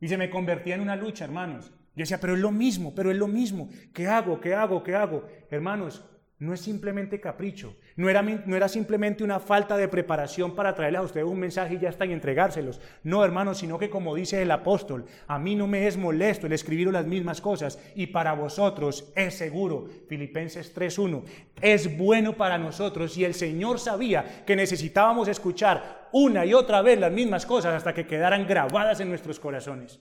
Y 0.00 0.08
se 0.08 0.16
me 0.16 0.30
convertía 0.30 0.74
en 0.74 0.80
una 0.80 0.96
lucha, 0.96 1.24
hermanos. 1.24 1.72
Yo 1.94 2.02
decía, 2.02 2.20
pero 2.20 2.34
es 2.34 2.40
lo 2.40 2.52
mismo, 2.52 2.94
pero 2.94 3.10
es 3.10 3.16
lo 3.16 3.28
mismo. 3.28 3.68
¿Qué 3.92 4.06
hago? 4.06 4.40
¿Qué 4.40 4.54
hago? 4.54 4.82
¿Qué 4.82 4.94
hago? 4.94 5.26
Hermanos, 5.50 6.04
no 6.40 6.54
es 6.54 6.60
simplemente 6.60 7.20
capricho, 7.20 7.76
no 7.96 8.08
era, 8.08 8.22
no 8.22 8.56
era, 8.56 8.66
simplemente 8.66 9.22
una 9.22 9.40
falta 9.40 9.76
de 9.76 9.88
preparación 9.88 10.54
para 10.54 10.74
traerles 10.74 11.00
a 11.00 11.04
ustedes 11.04 11.26
un 11.26 11.38
mensaje 11.38 11.74
y 11.74 11.78
ya 11.78 11.90
está 11.90 12.06
y 12.06 12.14
entregárselos. 12.14 12.80
No, 13.02 13.22
hermanos, 13.22 13.58
sino 13.58 13.78
que 13.78 13.90
como 13.90 14.14
dice 14.14 14.40
el 14.40 14.50
apóstol, 14.50 15.04
a 15.26 15.38
mí 15.38 15.54
no 15.54 15.66
me 15.66 15.86
es 15.86 15.98
molesto 15.98 16.46
el 16.46 16.54
escribir 16.54 16.88
las 16.88 17.04
mismas 17.04 17.42
cosas 17.42 17.78
y 17.94 18.06
para 18.06 18.32
vosotros 18.32 19.12
es 19.14 19.34
seguro. 19.34 19.86
Filipenses 20.08 20.74
3.1, 20.74 21.24
es 21.60 21.98
bueno 21.98 22.32
para 22.32 22.56
nosotros 22.56 23.18
y 23.18 23.24
el 23.26 23.34
Señor 23.34 23.78
sabía 23.78 24.42
que 24.46 24.56
necesitábamos 24.56 25.28
escuchar 25.28 26.08
una 26.12 26.46
y 26.46 26.54
otra 26.54 26.80
vez 26.80 26.98
las 26.98 27.12
mismas 27.12 27.44
cosas 27.44 27.74
hasta 27.74 27.92
que 27.92 28.06
quedaran 28.06 28.46
grabadas 28.46 28.98
en 29.00 29.10
nuestros 29.10 29.38
corazones. 29.38 30.00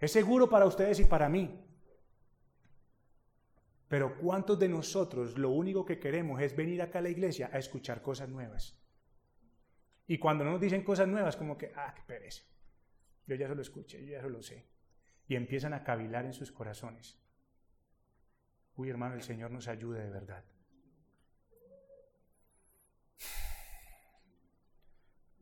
Es 0.00 0.10
seguro 0.10 0.50
para 0.50 0.66
ustedes 0.66 0.98
y 0.98 1.04
para 1.04 1.28
mí. 1.28 1.69
Pero 3.90 4.16
¿cuántos 4.16 4.56
de 4.56 4.68
nosotros 4.68 5.36
lo 5.36 5.50
único 5.50 5.84
que 5.84 5.98
queremos 5.98 6.40
es 6.40 6.54
venir 6.54 6.80
acá 6.80 7.00
a 7.00 7.02
la 7.02 7.08
iglesia 7.08 7.50
a 7.52 7.58
escuchar 7.58 8.02
cosas 8.02 8.28
nuevas? 8.28 8.80
Y 10.06 10.16
cuando 10.18 10.44
no 10.44 10.52
nos 10.52 10.60
dicen 10.60 10.84
cosas 10.84 11.08
nuevas, 11.08 11.36
como 11.36 11.58
que, 11.58 11.72
ah, 11.74 11.92
qué 11.96 12.02
pereza. 12.06 12.44
Yo 13.26 13.34
ya 13.34 13.48
se 13.48 13.54
lo 13.56 13.62
escuché, 13.62 14.00
yo 14.06 14.12
ya 14.12 14.22
se 14.22 14.30
lo 14.30 14.42
sé. 14.44 14.64
Y 15.26 15.34
empiezan 15.34 15.74
a 15.74 15.82
cavilar 15.82 16.24
en 16.24 16.34
sus 16.34 16.52
corazones. 16.52 17.18
Uy, 18.76 18.88
hermano, 18.88 19.16
el 19.16 19.22
Señor 19.22 19.50
nos 19.50 19.66
ayude 19.66 20.04
de 20.04 20.10
verdad. 20.10 20.44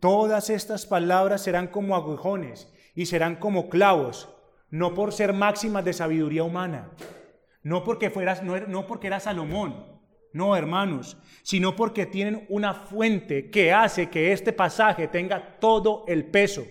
Todas 0.00 0.48
estas 0.48 0.86
palabras 0.86 1.42
serán 1.42 1.68
como 1.68 1.94
agujones 1.94 2.72
y 2.94 3.04
serán 3.04 3.36
como 3.36 3.68
clavos, 3.68 4.34
no 4.70 4.94
por 4.94 5.12
ser 5.12 5.34
máximas 5.34 5.84
de 5.84 5.92
sabiduría 5.92 6.44
humana, 6.44 6.92
no 7.62 7.84
porque, 7.84 8.10
fueras, 8.10 8.42
no, 8.42 8.58
no 8.60 8.86
porque 8.86 9.06
era 9.08 9.20
Salomón, 9.20 9.98
no 10.32 10.56
hermanos, 10.56 11.16
sino 11.42 11.74
porque 11.74 12.06
tienen 12.06 12.46
una 12.48 12.74
fuente 12.74 13.50
que 13.50 13.72
hace 13.72 14.08
que 14.08 14.32
este 14.32 14.52
pasaje 14.52 15.08
tenga 15.08 15.58
todo 15.58 16.04
el 16.08 16.24
peso. 16.26 16.66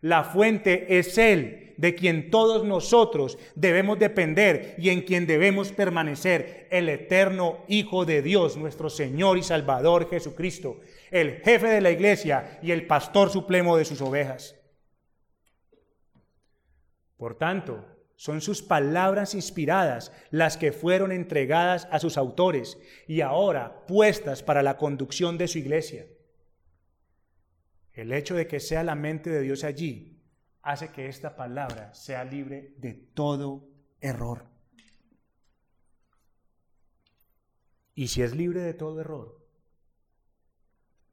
La 0.00 0.24
fuente 0.24 0.98
es 0.98 1.18
Él, 1.18 1.74
de 1.76 1.94
quien 1.94 2.30
todos 2.30 2.64
nosotros 2.64 3.38
debemos 3.54 3.98
depender 3.98 4.74
y 4.78 4.90
en 4.90 5.02
quien 5.02 5.26
debemos 5.26 5.72
permanecer, 5.72 6.68
el 6.70 6.88
eterno 6.88 7.64
Hijo 7.68 8.04
de 8.04 8.20
Dios, 8.20 8.56
nuestro 8.56 8.90
Señor 8.90 9.38
y 9.38 9.42
Salvador 9.42 10.10
Jesucristo, 10.10 10.80
el 11.10 11.40
jefe 11.40 11.68
de 11.68 11.80
la 11.80 11.90
iglesia 11.90 12.58
y 12.62 12.72
el 12.72 12.86
pastor 12.86 13.30
supremo 13.30 13.76
de 13.76 13.84
sus 13.84 14.00
ovejas. 14.00 14.56
Por 17.16 17.36
tanto, 17.36 17.84
son 18.18 18.40
sus 18.40 18.62
palabras 18.62 19.36
inspiradas 19.36 20.10
las 20.30 20.56
que 20.56 20.72
fueron 20.72 21.12
entregadas 21.12 21.86
a 21.92 22.00
sus 22.00 22.18
autores 22.18 22.76
y 23.06 23.20
ahora 23.20 23.86
puestas 23.86 24.42
para 24.42 24.64
la 24.64 24.76
conducción 24.76 25.38
de 25.38 25.46
su 25.46 25.58
iglesia. 25.58 26.04
El 27.92 28.12
hecho 28.12 28.34
de 28.34 28.48
que 28.48 28.58
sea 28.58 28.82
la 28.82 28.96
mente 28.96 29.30
de 29.30 29.40
Dios 29.40 29.62
allí 29.62 30.20
hace 30.62 30.88
que 30.88 31.06
esta 31.06 31.36
palabra 31.36 31.94
sea 31.94 32.24
libre 32.24 32.74
de 32.78 32.94
todo 32.94 33.68
error. 34.00 34.46
Y 37.94 38.08
si 38.08 38.22
es 38.22 38.34
libre 38.34 38.62
de 38.62 38.74
todo 38.74 39.00
error, 39.00 39.46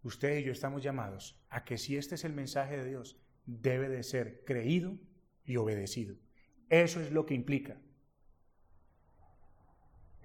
usted 0.02 0.40
y 0.40 0.44
yo 0.44 0.52
estamos 0.52 0.82
llamados 0.82 1.40
a 1.50 1.66
que 1.66 1.78
si 1.78 1.98
este 1.98 2.16
es 2.16 2.24
el 2.24 2.34
mensaje 2.34 2.78
de 2.78 2.86
Dios, 2.90 3.16
debe 3.46 3.90
de 3.90 4.02
ser 4.02 4.44
creído 4.44 4.98
y 5.44 5.58
obedecido. 5.58 6.25
Eso 6.70 7.00
es 7.00 7.12
lo 7.12 7.26
que 7.26 7.34
implica. 7.34 7.78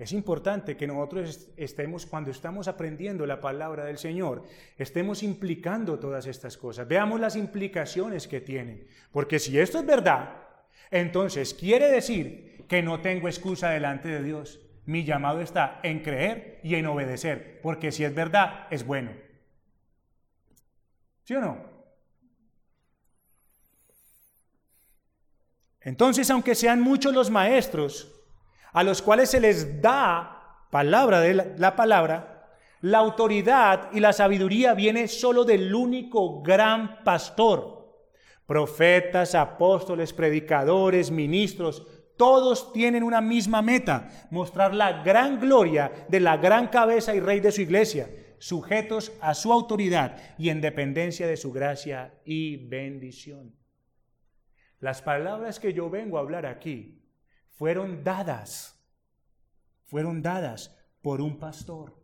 Es 0.00 0.12
importante 0.12 0.78
que 0.78 0.86
nosotros 0.86 1.50
estemos, 1.58 2.06
cuando 2.06 2.30
estamos 2.30 2.68
aprendiendo 2.68 3.26
la 3.26 3.38
palabra 3.38 3.84
del 3.84 3.98
Señor, 3.98 4.44
estemos 4.78 5.22
implicando 5.22 5.98
todas 5.98 6.26
estas 6.26 6.56
cosas. 6.56 6.88
Veamos 6.88 7.20
las 7.20 7.36
implicaciones 7.36 8.26
que 8.26 8.40
tienen. 8.40 8.86
Porque 9.12 9.38
si 9.38 9.58
esto 9.58 9.78
es 9.78 9.84
verdad, 9.84 10.48
entonces 10.90 11.52
quiere 11.52 11.88
decir 11.88 12.64
que 12.66 12.82
no 12.82 13.02
tengo 13.02 13.28
excusa 13.28 13.68
delante 13.68 14.08
de 14.08 14.22
Dios. 14.22 14.60
Mi 14.86 15.04
llamado 15.04 15.42
está 15.42 15.80
en 15.82 16.00
creer 16.00 16.60
y 16.62 16.76
en 16.76 16.86
obedecer. 16.86 17.60
Porque 17.62 17.92
si 17.92 18.02
es 18.02 18.14
verdad, 18.14 18.68
es 18.70 18.86
bueno. 18.86 19.10
¿Sí 21.24 21.34
o 21.34 21.42
no? 21.42 21.69
Entonces, 25.82 26.30
aunque 26.30 26.54
sean 26.54 26.80
muchos 26.80 27.14
los 27.14 27.30
maestros 27.30 28.12
a 28.72 28.82
los 28.82 29.02
cuales 29.02 29.30
se 29.30 29.40
les 29.40 29.80
da 29.80 30.66
palabra 30.70 31.20
de 31.20 31.34
la, 31.34 31.74
palabra, 31.74 32.48
la 32.80 32.98
autoridad 32.98 33.90
y 33.92 34.00
la 34.00 34.12
sabiduría 34.12 34.74
viene 34.74 35.08
solo 35.08 35.44
del 35.44 35.74
único 35.74 36.42
gran 36.42 37.02
pastor. 37.02 37.80
Profetas, 38.46 39.34
apóstoles, 39.34 40.12
predicadores, 40.12 41.10
ministros, 41.10 41.86
todos 42.16 42.72
tienen 42.72 43.02
una 43.02 43.20
misma 43.20 43.62
meta, 43.62 44.08
mostrar 44.30 44.74
la 44.74 45.02
gran 45.02 45.40
gloria 45.40 45.90
de 46.08 46.20
la 46.20 46.36
gran 46.36 46.68
cabeza 46.68 47.14
y 47.14 47.20
rey 47.20 47.40
de 47.40 47.52
su 47.52 47.62
iglesia, 47.62 48.10
sujetos 48.38 49.12
a 49.20 49.34
su 49.34 49.52
autoridad 49.52 50.16
y 50.36 50.50
en 50.50 50.60
dependencia 50.60 51.26
de 51.26 51.36
su 51.36 51.52
gracia 51.52 52.12
y 52.24 52.68
bendición. 52.68 53.59
Las 54.80 55.02
palabras 55.02 55.60
que 55.60 55.74
yo 55.74 55.90
vengo 55.90 56.16
a 56.16 56.22
hablar 56.22 56.46
aquí 56.46 57.02
fueron 57.50 58.02
dadas, 58.02 58.82
fueron 59.84 60.22
dadas 60.22 60.74
por 61.02 61.20
un 61.20 61.38
pastor, 61.38 61.94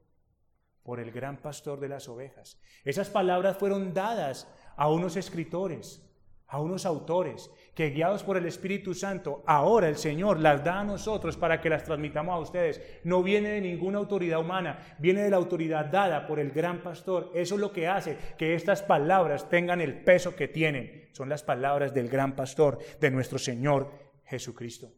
por 0.83 1.01
el 1.01 1.11
gran 1.11 1.39
pastor 1.39 1.81
de 1.81 1.89
las 1.89 2.09
ovejas. 2.09 2.61
Esas 2.85 3.09
palabras 3.09 3.57
fueron 3.57 3.95
dadas 3.95 4.47
a 4.77 4.91
unos 4.91 5.17
escritores, 5.17 6.07
a 6.47 6.61
unos 6.61 6.85
autores, 6.85 7.51
que 7.77 7.91
guiados 7.91 8.25
por 8.25 8.39
el 8.39 8.47
Espíritu 8.47 8.95
Santo, 8.95 9.45
ahora 9.47 9.87
el 9.91 9.97
Señor 9.97 10.41
las 10.41 10.65
da 10.65 10.81
a 10.81 10.85
nosotros 10.85 11.37
para 11.37 11.61
que 11.61 11.69
las 11.69 11.85
transmitamos 11.85 12.35
a 12.35 12.39
ustedes. 12.39 12.81
No 13.05 13.23
viene 13.23 13.51
de 13.51 13.61
ninguna 13.61 13.99
autoridad 13.99 14.41
humana, 14.41 14.97
viene 14.99 15.21
de 15.21 15.29
la 15.29 15.37
autoridad 15.37 15.85
dada 15.85 16.27
por 16.27 16.41
el 16.41 16.53
gran 16.53 16.83
pastor. 16.83 17.31
Eso 17.35 17.57
es 17.57 17.61
lo 17.61 17.75
que 17.75 17.87
hace 17.87 18.17
que 18.39 18.55
estas 18.55 18.83
palabras 18.83 19.51
tengan 19.51 19.83
el 19.83 20.03
peso 20.03 20.35
que 20.35 20.49
tienen. 20.49 21.11
Son 21.13 21.29
las 21.29 21.43
palabras 21.43 21.93
del 21.93 22.09
gran 22.09 22.35
pastor, 22.35 22.79
de 22.99 23.11
nuestro 23.11 23.39
Señor 23.39 23.93
Jesucristo. 24.25 24.95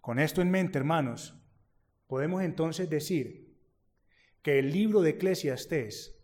Con 0.00 0.20
esto 0.20 0.42
en 0.42 0.50
mente, 0.52 0.78
hermanos, 0.78 1.34
podemos 2.06 2.44
entonces 2.44 2.88
decir 2.88 3.56
que 4.42 4.60
el 4.60 4.70
libro 4.72 5.00
de 5.00 5.10
Eclesiastés 5.10 6.19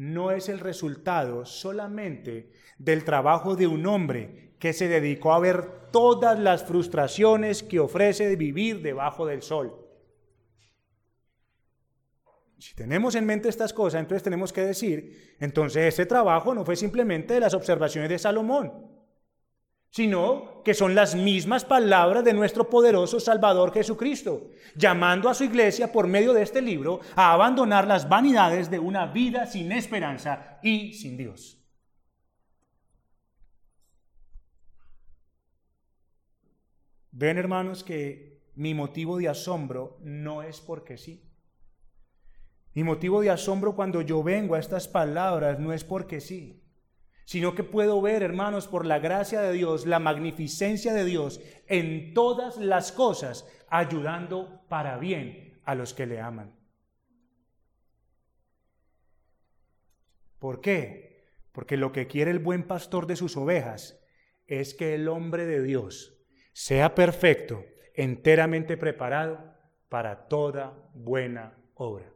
no 0.00 0.30
es 0.30 0.48
el 0.48 0.60
resultado 0.60 1.44
solamente 1.44 2.52
del 2.78 3.04
trabajo 3.04 3.54
de 3.54 3.66
un 3.66 3.84
hombre 3.84 4.54
que 4.58 4.72
se 4.72 4.88
dedicó 4.88 5.34
a 5.34 5.40
ver 5.40 5.90
todas 5.92 6.38
las 6.38 6.64
frustraciones 6.64 7.62
que 7.62 7.80
ofrece 7.80 8.34
vivir 8.34 8.80
debajo 8.80 9.26
del 9.26 9.42
sol. 9.42 9.76
Si 12.56 12.74
tenemos 12.74 13.14
en 13.14 13.26
mente 13.26 13.50
estas 13.50 13.74
cosas, 13.74 14.00
entonces 14.00 14.22
tenemos 14.22 14.54
que 14.54 14.62
decir, 14.62 15.36
entonces 15.38 15.88
este 15.88 16.06
trabajo 16.06 16.54
no 16.54 16.64
fue 16.64 16.76
simplemente 16.76 17.34
de 17.34 17.40
las 17.40 17.52
observaciones 17.52 18.08
de 18.08 18.18
Salomón, 18.18 18.89
sino 19.90 20.62
que 20.62 20.72
son 20.72 20.94
las 20.94 21.14
mismas 21.14 21.64
palabras 21.64 22.24
de 22.24 22.32
nuestro 22.32 22.70
poderoso 22.70 23.18
Salvador 23.18 23.72
Jesucristo, 23.72 24.50
llamando 24.76 25.28
a 25.28 25.34
su 25.34 25.44
iglesia 25.44 25.90
por 25.90 26.06
medio 26.06 26.32
de 26.32 26.42
este 26.42 26.62
libro 26.62 27.00
a 27.16 27.32
abandonar 27.32 27.86
las 27.86 28.08
vanidades 28.08 28.70
de 28.70 28.78
una 28.78 29.06
vida 29.06 29.46
sin 29.46 29.72
esperanza 29.72 30.58
y 30.62 30.94
sin 30.94 31.16
Dios. 31.16 31.56
Ven 37.10 37.38
hermanos 37.38 37.82
que 37.82 38.40
mi 38.54 38.74
motivo 38.74 39.18
de 39.18 39.28
asombro 39.28 39.98
no 40.02 40.42
es 40.42 40.60
porque 40.60 40.96
sí. 40.96 41.26
Mi 42.72 42.84
motivo 42.84 43.20
de 43.20 43.30
asombro 43.30 43.74
cuando 43.74 44.00
yo 44.00 44.22
vengo 44.22 44.54
a 44.54 44.60
estas 44.60 44.86
palabras 44.86 45.58
no 45.58 45.72
es 45.72 45.82
porque 45.82 46.20
sí, 46.20 46.59
sino 47.30 47.54
que 47.54 47.62
puedo 47.62 48.02
ver, 48.02 48.24
hermanos, 48.24 48.66
por 48.66 48.84
la 48.84 48.98
gracia 48.98 49.40
de 49.40 49.52
Dios, 49.52 49.86
la 49.86 50.00
magnificencia 50.00 50.92
de 50.92 51.04
Dios 51.04 51.40
en 51.68 52.12
todas 52.12 52.56
las 52.56 52.90
cosas, 52.90 53.46
ayudando 53.68 54.64
para 54.68 54.98
bien 54.98 55.60
a 55.64 55.76
los 55.76 55.94
que 55.94 56.06
le 56.06 56.20
aman. 56.20 56.52
¿Por 60.40 60.60
qué? 60.60 61.28
Porque 61.52 61.76
lo 61.76 61.92
que 61.92 62.08
quiere 62.08 62.32
el 62.32 62.40
buen 62.40 62.64
pastor 62.64 63.06
de 63.06 63.14
sus 63.14 63.36
ovejas 63.36 64.04
es 64.48 64.74
que 64.74 64.96
el 64.96 65.06
hombre 65.06 65.46
de 65.46 65.62
Dios 65.62 66.20
sea 66.52 66.96
perfecto, 66.96 67.64
enteramente 67.94 68.76
preparado 68.76 69.54
para 69.88 70.26
toda 70.26 70.90
buena 70.94 71.56
obra. 71.74 72.12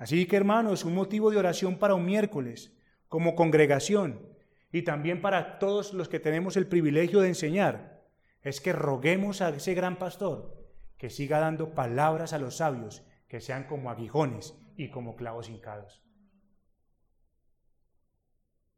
Así 0.00 0.24
que 0.24 0.36
hermanos, 0.36 0.86
un 0.86 0.94
motivo 0.94 1.30
de 1.30 1.36
oración 1.36 1.78
para 1.78 1.94
un 1.94 2.06
miércoles, 2.06 2.74
como 3.06 3.34
congregación, 3.34 4.26
y 4.72 4.80
también 4.80 5.20
para 5.20 5.58
todos 5.58 5.92
los 5.92 6.08
que 6.08 6.18
tenemos 6.18 6.56
el 6.56 6.66
privilegio 6.66 7.20
de 7.20 7.28
enseñar, 7.28 8.02
es 8.40 8.62
que 8.62 8.72
roguemos 8.72 9.42
a 9.42 9.50
ese 9.50 9.74
gran 9.74 9.98
pastor 9.98 10.56
que 10.96 11.10
siga 11.10 11.38
dando 11.38 11.74
palabras 11.74 12.32
a 12.32 12.38
los 12.38 12.56
sabios 12.56 13.04
que 13.28 13.42
sean 13.42 13.64
como 13.64 13.90
aguijones 13.90 14.58
y 14.74 14.88
como 14.88 15.16
clavos 15.16 15.50
hincados. 15.50 16.02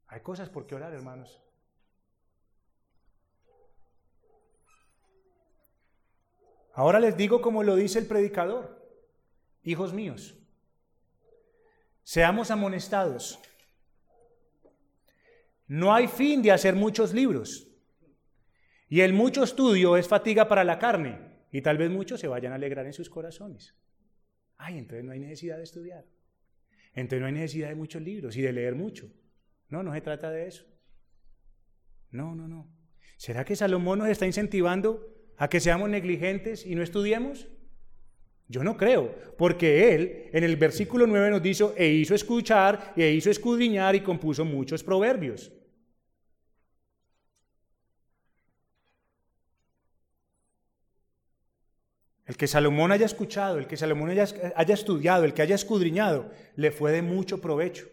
Hay 0.08 0.22
cosas 0.22 0.48
por 0.48 0.66
qué 0.66 0.74
orar, 0.74 0.92
hermanos. 0.92 1.40
Ahora 6.74 6.98
les 6.98 7.16
digo 7.16 7.40
como 7.40 7.62
lo 7.62 7.76
dice 7.76 8.00
el 8.00 8.06
predicador, 8.06 8.84
hijos 9.62 9.92
míos, 9.92 10.41
seamos 12.02 12.50
amonestados. 12.50 13.38
No 15.66 15.94
hay 15.94 16.06
fin 16.06 16.42
de 16.42 16.52
hacer 16.52 16.74
muchos 16.74 17.14
libros. 17.14 17.68
Y 18.88 19.00
el 19.00 19.12
mucho 19.12 19.42
estudio 19.42 19.96
es 19.96 20.06
fatiga 20.06 20.48
para 20.48 20.64
la 20.64 20.78
carne. 20.78 21.46
Y 21.50 21.62
tal 21.62 21.78
vez 21.78 21.90
muchos 21.90 22.20
se 22.20 22.28
vayan 22.28 22.52
a 22.52 22.56
alegrar 22.56 22.86
en 22.86 22.92
sus 22.92 23.08
corazones. 23.08 23.74
Ay, 24.56 24.78
entonces 24.78 25.04
no 25.04 25.12
hay 25.12 25.18
necesidad 25.18 25.56
de 25.56 25.64
estudiar. 25.64 26.04
Entonces 26.94 27.20
no 27.20 27.26
hay 27.26 27.32
necesidad 27.32 27.68
de 27.68 27.74
muchos 27.74 28.02
libros 28.02 28.36
y 28.36 28.42
de 28.42 28.52
leer 28.52 28.74
mucho. 28.74 29.10
No, 29.68 29.82
no 29.82 29.94
se 29.94 30.00
trata 30.02 30.30
de 30.30 30.46
eso. 30.46 30.66
No, 32.10 32.34
no, 32.34 32.46
no. 32.46 32.70
¿Será 33.16 33.44
que 33.44 33.56
Salomón 33.56 34.00
nos 34.00 34.08
está 34.08 34.26
incentivando 34.26 35.14
a 35.38 35.48
que 35.48 35.60
seamos 35.60 35.88
negligentes 35.88 36.66
y 36.66 36.74
no 36.74 36.82
estudiemos? 36.82 37.48
Yo 38.52 38.62
no 38.62 38.76
creo, 38.76 39.10
porque 39.38 39.94
él 39.94 40.28
en 40.30 40.44
el 40.44 40.56
versículo 40.56 41.06
9 41.06 41.30
nos 41.30 41.42
dice, 41.42 41.64
e 41.74 41.88
hizo 41.88 42.14
escuchar, 42.14 42.92
e 42.94 43.10
hizo 43.10 43.30
escudriñar 43.30 43.94
y 43.94 44.02
compuso 44.02 44.44
muchos 44.44 44.84
proverbios. 44.84 45.50
El 52.26 52.36
que 52.36 52.46
Salomón 52.46 52.92
haya 52.92 53.06
escuchado, 53.06 53.56
el 53.58 53.66
que 53.66 53.78
Salomón 53.78 54.10
haya, 54.10 54.24
estudiado, 54.74 55.24
el 55.24 55.32
que 55.32 55.40
haya 55.40 55.54
escudriñado, 55.54 56.30
le 56.56 56.70
fue 56.70 56.92
de 56.92 57.00
mucho 57.00 57.40
provecho. 57.40 57.86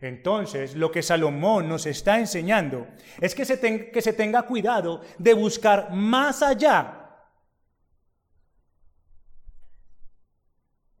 Entonces, 0.00 0.76
lo 0.76 0.90
que 0.90 1.02
Salomón 1.02 1.68
nos 1.68 1.84
está 1.84 2.18
enseñando 2.18 2.86
es 3.20 3.34
que 3.34 3.44
se, 3.44 3.90
que 3.90 4.00
se 4.00 4.14
tenga 4.14 4.46
cuidado 4.46 5.02
de 5.18 5.34
buscar 5.34 5.92
más 5.92 6.42
allá 6.42 6.99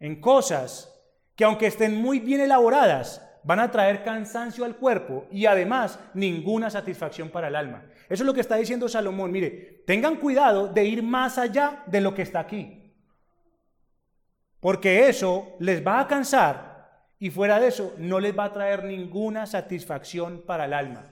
en 0.00 0.20
cosas 0.20 0.92
que 1.36 1.44
aunque 1.44 1.66
estén 1.66 1.94
muy 1.94 2.18
bien 2.18 2.40
elaboradas, 2.40 3.26
van 3.42 3.60
a 3.60 3.70
traer 3.70 4.02
cansancio 4.02 4.64
al 4.64 4.76
cuerpo 4.76 5.26
y 5.30 5.46
además 5.46 5.98
ninguna 6.14 6.68
satisfacción 6.70 7.30
para 7.30 7.48
el 7.48 7.56
alma. 7.56 7.84
Eso 8.08 8.22
es 8.22 8.26
lo 8.26 8.34
que 8.34 8.40
está 8.40 8.56
diciendo 8.56 8.88
Salomón. 8.88 9.30
Mire, 9.30 9.82
tengan 9.86 10.16
cuidado 10.16 10.68
de 10.68 10.84
ir 10.84 11.02
más 11.02 11.38
allá 11.38 11.82
de 11.86 12.00
lo 12.00 12.14
que 12.14 12.22
está 12.22 12.40
aquí. 12.40 12.92
Porque 14.60 15.08
eso 15.08 15.56
les 15.58 15.86
va 15.86 16.00
a 16.00 16.06
cansar 16.06 17.08
y 17.18 17.30
fuera 17.30 17.58
de 17.58 17.68
eso 17.68 17.94
no 17.98 18.20
les 18.20 18.38
va 18.38 18.44
a 18.44 18.52
traer 18.52 18.84
ninguna 18.84 19.46
satisfacción 19.46 20.42
para 20.46 20.66
el 20.66 20.74
alma. 20.74 21.06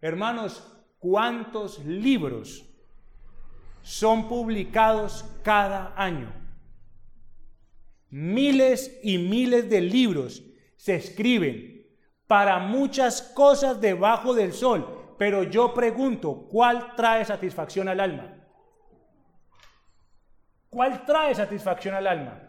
Hermanos, 0.00 0.66
¿cuántos 0.98 1.84
libros 1.84 2.64
son 3.82 4.28
publicados 4.28 5.24
cada 5.42 5.94
año? 5.96 6.47
Miles 8.10 8.98
y 9.02 9.18
miles 9.18 9.68
de 9.68 9.80
libros 9.80 10.42
se 10.76 10.94
escriben 10.94 11.86
para 12.26 12.58
muchas 12.58 13.22
cosas 13.22 13.80
debajo 13.80 14.34
del 14.34 14.52
sol, 14.52 15.14
pero 15.18 15.42
yo 15.42 15.74
pregunto, 15.74 16.46
¿cuál 16.50 16.94
trae 16.94 17.24
satisfacción 17.24 17.88
al 17.88 18.00
alma? 18.00 18.34
¿Cuál 20.70 21.04
trae 21.04 21.34
satisfacción 21.34 21.94
al 21.94 22.06
alma? 22.06 22.42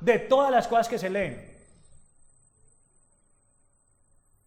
De 0.00 0.18
todas 0.18 0.50
las 0.50 0.68
cosas 0.68 0.88
que 0.88 0.98
se 0.98 1.10
leen. 1.10 1.54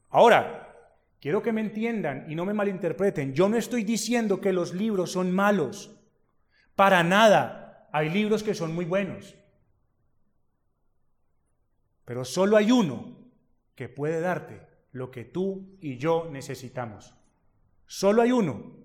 Ahora, 0.10 0.76
quiero 1.20 1.42
que 1.42 1.52
me 1.52 1.62
entiendan 1.62 2.26
y 2.30 2.36
no 2.36 2.46
me 2.46 2.54
malinterpreten. 2.54 3.34
Yo 3.34 3.50
no 3.50 3.58
estoy 3.58 3.84
diciendo 3.84 4.40
que 4.40 4.54
los 4.54 4.74
libros 4.74 5.12
son 5.12 5.32
malos. 5.32 5.96
Para 6.76 7.04
nada. 7.04 7.90
Hay 7.92 8.10
libros 8.10 8.44
que 8.44 8.54
son 8.54 8.74
muy 8.74 8.86
buenos. 8.86 9.37
Pero 12.08 12.24
solo 12.24 12.56
hay 12.56 12.72
uno 12.72 13.18
que 13.76 13.90
puede 13.90 14.22
darte 14.22 14.62
lo 14.94 15.12
que 15.12 15.26
tú 15.26 15.78
y 15.82 15.98
yo 15.98 16.30
necesitamos. 16.32 17.14
Solo 17.86 18.22
hay 18.22 18.32
uno. 18.32 18.78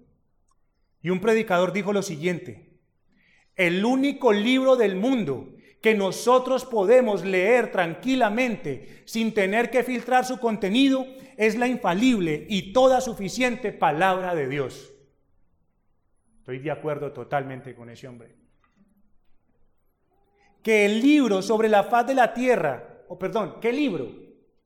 Y 1.01 1.11
un 1.11 1.21
predicador 1.21 1.73
dijo 1.73 1.93
lo 1.93 2.03
siguiente, 2.03 2.81
el 3.55 3.85
único 3.85 4.33
libro 4.33 4.75
del 4.75 4.97
mundo 4.97 5.55
que 5.81 5.95
nosotros 5.95 6.65
podemos 6.65 7.25
leer 7.25 7.71
tranquilamente 7.71 9.05
sin 9.05 9.33
tener 9.33 9.71
que 9.71 9.85
filtrar 9.85 10.25
su 10.25 10.41
contenido 10.41 11.07
es 11.37 11.57
la 11.57 11.69
infalible 11.69 12.45
y 12.49 12.73
toda 12.73 13.01
suficiente 13.01 13.71
palabra 13.71 14.35
de 14.35 14.49
Dios. 14.49 14.93
Estoy 16.39 16.59
de 16.59 16.73
acuerdo 16.73 17.13
totalmente 17.13 17.77
con 17.77 17.89
ese 17.89 18.09
hombre. 18.09 18.35
Que 20.61 20.87
el 20.87 21.01
libro 21.01 21.41
sobre 21.41 21.69
la 21.69 21.85
faz 21.85 22.09
de 22.09 22.15
la 22.15 22.35
tierra, 22.35 22.92
o 23.13 23.19
perdón, 23.19 23.57
¿qué 23.61 23.75
libro? 23.75 24.11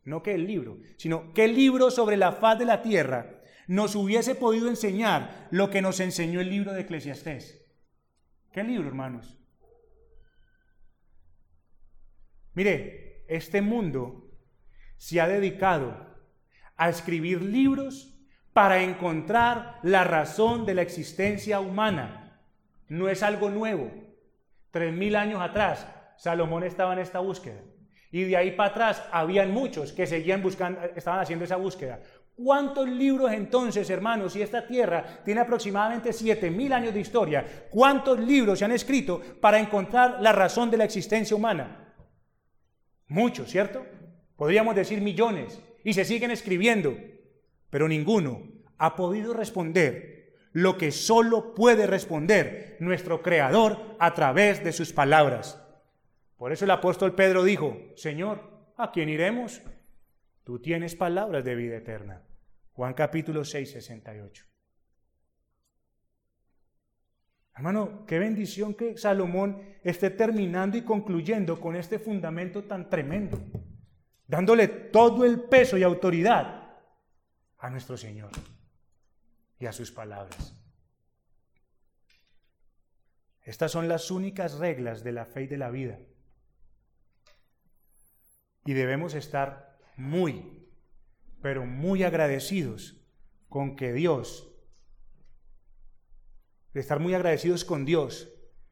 No 0.04 0.22
que 0.22 0.32
el 0.32 0.46
libro, 0.46 0.78
sino 0.98 1.32
qué 1.34 1.48
libro 1.48 1.90
sobre 1.90 2.16
la 2.16 2.30
faz 2.30 2.56
de 2.60 2.64
la 2.64 2.80
tierra 2.80 3.42
nos 3.66 3.96
hubiese 3.96 4.36
podido 4.36 4.68
enseñar 4.68 5.48
lo 5.50 5.68
que 5.68 5.82
nos 5.82 5.98
enseñó 5.98 6.40
el 6.40 6.48
libro 6.48 6.72
de 6.72 6.82
Eclesiastés. 6.82 7.60
¿Qué 8.52 8.62
libro, 8.62 8.86
hermanos? 8.86 9.36
Mire, 12.54 13.24
este 13.26 13.62
mundo 13.62 14.30
se 14.96 15.20
ha 15.20 15.26
dedicado 15.26 16.06
a 16.76 16.88
escribir 16.88 17.42
libros 17.42 18.16
para 18.52 18.80
encontrar 18.84 19.80
la 19.82 20.04
razón 20.04 20.66
de 20.66 20.74
la 20.74 20.82
existencia 20.82 21.58
humana. 21.58 22.40
No 22.86 23.08
es 23.08 23.24
algo 23.24 23.50
nuevo. 23.50 23.90
Tres 24.70 24.94
mil 24.94 25.16
años 25.16 25.40
atrás, 25.40 25.88
Salomón 26.16 26.62
estaba 26.62 26.92
en 26.92 27.00
esta 27.00 27.18
búsqueda. 27.18 27.60
Y 28.10 28.24
de 28.24 28.36
ahí 28.36 28.52
para 28.52 28.70
atrás 28.70 29.02
habían 29.10 29.50
muchos 29.52 29.92
que 29.92 30.06
seguían 30.06 30.42
buscando, 30.42 30.80
estaban 30.94 31.20
haciendo 31.20 31.44
esa 31.44 31.56
búsqueda. 31.56 32.00
¿Cuántos 32.34 32.88
libros 32.88 33.32
entonces, 33.32 33.88
hermanos, 33.88 34.34
si 34.34 34.42
esta 34.42 34.66
tierra 34.66 35.22
tiene 35.24 35.40
aproximadamente 35.40 36.10
7.000 36.10 36.72
años 36.72 36.92
de 36.92 37.00
historia, 37.00 37.44
cuántos 37.70 38.18
libros 38.20 38.58
se 38.58 38.64
han 38.64 38.72
escrito 38.72 39.20
para 39.40 39.58
encontrar 39.58 40.18
la 40.20 40.32
razón 40.32 40.70
de 40.70 40.76
la 40.76 40.84
existencia 40.84 41.34
humana? 41.34 41.94
Muchos, 43.08 43.50
¿cierto? 43.50 43.86
Podríamos 44.36 44.76
decir 44.76 45.00
millones, 45.00 45.60
y 45.86 45.92
se 45.94 46.04
siguen 46.04 46.32
escribiendo, 46.32 46.96
pero 47.70 47.86
ninguno 47.86 48.42
ha 48.76 48.96
podido 48.96 49.32
responder 49.32 50.34
lo 50.50 50.76
que 50.76 50.90
solo 50.90 51.54
puede 51.54 51.86
responder 51.86 52.76
nuestro 52.80 53.22
Creador 53.22 53.96
a 54.00 54.12
través 54.12 54.64
de 54.64 54.72
sus 54.72 54.92
palabras. 54.92 55.62
Por 56.36 56.52
eso 56.52 56.64
el 56.64 56.70
apóstol 56.70 57.14
Pedro 57.14 57.44
dijo, 57.44 57.76
Señor, 57.96 58.72
¿a 58.76 58.92
quién 58.92 59.08
iremos? 59.08 59.62
Tú 60.44 60.60
tienes 60.60 60.94
palabras 60.94 61.44
de 61.44 61.54
vida 61.54 61.76
eterna. 61.76 62.22
Juan 62.72 62.92
capítulo 62.92 63.44
6, 63.44 63.70
68. 63.72 64.44
Hermano, 67.56 68.04
qué 68.06 68.18
bendición 68.18 68.74
que 68.74 68.98
Salomón 68.98 69.62
esté 69.82 70.10
terminando 70.10 70.76
y 70.76 70.82
concluyendo 70.82 71.58
con 71.58 71.74
este 71.74 71.98
fundamento 71.98 72.64
tan 72.64 72.90
tremendo, 72.90 73.40
dándole 74.26 74.68
todo 74.68 75.24
el 75.24 75.40
peso 75.40 75.78
y 75.78 75.82
autoridad 75.82 76.76
a 77.56 77.70
nuestro 77.70 77.96
Señor 77.96 78.30
y 79.58 79.64
a 79.64 79.72
sus 79.72 79.90
palabras. 79.90 80.54
Estas 83.42 83.72
son 83.72 83.88
las 83.88 84.10
únicas 84.10 84.58
reglas 84.58 85.02
de 85.02 85.12
la 85.12 85.24
fe 85.24 85.44
y 85.44 85.46
de 85.46 85.56
la 85.56 85.70
vida. 85.70 85.98
Y 88.66 88.74
debemos 88.74 89.14
estar 89.14 89.78
muy, 89.96 90.66
pero 91.40 91.64
muy 91.64 92.02
agradecidos 92.02 93.00
con 93.48 93.76
que 93.76 93.92
Dios, 93.92 94.52
de 96.74 96.80
estar 96.80 97.00
muy 97.00 97.14
agradecidos 97.14 97.64
con 97.64 97.84
Dios, 97.86 98.28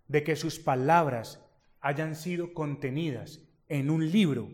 de 0.09 0.24
que 0.24 0.36
sus 0.36 0.59
palabras 0.59 1.42
hayan 1.80 2.16
sido 2.16 2.53
contenidas 2.53 3.40
en 3.68 3.88
un 3.88 4.11
libro 4.11 4.51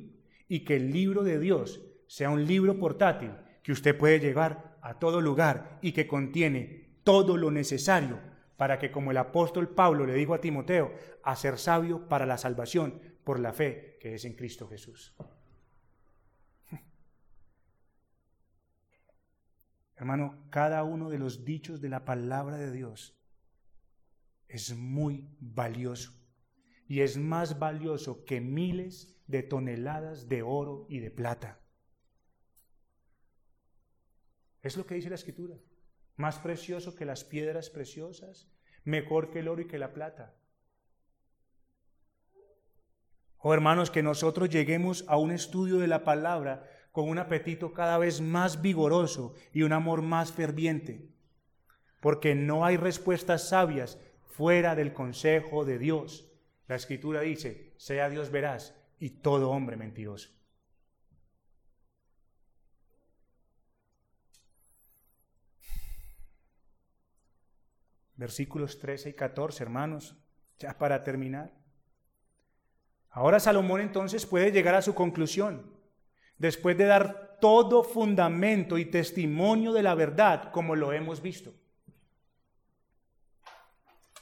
y 0.47 0.65
que 0.65 0.77
el 0.77 0.93
libro 0.93 1.25
de 1.25 1.39
Dios 1.39 1.81
sea 2.07 2.31
un 2.31 2.47
libro 2.47 2.79
portátil 2.79 3.33
que 3.63 3.73
usted 3.73 3.97
puede 3.97 4.21
llevar 4.21 4.79
a 4.83 4.99
todo 4.99 5.21
lugar 5.21 5.79
y 5.83 5.93
que 5.93 6.07
contiene 6.07 6.91
todo 7.03 7.37
lo 7.37 7.51
necesario 7.51 8.19
para 8.57 8.79
que, 8.79 8.91
como 8.91 9.11
el 9.11 9.17
apóstol 9.17 9.71
Pablo 9.71 10.05
le 10.07 10.15
dijo 10.15 10.35
a 10.35 10.41
Timoteo, 10.41 10.93
a 11.23 11.35
ser 11.35 11.59
sabio 11.59 12.09
para 12.09 12.27
la 12.27 12.37
salvación 12.37 13.01
por 13.25 13.41
la 13.41 13.53
fe 13.53 13.90
que 14.01 14.15
es 14.15 14.25
en 14.25 14.35
Cristo 14.35 14.67
Jesús. 14.67 15.15
Hermano, 19.95 20.47
cada 20.51 20.83
uno 20.83 21.11
de 21.11 21.19
los 21.19 21.45
dichos 21.45 21.81
de 21.81 21.91
la 21.91 22.05
palabra 22.05 22.57
de 22.57 22.73
Dios 22.73 23.15
es 24.49 24.75
muy 24.75 25.29
valioso 25.39 26.13
y 26.89 27.03
es 27.03 27.17
más 27.17 27.61
valioso 27.61 28.25
que 28.25 28.41
miles 28.41 29.15
de 29.29 29.45
toneladas 29.45 30.29
de 30.29 30.43
oro 30.43 30.87
y 30.89 30.99
de 30.99 31.13
plata. 31.13 31.61
Es 34.63 34.77
lo 34.77 34.87
que 34.87 34.97
dice 34.97 35.11
la 35.11 35.15
escritura 35.15 35.57
más 36.21 36.39
precioso 36.39 36.95
que 36.95 37.07
las 37.07 37.25
piedras 37.25 37.71
preciosas, 37.71 38.47
mejor 38.85 39.31
que 39.31 39.41
el 39.41 39.49
oro 39.49 39.63
y 39.63 39.67
que 39.67 39.79
la 39.79 39.95
plata. 39.95 40.37
Oh 43.41 43.55
hermanos, 43.55 43.91
que 43.91 44.03
nosotros 44.03 44.51
lleguemos 44.51 45.05
a 45.09 45.17
un 45.17 45.31
estudio 45.31 45.79
de 45.79 45.87
la 45.87 46.05
palabra 46.05 46.69
con 46.93 47.09
un 47.09 47.19
apetito 47.19 47.73
cada 47.73 47.99
vez 47.99 48.21
más 48.21 48.61
vigoroso 48.61 49.35
y 49.53 49.63
un 49.63 49.73
amor 49.73 50.03
más 50.03 50.33
ferviente, 50.33 51.09
porque 52.01 52.35
no 52.35 52.65
hay 52.65 52.77
respuestas 52.77 53.49
sabias 53.49 53.99
fuera 54.25 54.75
del 54.75 54.93
consejo 54.93 55.65
de 55.65 55.79
Dios. 55.79 56.31
La 56.69 56.77
escritura 56.77 57.23
dice, 57.23 57.73
sea 57.77 58.09
Dios 58.11 58.31
veraz 58.31 58.75
y 58.99 59.11
todo 59.11 59.51
hombre 59.51 59.77
mentiroso. 59.77 60.31
versículos 68.21 68.79
13 68.79 69.09
y 69.09 69.13
14, 69.15 69.63
hermanos, 69.63 70.15
ya 70.59 70.77
para 70.77 71.03
terminar. 71.03 71.60
Ahora 73.11 73.41
Salomón 73.41 73.81
entonces 73.81 74.27
puede 74.27 74.53
llegar 74.53 74.75
a 74.75 74.83
su 74.83 74.95
conclusión, 74.95 75.75
después 76.39 76.79
de 76.79 76.87
dar 76.87 77.39
todo 77.41 77.83
fundamento 77.83 78.79
y 78.79 78.85
testimonio 78.85 79.73
de 79.73 79.83
la 79.83 79.95
verdad, 79.95 80.51
como 80.53 80.77
lo 80.77 80.93
hemos 80.93 81.23
visto. 81.23 81.53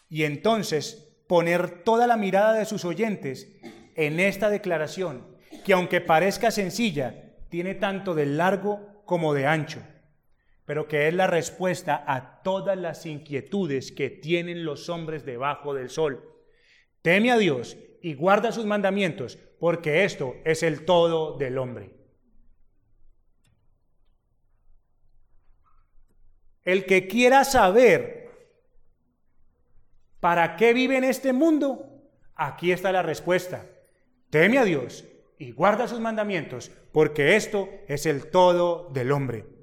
Y 0.08 0.24
entonces 0.24 1.16
poner 1.26 1.82
toda 1.84 2.06
la 2.06 2.16
mirada 2.16 2.54
de 2.54 2.64
sus 2.64 2.84
oyentes 2.84 3.48
en 3.94 4.20
esta 4.20 4.48
declaración, 4.48 5.26
que 5.64 5.74
aunque 5.74 6.00
parezca 6.00 6.50
sencilla, 6.50 7.34
tiene 7.50 7.74
tanto 7.74 8.14
de 8.14 8.26
largo 8.26 9.02
como 9.04 9.34
de 9.34 9.46
ancho 9.46 9.82
pero 10.68 10.86
que 10.86 11.08
es 11.08 11.14
la 11.14 11.26
respuesta 11.26 12.04
a 12.06 12.42
todas 12.42 12.76
las 12.76 13.06
inquietudes 13.06 13.90
que 13.90 14.10
tienen 14.10 14.66
los 14.66 14.90
hombres 14.90 15.24
debajo 15.24 15.72
del 15.72 15.88
sol. 15.88 16.22
Teme 17.00 17.30
a 17.30 17.38
Dios 17.38 17.78
y 18.02 18.14
guarda 18.14 18.52
sus 18.52 18.64
mandamientos, 18.64 19.38
porque 19.58 20.04
esto 20.04 20.36
es 20.44 20.62
el 20.62 20.84
todo 20.84 21.36
del 21.36 21.58
hombre. 21.58 21.94
El 26.64 26.84
que 26.84 27.08
quiera 27.08 27.44
saber 27.44 28.30
para 30.20 30.56
qué 30.56 30.74
vive 30.74 30.98
en 30.98 31.04
este 31.04 31.32
mundo, 31.32 32.02
aquí 32.34 32.72
está 32.72 32.92
la 32.92 33.02
respuesta. 33.02 33.66
Teme 34.30 34.58
a 34.58 34.64
Dios 34.64 35.04
y 35.38 35.52
guarda 35.52 35.88
sus 35.88 36.00
mandamientos, 36.00 36.70
porque 36.92 37.36
esto 37.36 37.68
es 37.86 38.04
el 38.06 38.30
todo 38.30 38.90
del 38.90 39.12
hombre. 39.12 39.57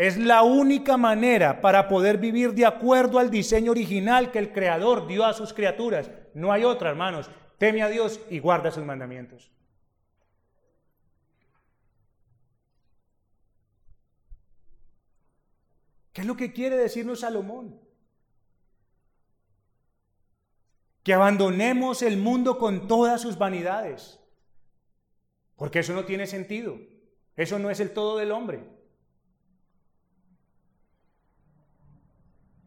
Es 0.00 0.16
la 0.16 0.42
única 0.44 0.96
manera 0.96 1.60
para 1.60 1.86
poder 1.86 2.16
vivir 2.16 2.54
de 2.54 2.64
acuerdo 2.64 3.18
al 3.18 3.30
diseño 3.30 3.72
original 3.72 4.30
que 4.30 4.38
el 4.38 4.50
Creador 4.50 5.06
dio 5.06 5.26
a 5.26 5.34
sus 5.34 5.52
criaturas. 5.52 6.10
No 6.32 6.52
hay 6.52 6.64
otra, 6.64 6.88
hermanos. 6.88 7.30
Teme 7.58 7.82
a 7.82 7.88
Dios 7.90 8.18
y 8.30 8.38
guarda 8.38 8.70
sus 8.70 8.82
mandamientos. 8.82 9.50
¿Qué 16.14 16.22
es 16.22 16.26
lo 16.26 16.34
que 16.34 16.54
quiere 16.54 16.78
decirnos 16.78 17.20
Salomón? 17.20 17.78
Que 21.02 21.12
abandonemos 21.12 22.00
el 22.00 22.16
mundo 22.16 22.56
con 22.56 22.88
todas 22.88 23.20
sus 23.20 23.36
vanidades. 23.36 24.18
Porque 25.56 25.80
eso 25.80 25.92
no 25.92 26.06
tiene 26.06 26.26
sentido. 26.26 26.78
Eso 27.36 27.58
no 27.58 27.68
es 27.68 27.80
el 27.80 27.92
todo 27.92 28.16
del 28.16 28.32
hombre. 28.32 28.79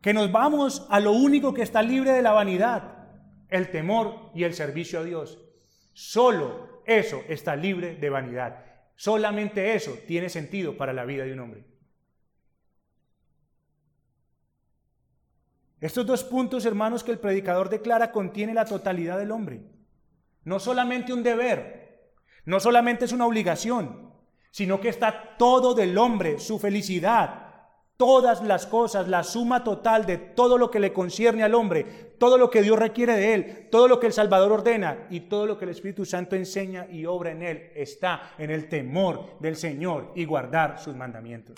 Que 0.03 0.13
nos 0.13 0.33
vamos 0.33 0.85
a 0.89 0.99
lo 0.99 1.13
único 1.13 1.53
que 1.53 1.61
está 1.61 1.81
libre 1.81 2.11
de 2.11 2.21
la 2.21 2.33
vanidad, 2.33 3.07
el 3.47 3.71
temor 3.71 4.31
y 4.35 4.43
el 4.43 4.53
servicio 4.53 4.99
a 4.99 5.03
Dios. 5.03 5.39
Solo 5.93 6.83
eso 6.85 7.21
está 7.29 7.55
libre 7.55 7.95
de 7.95 8.09
vanidad. 8.09 8.65
Solamente 8.97 9.75
eso 9.75 9.93
tiene 10.05 10.27
sentido 10.27 10.75
para 10.75 10.91
la 10.91 11.05
vida 11.05 11.23
de 11.23 11.31
un 11.31 11.39
hombre. 11.39 11.63
Estos 15.79 16.05
dos 16.05 16.25
puntos, 16.25 16.65
hermanos, 16.65 17.01
que 17.01 17.11
el 17.11 17.19
predicador 17.19 17.69
declara 17.69 18.11
contiene 18.11 18.53
la 18.53 18.65
totalidad 18.65 19.17
del 19.17 19.31
hombre. 19.31 19.61
No 20.43 20.59
solamente 20.59 21.13
un 21.13 21.23
deber, 21.23 22.11
no 22.43 22.59
solamente 22.59 23.05
es 23.05 23.13
una 23.13 23.25
obligación, 23.25 24.11
sino 24.51 24.81
que 24.81 24.89
está 24.89 25.37
todo 25.37 25.73
del 25.73 25.97
hombre, 25.97 26.39
su 26.39 26.59
felicidad, 26.59 27.42
todas 27.97 28.43
las 28.43 28.65
cosas, 28.65 29.07
la 29.07 29.23
suma 29.23 29.63
total 29.63 30.05
de 30.05 30.17
todo 30.17 30.57
lo 30.57 30.71
que 30.71 30.79
le 30.79 30.93
concierne 30.93 31.43
al 31.43 31.55
hombre, 31.55 31.83
todo 32.17 32.37
lo 32.37 32.49
que 32.49 32.61
Dios 32.61 32.79
requiere 32.79 33.15
de 33.15 33.33
él, 33.33 33.67
todo 33.71 33.87
lo 33.87 33.99
que 33.99 34.07
el 34.07 34.13
Salvador 34.13 34.51
ordena 34.51 35.07
y 35.09 35.21
todo 35.21 35.45
lo 35.45 35.57
que 35.57 35.65
el 35.65 35.71
Espíritu 35.71 36.05
Santo 36.05 36.35
enseña 36.35 36.87
y 36.89 37.05
obra 37.05 37.31
en 37.31 37.43
él, 37.43 37.71
está 37.75 38.33
en 38.37 38.49
el 38.49 38.67
temor 38.67 39.39
del 39.39 39.55
Señor 39.55 40.11
y 40.15 40.25
guardar 40.25 40.79
sus 40.79 40.95
mandamientos. 40.95 41.57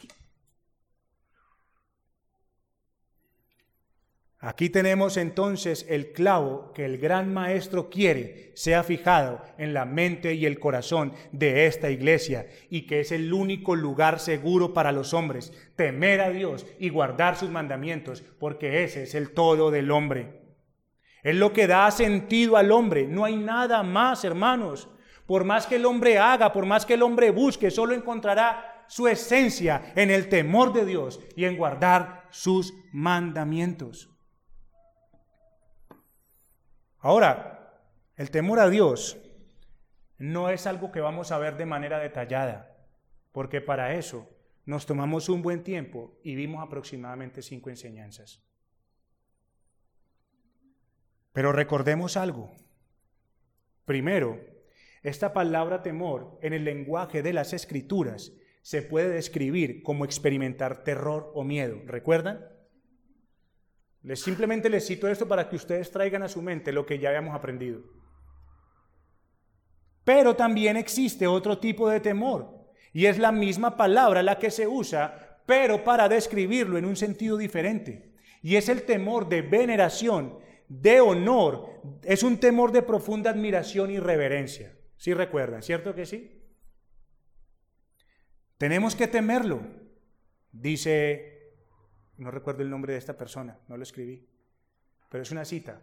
Aquí 4.45 4.69
tenemos 4.69 5.17
entonces 5.17 5.87
el 5.89 6.11
clavo 6.11 6.71
que 6.75 6.85
el 6.85 6.99
gran 6.99 7.33
maestro 7.33 7.89
quiere 7.89 8.51
sea 8.53 8.83
fijado 8.83 9.41
en 9.57 9.73
la 9.73 9.85
mente 9.85 10.35
y 10.35 10.45
el 10.45 10.59
corazón 10.59 11.13
de 11.31 11.65
esta 11.65 11.89
iglesia 11.89 12.45
y 12.69 12.85
que 12.85 12.99
es 12.99 13.11
el 13.11 13.33
único 13.33 13.75
lugar 13.75 14.19
seguro 14.19 14.71
para 14.71 14.91
los 14.91 15.15
hombres, 15.15 15.51
temer 15.75 16.21
a 16.21 16.29
Dios 16.29 16.67
y 16.77 16.89
guardar 16.89 17.37
sus 17.37 17.49
mandamientos, 17.49 18.21
porque 18.37 18.83
ese 18.83 19.01
es 19.01 19.15
el 19.15 19.31
todo 19.31 19.71
del 19.71 19.89
hombre. 19.89 20.43
Es 21.23 21.35
lo 21.35 21.51
que 21.51 21.65
da 21.65 21.89
sentido 21.89 22.55
al 22.55 22.71
hombre, 22.71 23.07
no 23.07 23.25
hay 23.25 23.37
nada 23.37 23.81
más, 23.81 24.23
hermanos. 24.23 24.87
Por 25.25 25.43
más 25.43 25.65
que 25.65 25.77
el 25.77 25.87
hombre 25.87 26.19
haga, 26.19 26.53
por 26.53 26.67
más 26.67 26.85
que 26.85 26.93
el 26.93 27.01
hombre 27.01 27.31
busque, 27.31 27.71
solo 27.71 27.95
encontrará 27.95 28.85
su 28.87 29.07
esencia 29.07 29.91
en 29.95 30.11
el 30.11 30.29
temor 30.29 30.71
de 30.71 30.85
Dios 30.85 31.19
y 31.35 31.45
en 31.45 31.57
guardar 31.57 32.27
sus 32.29 32.75
mandamientos. 32.91 34.14
Ahora, 37.05 37.71
el 38.15 38.31
temor 38.31 38.59
a 38.59 38.67
Dios 38.67 39.15
no 40.17 40.49
es 40.49 40.65
algo 40.65 40.91
que 40.91 41.01
vamos 41.01 41.31
a 41.31 41.37
ver 41.37 41.55
de 41.55 41.67
manera 41.67 41.99
detallada, 41.99 42.75
porque 43.31 43.61
para 43.61 43.93
eso 43.93 44.27
nos 44.65 44.87
tomamos 44.87 45.29
un 45.29 45.43
buen 45.43 45.61
tiempo 45.61 46.17
y 46.23 46.33
vimos 46.33 46.65
aproximadamente 46.65 47.43
cinco 47.43 47.69
enseñanzas. 47.69 48.41
Pero 51.31 51.51
recordemos 51.51 52.17
algo. 52.17 52.49
Primero, 53.85 54.43
esta 55.03 55.31
palabra 55.31 55.83
temor 55.83 56.39
en 56.41 56.53
el 56.53 56.63
lenguaje 56.63 57.21
de 57.21 57.33
las 57.33 57.53
escrituras 57.53 58.31
se 58.63 58.81
puede 58.81 59.09
describir 59.09 59.83
como 59.83 60.05
experimentar 60.05 60.83
terror 60.83 61.31
o 61.35 61.43
miedo. 61.43 61.79
¿Recuerdan? 61.85 62.54
Les 64.05 64.19
simplemente 64.19 64.69
les 64.69 64.85
cito 64.85 65.07
esto 65.07 65.27
para 65.27 65.49
que 65.49 65.55
ustedes 65.55 65.89
traigan 65.89 66.21
a 66.21 66.27
su 66.27 66.39
mente 66.39 66.71
lo 66.71 66.85
que 66.85 66.99
ya 66.99 67.09
habíamos 67.09 67.33
aprendido. 67.33 67.81
Pero 70.03 70.35
también 70.35 70.77
existe 70.77 71.25
otro 71.25 71.57
tipo 71.57 71.89
de 71.89 71.99
temor, 71.99 72.69
y 72.93 73.07
es 73.07 73.17
la 73.17 73.31
misma 73.31 73.75
palabra 73.75 74.21
la 74.21 74.37
que 74.37 74.51
se 74.51 74.67
usa, 74.67 75.41
pero 75.47 75.83
para 75.83 76.07
describirlo 76.07 76.77
en 76.77 76.85
un 76.85 76.95
sentido 76.95 77.35
diferente. 77.35 78.13
Y 78.43 78.57
es 78.57 78.69
el 78.69 78.83
temor 78.83 79.27
de 79.27 79.41
veneración, 79.41 80.37
de 80.67 81.01
honor, 81.01 81.81
es 82.03 82.21
un 82.21 82.39
temor 82.39 82.71
de 82.71 82.83
profunda 82.83 83.31
admiración 83.31 83.89
y 83.89 83.97
reverencia. 83.97 84.77
¿Sí 84.97 85.15
recuerdan? 85.15 85.63
¿Cierto 85.63 85.95
que 85.95 86.05
sí? 86.05 86.43
Tenemos 88.59 88.95
que 88.95 89.07
temerlo, 89.07 89.61
dice, 90.51 91.34
no 92.17 92.31
recuerdo 92.31 92.61
el 92.61 92.69
nombre 92.69 92.93
de 92.93 92.99
esta 92.99 93.17
persona, 93.17 93.59
no 93.67 93.77
lo 93.77 93.83
escribí, 93.83 94.25
pero 95.09 95.23
es 95.23 95.31
una 95.31 95.45
cita. 95.45 95.81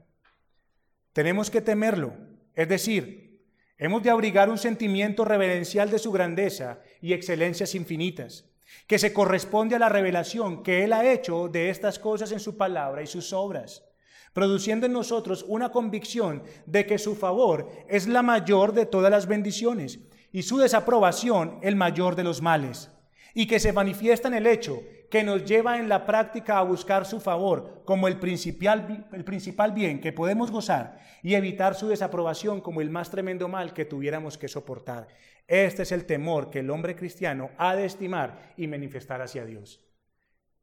Tenemos 1.12 1.50
que 1.50 1.60
temerlo, 1.60 2.14
es 2.54 2.68
decir, 2.68 3.42
hemos 3.78 4.02
de 4.02 4.10
abrigar 4.10 4.48
un 4.48 4.58
sentimiento 4.58 5.24
reverencial 5.24 5.90
de 5.90 5.98
su 5.98 6.12
grandeza 6.12 6.80
y 7.00 7.12
excelencias 7.12 7.74
infinitas, 7.74 8.48
que 8.86 8.98
se 8.98 9.12
corresponde 9.12 9.76
a 9.76 9.78
la 9.78 9.88
revelación 9.88 10.62
que 10.62 10.84
Él 10.84 10.92
ha 10.92 11.10
hecho 11.10 11.48
de 11.48 11.70
estas 11.70 11.98
cosas 11.98 12.32
en 12.32 12.40
su 12.40 12.56
palabra 12.56 13.02
y 13.02 13.06
sus 13.06 13.32
obras 13.32 13.84
produciendo 14.32 14.86
en 14.86 14.92
nosotros 14.92 15.44
una 15.46 15.70
convicción 15.70 16.42
de 16.66 16.86
que 16.86 16.98
su 16.98 17.14
favor 17.14 17.68
es 17.88 18.08
la 18.08 18.22
mayor 18.22 18.72
de 18.72 18.86
todas 18.86 19.10
las 19.10 19.26
bendiciones 19.26 20.00
y 20.32 20.42
su 20.42 20.58
desaprobación 20.58 21.58
el 21.62 21.76
mayor 21.76 22.16
de 22.16 22.24
los 22.24 22.40
males, 22.40 22.90
y 23.34 23.46
que 23.46 23.60
se 23.60 23.72
manifiesta 23.72 24.28
en 24.28 24.34
el 24.34 24.46
hecho 24.46 24.80
que 25.12 25.22
nos 25.22 25.44
lleva 25.44 25.78
en 25.78 25.90
la 25.90 26.06
práctica 26.06 26.56
a 26.56 26.62
buscar 26.62 27.04
su 27.04 27.20
favor 27.20 27.82
como 27.84 28.08
el 28.08 28.18
principal, 28.18 29.06
el 29.12 29.24
principal 29.24 29.72
bien 29.72 30.00
que 30.00 30.10
podemos 30.10 30.50
gozar 30.50 30.98
y 31.22 31.34
evitar 31.34 31.74
su 31.74 31.88
desaprobación 31.88 32.62
como 32.62 32.80
el 32.80 32.88
más 32.88 33.10
tremendo 33.10 33.46
mal 33.46 33.74
que 33.74 33.84
tuviéramos 33.84 34.38
que 34.38 34.48
soportar. 34.48 35.08
Este 35.46 35.82
es 35.82 35.92
el 35.92 36.06
temor 36.06 36.48
que 36.48 36.60
el 36.60 36.70
hombre 36.70 36.96
cristiano 36.96 37.50
ha 37.58 37.76
de 37.76 37.84
estimar 37.84 38.54
y 38.56 38.68
manifestar 38.68 39.20
hacia 39.20 39.44
Dios. 39.44 39.84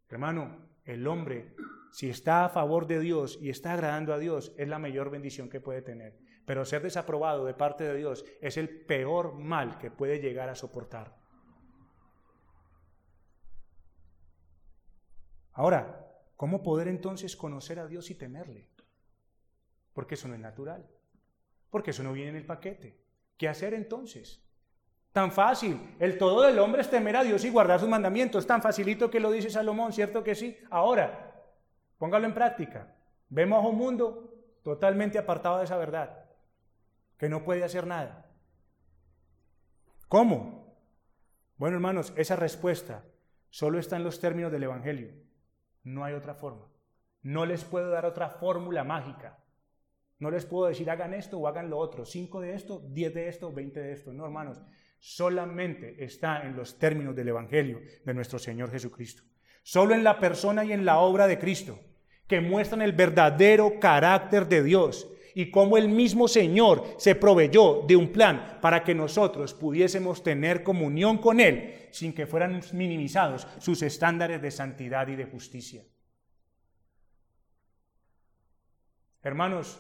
Hermano, 0.10 0.68
el 0.84 1.06
hombre, 1.06 1.54
si 1.91 2.10
está 2.10 2.45
a 2.45 2.50
favor 2.50 2.88
de 2.88 3.02
Dios 3.02 3.38
y 3.39 3.52
está 3.52 3.74
agradando 3.74 4.16
a 4.16 4.18
Dios, 4.18 4.56
es 4.58 4.68
la 4.68 4.80
mayor 4.80 5.12
bendición 5.12 5.47
que 5.47 5.62
puede 5.62 5.84
tener. 5.84 6.18
Pero 6.47 6.66
ser 6.66 6.82
desaprobado 6.82 7.45
de 7.45 7.54
parte 7.54 7.84
de 7.84 7.95
Dios 7.95 8.26
es 8.41 8.58
el 8.58 8.68
peor 8.68 9.36
mal 9.36 9.78
que 9.78 9.91
puede 9.91 10.20
llegar 10.20 10.50
a 10.50 10.56
soportar. 10.56 11.18
Ahora, 15.60 16.07
¿cómo 16.38 16.64
poder 16.64 16.88
entonces 16.88 17.36
conocer 17.36 17.80
a 17.80 17.86
Dios 17.86 18.10
y 18.10 18.16
temerle? 18.16 18.70
Porque 19.91 20.16
eso 20.16 20.30
no 20.30 20.34
es 20.34 20.39
natural. 20.39 20.88
Porque 21.70 21.91
eso 21.91 22.01
no 22.01 22.14
viene 22.14 22.30
en 22.30 22.38
el 22.38 22.45
paquete. 22.45 22.97
¿Qué 23.36 23.49
hacer 23.49 23.74
entonces? 23.74 24.41
Tan 25.12 25.34
fácil. 25.34 25.97
El 25.99 26.18
todo 26.18 26.43
del 26.43 26.60
hombre 26.60 26.80
es 26.80 26.89
temer 26.89 27.18
a 27.18 27.26
Dios 27.26 27.43
y 27.43 27.49
guardar 27.49 27.78
sus 27.78 27.89
mandamientos. 27.89 28.47
Tan 28.47 28.62
facilito 28.62 29.12
que 29.12 29.20
lo 29.20 29.32
dice 29.32 29.49
Salomón, 29.49 29.91
¿cierto 29.91 30.24
que 30.24 30.34
sí? 30.34 30.57
Ahora, 30.70 31.43
póngalo 31.97 32.26
en 32.26 32.34
práctica. 32.34 32.95
Vemos 33.28 33.62
a 33.62 33.68
un 33.68 33.78
mundo 33.78 34.34
totalmente 34.64 35.18
apartado 35.18 35.57
de 35.57 35.66
esa 35.66 35.76
verdad, 35.76 36.24
que 37.18 37.28
no 37.28 37.43
puede 37.43 37.66
hacer 37.66 37.86
nada. 37.86 38.32
¿Cómo? 40.07 40.74
Bueno, 41.57 41.76
hermanos, 41.76 42.14
esa 42.16 42.38
respuesta 42.38 43.03
solo 43.49 43.78
está 43.78 43.97
en 43.97 44.05
los 44.05 44.22
términos 44.22 44.53
del 44.53 44.64
Evangelio. 44.64 45.28
No 45.84 46.04
hay 46.04 46.14
otra 46.14 46.36
forma. 46.36 46.68
No 47.22 47.46
les 47.46 47.64
puedo 47.64 47.90
dar 47.90 48.06
otra 48.06 48.30
fórmula 48.30 48.84
mágica. 48.84 49.44
No 50.20 50.32
les 50.32 50.46
puedo 50.46 50.68
decir 50.68 50.90
hagan 50.90 51.14
esto 51.14 51.38
o 51.38 51.48
hagan 51.48 51.70
lo 51.70 51.78
otro. 51.78 52.06
Cinco 52.06 52.42
de 52.42 52.54
esto, 52.54 52.82
diez 52.90 53.14
de 53.14 53.28
esto, 53.28 53.52
veinte 53.52 53.82
de 53.82 53.94
esto. 53.94 54.12
No, 54.12 54.26
hermanos 54.26 54.62
solamente 55.00 56.04
está 56.04 56.44
en 56.44 56.56
los 56.56 56.78
términos 56.78 57.16
del 57.16 57.30
Evangelio 57.30 57.80
de 58.04 58.14
nuestro 58.14 58.38
Señor 58.38 58.70
Jesucristo. 58.70 59.24
Solo 59.64 59.96
en 59.96 60.04
la 60.04 60.20
persona 60.20 60.66
y 60.66 60.74
en 60.74 60.86
la 60.86 61.00
obra 61.00 61.28
de 61.28 61.40
Cristo, 61.40 61.80
que 62.28 62.42
muestran 62.42 62.82
el 62.82 62.92
verdadero 62.92 63.80
carácter 63.80 64.48
de 64.48 64.62
Dios 64.62 65.10
y 65.40 65.52
cómo 65.52 65.78
el 65.78 65.88
mismo 65.88 66.28
Señor 66.28 66.96
se 66.98 67.16
proveyó 67.16 67.86
de 67.88 67.96
un 67.96 68.12
plan 68.12 68.58
para 68.62 68.84
que 68.84 68.94
nosotros 68.94 69.54
pudiésemos 69.54 70.22
tener 70.22 70.64
comunión 70.64 71.18
con 71.18 71.40
Él 71.40 71.88
sin 71.92 72.12
que 72.12 72.28
fueran 72.28 72.62
minimizados 72.74 73.48
sus 73.60 73.82
estándares 73.82 74.42
de 74.42 74.52
santidad 74.52 75.08
y 75.08 75.16
de 75.16 75.24
justicia. 75.24 75.82
Hermanos, 79.24 79.80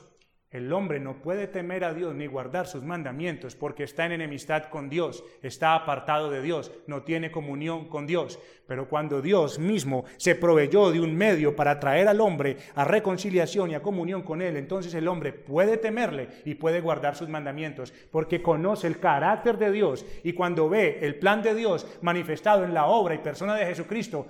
el 0.51 0.73
hombre 0.73 0.99
no 0.99 1.21
puede 1.21 1.45
temer 1.45 1.83
a 1.83 1.93
Dios 1.93 2.15
ni 2.15 2.25
guardar 2.25 2.65
sus 2.65 2.83
mandamientos 2.83 3.55
porque 3.55 3.83
está 3.83 4.07
en 4.07 4.13
enemistad 4.13 4.63
con 4.65 4.89
Dios, 4.89 5.23
está 5.43 5.75
apartado 5.75 6.31
de 6.31 6.41
Dios, 6.41 6.71
no 6.87 7.03
tiene 7.03 7.29
comunión 7.29 7.87
con 7.87 8.07
Dios. 8.07 8.39
Pero 8.65 8.89
cuando 8.89 9.21
Dios 9.21 9.59
mismo 9.59 10.05
se 10.17 10.33
proveyó 10.33 10.91
de 10.91 11.01
un 11.01 11.15
medio 11.15 11.55
para 11.55 11.79
traer 11.79 12.07
al 12.07 12.19
hombre 12.19 12.57
a 12.73 12.83
reconciliación 12.83 13.69
y 13.69 13.75
a 13.75 13.83
comunión 13.83 14.23
con 14.23 14.41
Él, 14.41 14.57
entonces 14.57 14.91
el 14.95 15.07
hombre 15.07 15.33
puede 15.33 15.77
temerle 15.77 16.29
y 16.45 16.55
puede 16.55 16.81
guardar 16.81 17.15
sus 17.15 17.29
mandamientos 17.29 17.93
porque 18.09 18.41
conoce 18.41 18.87
el 18.87 18.99
carácter 18.99 19.59
de 19.59 19.71
Dios 19.71 20.03
y 20.23 20.33
cuando 20.33 20.67
ve 20.67 20.97
el 21.03 21.19
plan 21.19 21.43
de 21.43 21.53
Dios 21.53 21.85
manifestado 22.01 22.63
en 22.63 22.73
la 22.73 22.87
obra 22.87 23.13
y 23.13 23.19
persona 23.19 23.53
de 23.53 23.67
Jesucristo, 23.67 24.25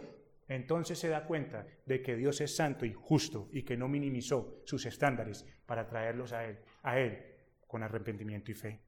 entonces 0.50 0.98
se 1.00 1.08
da 1.08 1.26
cuenta 1.26 1.66
de 1.86 2.02
que 2.02 2.16
Dios 2.16 2.42
es 2.42 2.56
santo 2.56 2.86
y 2.86 2.94
justo 2.94 3.48
y 3.54 3.64
que 3.64 3.78
no 3.78 3.88
minimizó 3.88 4.62
sus 4.66 4.86
estándares 4.86 5.46
para 5.66 5.88
traerlos 5.88 6.34
a 6.34 6.44
Él, 6.46 6.58
a 6.84 7.00
Él 7.00 7.24
con 7.68 7.84
arrepentimiento 7.84 8.52
y 8.52 8.56
fe. 8.56 8.80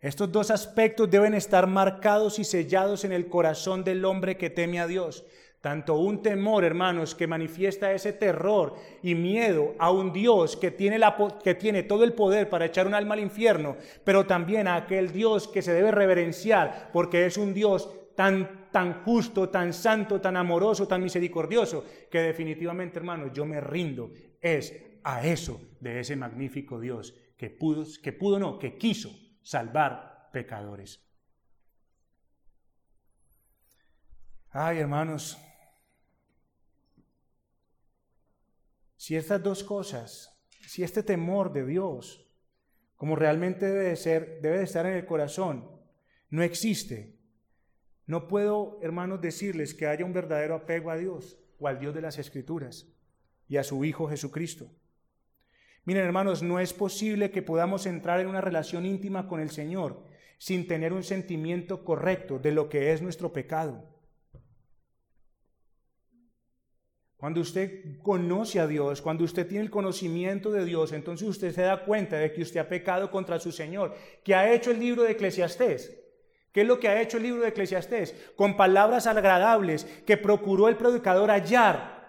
Estos 0.00 0.32
dos 0.32 0.50
aspectos 0.50 1.10
deben 1.10 1.34
estar 1.34 1.66
marcados 1.66 2.38
y 2.38 2.44
sellados 2.44 3.04
en 3.04 3.12
el 3.12 3.28
corazón 3.28 3.84
del 3.84 4.04
hombre 4.04 4.36
que 4.36 4.50
teme 4.50 4.80
a 4.80 4.86
Dios. 4.86 5.24
Tanto 5.60 5.94
un 5.94 6.22
temor, 6.22 6.64
hermanos, 6.64 7.14
que 7.14 7.28
manifiesta 7.28 7.92
ese 7.92 8.12
terror 8.12 8.74
y 9.00 9.14
miedo 9.14 9.76
a 9.78 9.92
un 9.92 10.12
Dios 10.12 10.56
que 10.56 10.72
tiene, 10.72 10.98
la, 10.98 11.16
que 11.42 11.54
tiene 11.54 11.84
todo 11.84 12.02
el 12.02 12.14
poder 12.14 12.48
para 12.48 12.66
echar 12.66 12.88
un 12.88 12.94
alma 12.94 13.14
al 13.14 13.20
infierno, 13.20 13.76
pero 14.02 14.26
también 14.26 14.66
a 14.66 14.74
aquel 14.74 15.12
Dios 15.12 15.46
que 15.46 15.62
se 15.62 15.72
debe 15.72 15.92
reverenciar 15.92 16.90
porque 16.92 17.26
es 17.26 17.36
un 17.36 17.54
Dios 17.54 17.88
tan, 18.16 18.61
tan 18.72 19.04
justo, 19.04 19.48
tan 19.50 19.72
santo, 19.72 20.20
tan 20.20 20.36
amoroso, 20.36 20.88
tan 20.88 21.02
misericordioso, 21.02 21.84
que 22.10 22.18
definitivamente, 22.18 22.98
hermanos, 22.98 23.30
yo 23.32 23.44
me 23.44 23.60
rindo. 23.60 24.10
Es 24.40 24.74
a 25.04 25.24
eso 25.24 25.60
de 25.80 26.00
ese 26.00 26.16
magnífico 26.16 26.80
Dios 26.80 27.14
que 27.36 27.50
pudo, 27.50 27.84
que 28.02 28.12
pudo 28.12 28.38
no, 28.38 28.58
que 28.58 28.76
quiso 28.78 29.10
salvar 29.42 30.30
pecadores. 30.32 31.00
Ay, 34.50 34.78
hermanos, 34.78 35.38
si 38.96 39.16
estas 39.16 39.42
dos 39.42 39.64
cosas, 39.64 40.40
si 40.66 40.82
este 40.82 41.02
temor 41.02 41.52
de 41.52 41.66
Dios, 41.66 42.30
como 42.94 43.16
realmente 43.16 43.66
debe 43.66 43.96
ser, 43.96 44.40
debe 44.40 44.58
de 44.58 44.64
estar 44.64 44.86
en 44.86 44.94
el 44.94 45.06
corazón, 45.06 45.68
no 46.30 46.42
existe, 46.42 47.18
no 48.06 48.28
puedo, 48.28 48.78
hermanos, 48.82 49.20
decirles 49.20 49.74
que 49.74 49.86
haya 49.86 50.04
un 50.04 50.12
verdadero 50.12 50.54
apego 50.54 50.90
a 50.90 50.96
Dios 50.96 51.38
o 51.58 51.68
al 51.68 51.78
Dios 51.78 51.94
de 51.94 52.02
las 52.02 52.18
Escrituras 52.18 52.88
y 53.48 53.56
a 53.56 53.64
su 53.64 53.84
Hijo 53.84 54.08
Jesucristo. 54.08 54.70
Miren, 55.84 56.04
hermanos, 56.04 56.42
no 56.42 56.60
es 56.60 56.72
posible 56.72 57.30
que 57.30 57.42
podamos 57.42 57.86
entrar 57.86 58.20
en 58.20 58.28
una 58.28 58.40
relación 58.40 58.86
íntima 58.86 59.26
con 59.28 59.40
el 59.40 59.50
Señor 59.50 60.04
sin 60.38 60.66
tener 60.66 60.92
un 60.92 61.04
sentimiento 61.04 61.84
correcto 61.84 62.38
de 62.38 62.52
lo 62.52 62.68
que 62.68 62.92
es 62.92 63.02
nuestro 63.02 63.32
pecado. 63.32 63.88
Cuando 67.16 67.40
usted 67.40 68.00
conoce 68.02 68.58
a 68.58 68.66
Dios, 68.66 69.00
cuando 69.00 69.22
usted 69.22 69.46
tiene 69.46 69.62
el 69.62 69.70
conocimiento 69.70 70.50
de 70.50 70.64
Dios, 70.64 70.92
entonces 70.92 71.28
usted 71.28 71.52
se 71.52 71.62
da 71.62 71.84
cuenta 71.84 72.16
de 72.16 72.32
que 72.32 72.42
usted 72.42 72.58
ha 72.58 72.68
pecado 72.68 73.12
contra 73.12 73.38
su 73.38 73.52
Señor, 73.52 73.94
que 74.24 74.34
ha 74.34 74.52
hecho 74.52 74.72
el 74.72 74.80
libro 74.80 75.04
de 75.04 75.12
Eclesiastés. 75.12 76.01
¿Qué 76.52 76.62
es 76.62 76.66
lo 76.66 76.78
que 76.78 76.88
ha 76.88 77.00
hecho 77.00 77.16
el 77.16 77.22
libro 77.22 77.42
de 77.42 77.48
Eclesiastés? 77.48 78.14
Con 78.36 78.56
palabras 78.56 79.06
agradables 79.06 79.84
que 80.06 80.18
procuró 80.18 80.68
el 80.68 80.76
predicador 80.76 81.30
hallar 81.30 82.02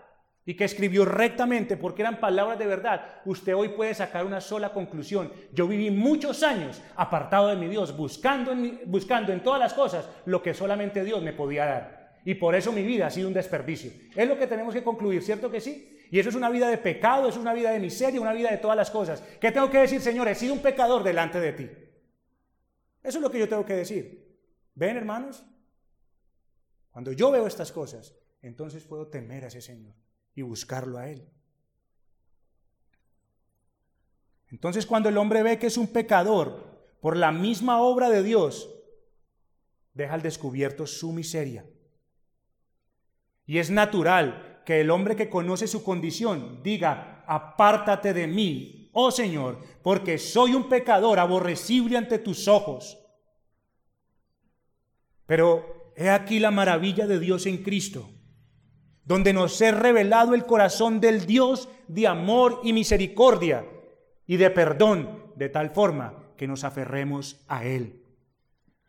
y 0.45 0.55
que 0.55 0.65
escribió 0.65 1.05
rectamente 1.05 1.77
porque 1.77 2.01
eran 2.01 2.19
palabras 2.19 2.59
de 2.59 2.67
verdad, 2.67 3.21
usted 3.23 3.55
hoy 3.55 3.69
puede 3.69 3.93
sacar 3.93 4.25
una 4.25 4.41
sola 4.41 4.73
conclusión. 4.73 5.31
Yo 5.53 5.65
viví 5.65 5.89
muchos 5.89 6.43
años 6.43 6.81
apartado 6.97 7.47
de 7.47 7.55
mi 7.55 7.69
Dios, 7.69 7.95
buscando 7.95 8.51
en, 8.51 8.81
buscando 8.85 9.31
en 9.31 9.41
todas 9.41 9.61
las 9.61 9.73
cosas 9.73 10.09
lo 10.25 10.43
que 10.43 10.53
solamente 10.53 11.05
Dios 11.05 11.21
me 11.21 11.31
podía 11.31 11.65
dar. 11.65 12.13
Y 12.25 12.35
por 12.35 12.55
eso 12.55 12.73
mi 12.73 12.83
vida 12.83 13.07
ha 13.07 13.11
sido 13.11 13.29
un 13.29 13.33
desperdicio. 13.33 13.91
Es 14.13 14.27
lo 14.27 14.37
que 14.37 14.47
tenemos 14.47 14.73
que 14.73 14.83
concluir, 14.83 15.23
¿cierto 15.23 15.49
que 15.49 15.61
sí? 15.61 15.89
Y 16.11 16.19
eso 16.19 16.29
es 16.29 16.35
una 16.35 16.49
vida 16.49 16.67
de 16.67 16.77
pecado, 16.77 17.29
es 17.29 17.37
una 17.37 17.53
vida 17.53 17.71
de 17.71 17.79
miseria, 17.79 18.19
una 18.19 18.33
vida 18.33 18.51
de 18.51 18.57
todas 18.57 18.77
las 18.77 18.91
cosas. 18.91 19.23
¿Qué 19.39 19.51
tengo 19.51 19.69
que 19.69 19.79
decir, 19.79 20.01
Señor? 20.01 20.27
He 20.27 20.35
sido 20.35 20.53
un 20.53 20.61
pecador 20.61 21.03
delante 21.03 21.39
de 21.39 21.53
ti. 21.53 21.69
Eso 23.01 23.17
es 23.17 23.21
lo 23.21 23.31
que 23.31 23.39
yo 23.39 23.49
tengo 23.49 23.65
que 23.65 23.73
decir. 23.73 24.22
¿Ven, 24.75 24.97
hermanos? 24.97 25.43
Cuando 26.91 27.11
yo 27.11 27.31
veo 27.31 27.47
estas 27.47 27.71
cosas, 27.71 28.15
entonces 28.41 28.83
puedo 28.83 29.07
temer 29.07 29.43
a 29.43 29.47
ese 29.47 29.61
Señor 29.61 29.95
y 30.35 30.41
buscarlo 30.41 30.97
a 30.97 31.09
Él. 31.09 31.27
Entonces 34.49 34.85
cuando 34.85 35.09
el 35.09 35.17
hombre 35.17 35.41
ve 35.41 35.57
que 35.57 35.67
es 35.67 35.77
un 35.77 35.87
pecador 35.87 36.85
por 37.01 37.17
la 37.17 37.31
misma 37.31 37.81
obra 37.81 38.09
de 38.09 38.21
Dios, 38.21 38.69
deja 39.93 40.13
al 40.13 40.21
descubierto 40.21 40.85
su 40.85 41.11
miseria. 41.11 41.65
Y 43.45 43.57
es 43.57 43.71
natural 43.71 44.61
que 44.65 44.81
el 44.81 44.91
hombre 44.91 45.15
que 45.15 45.29
conoce 45.29 45.67
su 45.67 45.83
condición 45.83 46.61
diga, 46.63 47.23
apártate 47.27 48.13
de 48.13 48.27
mí, 48.27 48.89
oh 48.93 49.11
Señor, 49.11 49.59
porque 49.81 50.17
soy 50.17 50.53
un 50.53 50.69
pecador 50.69 51.19
aborrecible 51.19 51.97
ante 51.97 52.19
tus 52.19 52.47
ojos. 52.47 53.02
Pero 55.25 55.93
he 55.95 56.09
aquí 56.09 56.39
la 56.39 56.51
maravilla 56.51 57.07
de 57.07 57.19
Dios 57.19 57.45
en 57.45 57.63
Cristo, 57.63 58.09
donde 59.05 59.33
nos 59.33 59.59
es 59.61 59.77
revelado 59.77 60.33
el 60.33 60.45
corazón 60.45 60.99
del 60.99 61.25
Dios 61.25 61.69
de 61.87 62.07
amor 62.07 62.61
y 62.63 62.73
misericordia 62.73 63.65
y 64.25 64.37
de 64.37 64.49
perdón, 64.49 65.33
de 65.35 65.49
tal 65.49 65.71
forma 65.71 66.33
que 66.37 66.47
nos 66.47 66.63
aferremos 66.63 67.43
a 67.47 67.65
Él, 67.65 68.03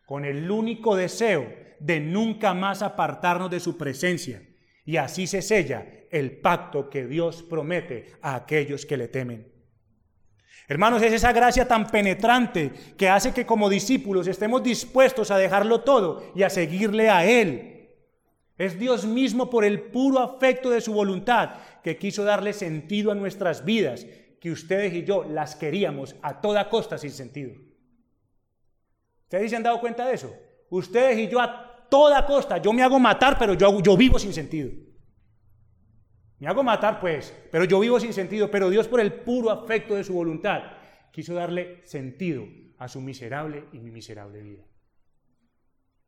con 0.06 0.24
el 0.24 0.50
único 0.50 0.96
deseo 0.96 1.52
de 1.80 2.00
nunca 2.00 2.54
más 2.54 2.82
apartarnos 2.82 3.50
de 3.50 3.60
su 3.60 3.76
presencia. 3.76 4.42
Y 4.86 4.98
así 4.98 5.26
se 5.26 5.42
sella 5.42 5.86
el 6.10 6.40
pacto 6.40 6.90
que 6.90 7.06
Dios 7.06 7.42
promete 7.42 8.12
a 8.20 8.34
aquellos 8.34 8.84
que 8.86 8.96
le 8.96 9.08
temen. 9.08 9.53
Hermanos, 10.66 11.02
es 11.02 11.12
esa 11.12 11.32
gracia 11.32 11.68
tan 11.68 11.88
penetrante 11.88 12.72
que 12.96 13.08
hace 13.08 13.32
que 13.32 13.44
como 13.44 13.68
discípulos 13.68 14.26
estemos 14.26 14.62
dispuestos 14.62 15.30
a 15.30 15.36
dejarlo 15.36 15.82
todo 15.82 16.32
y 16.34 16.42
a 16.42 16.50
seguirle 16.50 17.10
a 17.10 17.26
Él. 17.26 17.90
Es 18.56 18.78
Dios 18.78 19.04
mismo 19.04 19.50
por 19.50 19.64
el 19.64 19.80
puro 19.80 20.20
afecto 20.20 20.70
de 20.70 20.80
su 20.80 20.94
voluntad 20.94 21.56
que 21.82 21.98
quiso 21.98 22.24
darle 22.24 22.52
sentido 22.52 23.10
a 23.10 23.14
nuestras 23.14 23.64
vidas, 23.64 24.06
que 24.40 24.50
ustedes 24.50 24.94
y 24.94 25.04
yo 25.04 25.24
las 25.24 25.54
queríamos 25.56 26.16
a 26.22 26.40
toda 26.40 26.70
costa 26.70 26.96
sin 26.96 27.10
sentido. 27.10 27.54
¿Ustedes 29.24 29.50
se 29.50 29.56
han 29.56 29.62
dado 29.62 29.80
cuenta 29.80 30.06
de 30.06 30.14
eso? 30.14 30.34
Ustedes 30.70 31.18
y 31.18 31.28
yo 31.28 31.40
a 31.40 31.86
toda 31.90 32.24
costa, 32.24 32.58
yo 32.58 32.72
me 32.72 32.82
hago 32.82 32.98
matar, 32.98 33.36
pero 33.38 33.54
yo, 33.54 33.80
yo 33.80 33.96
vivo 33.96 34.18
sin 34.18 34.32
sentido. 34.32 34.70
Me 36.44 36.50
hago 36.50 36.62
matar, 36.62 37.00
pues, 37.00 37.34
pero 37.50 37.64
yo 37.64 37.80
vivo 37.80 37.98
sin 37.98 38.12
sentido, 38.12 38.50
pero 38.50 38.68
Dios 38.68 38.86
por 38.86 39.00
el 39.00 39.14
puro 39.14 39.50
afecto 39.50 39.94
de 39.94 40.04
su 40.04 40.12
voluntad 40.12 40.62
quiso 41.10 41.32
darle 41.32 41.80
sentido 41.86 42.46
a 42.76 42.86
su 42.86 43.00
miserable 43.00 43.64
y 43.72 43.78
mi 43.78 43.90
miserable 43.90 44.42
vida. 44.42 44.62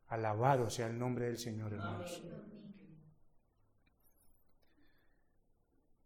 Alabado 0.05 0.69
sea 0.69 0.85
el 0.85 0.99
nombre 0.99 1.25
del 1.25 1.39
Señor, 1.39 1.73
hermanos. 1.73 2.23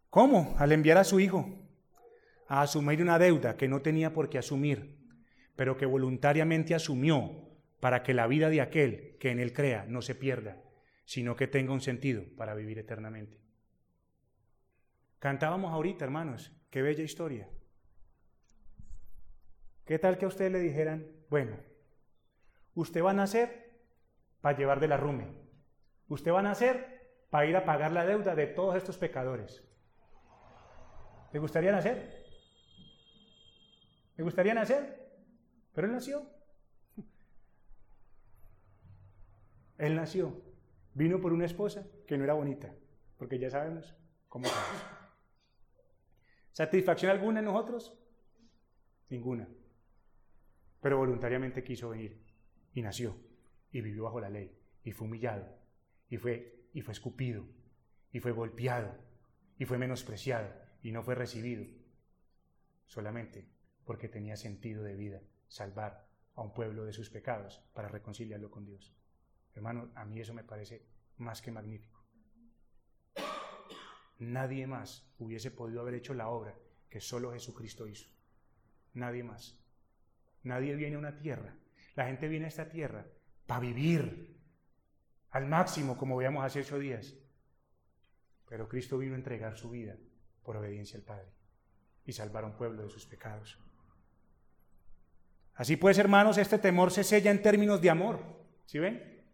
¿Cómo? 0.09 0.55
Al 0.57 0.71
enviar 0.71 0.97
a 0.97 1.03
su 1.03 1.19
hijo 1.19 1.67
a 2.47 2.61
asumir 2.61 3.01
una 3.01 3.19
deuda 3.19 3.57
que 3.57 3.67
no 3.67 3.81
tenía 3.81 4.13
por 4.13 4.29
qué 4.29 4.37
asumir, 4.37 4.97
pero 5.57 5.75
que 5.75 5.85
voluntariamente 5.85 6.73
asumió 6.73 7.49
para 7.81 8.01
que 8.01 8.13
la 8.13 8.27
vida 8.27 8.49
de 8.49 8.61
aquel 8.61 9.17
que 9.19 9.31
en 9.31 9.41
él 9.41 9.51
crea 9.51 9.85
no 9.89 10.01
se 10.01 10.15
pierda, 10.15 10.63
sino 11.03 11.35
que 11.35 11.47
tenga 11.47 11.73
un 11.73 11.81
sentido 11.81 12.23
para 12.37 12.55
vivir 12.55 12.79
eternamente. 12.79 13.40
Cantábamos 15.21 15.71
ahorita, 15.71 16.03
hermanos, 16.03 16.51
qué 16.71 16.81
bella 16.81 17.03
historia. 17.03 17.47
¿Qué 19.85 19.99
tal 19.99 20.17
que 20.17 20.25
a 20.25 20.27
ustedes 20.27 20.51
le 20.51 20.57
dijeran, 20.57 21.05
bueno, 21.29 21.57
usted 22.73 23.03
va 23.03 23.11
a 23.11 23.13
nacer 23.13 23.83
para 24.41 24.57
llevar 24.57 24.79
de 24.79 24.87
la 24.87 24.99
usted 26.07 26.31
va 26.31 26.39
a 26.39 26.41
nacer 26.41 27.27
para 27.29 27.45
ir 27.45 27.55
a 27.55 27.65
pagar 27.65 27.91
la 27.91 28.03
deuda 28.03 28.33
de 28.33 28.47
todos 28.47 28.75
estos 28.75 28.97
pecadores? 28.97 29.63
¿Le 31.31 31.37
gustaría 31.37 31.71
nacer? 31.71 32.25
¿Le 34.17 34.23
gustaría 34.23 34.55
nacer? 34.55 35.07
Pero 35.71 35.85
él 35.85 35.93
nació. 35.93 36.25
Él 39.77 39.95
nació. 39.95 40.41
Vino 40.95 41.21
por 41.21 41.31
una 41.31 41.45
esposa 41.45 41.85
que 42.07 42.17
no 42.17 42.23
era 42.23 42.33
bonita, 42.33 42.73
porque 43.19 43.37
ya 43.37 43.51
sabemos 43.51 43.95
cómo 44.27 44.47
es. 44.47 45.00
¿Satisfacción 46.51 47.11
alguna 47.11 47.39
en 47.39 47.45
nosotros? 47.45 47.97
Ninguna. 49.09 49.47
Pero 50.81 50.97
voluntariamente 50.97 51.63
quiso 51.63 51.89
venir 51.89 52.21
y 52.73 52.81
nació 52.81 53.15
y 53.71 53.81
vivió 53.81 54.03
bajo 54.03 54.19
la 54.19 54.29
ley 54.29 54.57
y 54.83 54.91
fue 54.91 55.07
humillado 55.07 55.47
y 56.09 56.17
fue, 56.17 56.67
y 56.73 56.81
fue 56.81 56.93
escupido 56.93 57.45
y 58.11 58.19
fue 58.19 58.31
golpeado 58.31 58.97
y 59.57 59.65
fue 59.65 59.77
menospreciado 59.77 60.51
y 60.81 60.91
no 60.91 61.03
fue 61.03 61.15
recibido 61.15 61.65
solamente 62.85 63.47
porque 63.85 64.09
tenía 64.09 64.35
sentido 64.35 64.83
de 64.83 64.95
vida 64.95 65.21
salvar 65.47 66.07
a 66.35 66.41
un 66.41 66.53
pueblo 66.53 66.85
de 66.85 66.93
sus 66.93 67.09
pecados 67.09 67.63
para 67.73 67.87
reconciliarlo 67.87 68.49
con 68.49 68.65
Dios. 68.65 68.93
Hermano, 69.53 69.91
a 69.95 70.05
mí 70.05 70.19
eso 70.19 70.33
me 70.33 70.43
parece 70.43 70.85
más 71.17 71.41
que 71.41 71.51
magnífico. 71.51 72.00
Nadie 74.21 74.67
más 74.67 75.03
hubiese 75.17 75.49
podido 75.49 75.81
haber 75.81 75.95
hecho 75.95 76.13
la 76.13 76.29
obra 76.29 76.55
que 76.91 77.01
solo 77.01 77.33
Jesucristo 77.33 77.87
hizo. 77.87 78.07
Nadie 78.93 79.23
más. 79.23 79.59
Nadie 80.43 80.75
viene 80.75 80.95
a 80.95 80.99
una 80.99 81.17
tierra. 81.17 81.55
La 81.95 82.05
gente 82.05 82.27
viene 82.27 82.45
a 82.45 82.49
esta 82.49 82.69
tierra 82.69 83.03
para 83.47 83.61
vivir 83.61 84.37
al 85.31 85.47
máximo, 85.47 85.97
como 85.97 86.17
veíamos 86.17 86.45
hace 86.45 86.59
ocho 86.59 86.77
días. 86.77 87.15
Pero 88.47 88.69
Cristo 88.69 88.99
vino 88.99 89.15
a 89.15 89.17
entregar 89.17 89.57
su 89.57 89.71
vida 89.71 89.95
por 90.43 90.55
obediencia 90.55 90.97
al 90.97 91.03
Padre 91.03 91.31
y 92.05 92.13
salvar 92.13 92.43
a 92.43 92.47
un 92.47 92.57
pueblo 92.57 92.83
de 92.83 92.91
sus 92.91 93.07
pecados. 93.07 93.57
Así 95.55 95.77
pues, 95.77 95.97
hermanos, 95.97 96.37
este 96.37 96.59
temor 96.59 96.91
se 96.91 97.03
sella 97.03 97.31
en 97.31 97.41
términos 97.41 97.81
de 97.81 97.89
amor. 97.89 98.19
¿Sí 98.67 98.77
ven? 98.77 99.25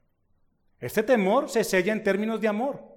Este 0.79 1.03
temor 1.03 1.49
se 1.49 1.65
sella 1.65 1.91
en 1.91 2.05
términos 2.05 2.39
de 2.39 2.47
amor 2.47 2.96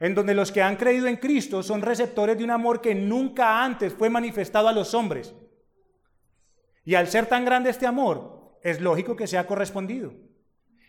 en 0.00 0.14
donde 0.14 0.34
los 0.34 0.52
que 0.52 0.62
han 0.62 0.76
creído 0.76 1.06
en 1.06 1.16
Cristo 1.16 1.62
son 1.62 1.82
receptores 1.82 2.38
de 2.38 2.44
un 2.44 2.50
amor 2.50 2.80
que 2.80 2.94
nunca 2.94 3.64
antes 3.64 3.92
fue 3.92 4.10
manifestado 4.10 4.68
a 4.68 4.72
los 4.72 4.94
hombres. 4.94 5.34
Y 6.84 6.94
al 6.94 7.08
ser 7.08 7.26
tan 7.26 7.44
grande 7.44 7.70
este 7.70 7.86
amor, 7.86 8.58
es 8.62 8.80
lógico 8.80 9.16
que 9.16 9.26
sea 9.26 9.46
correspondido. 9.46 10.12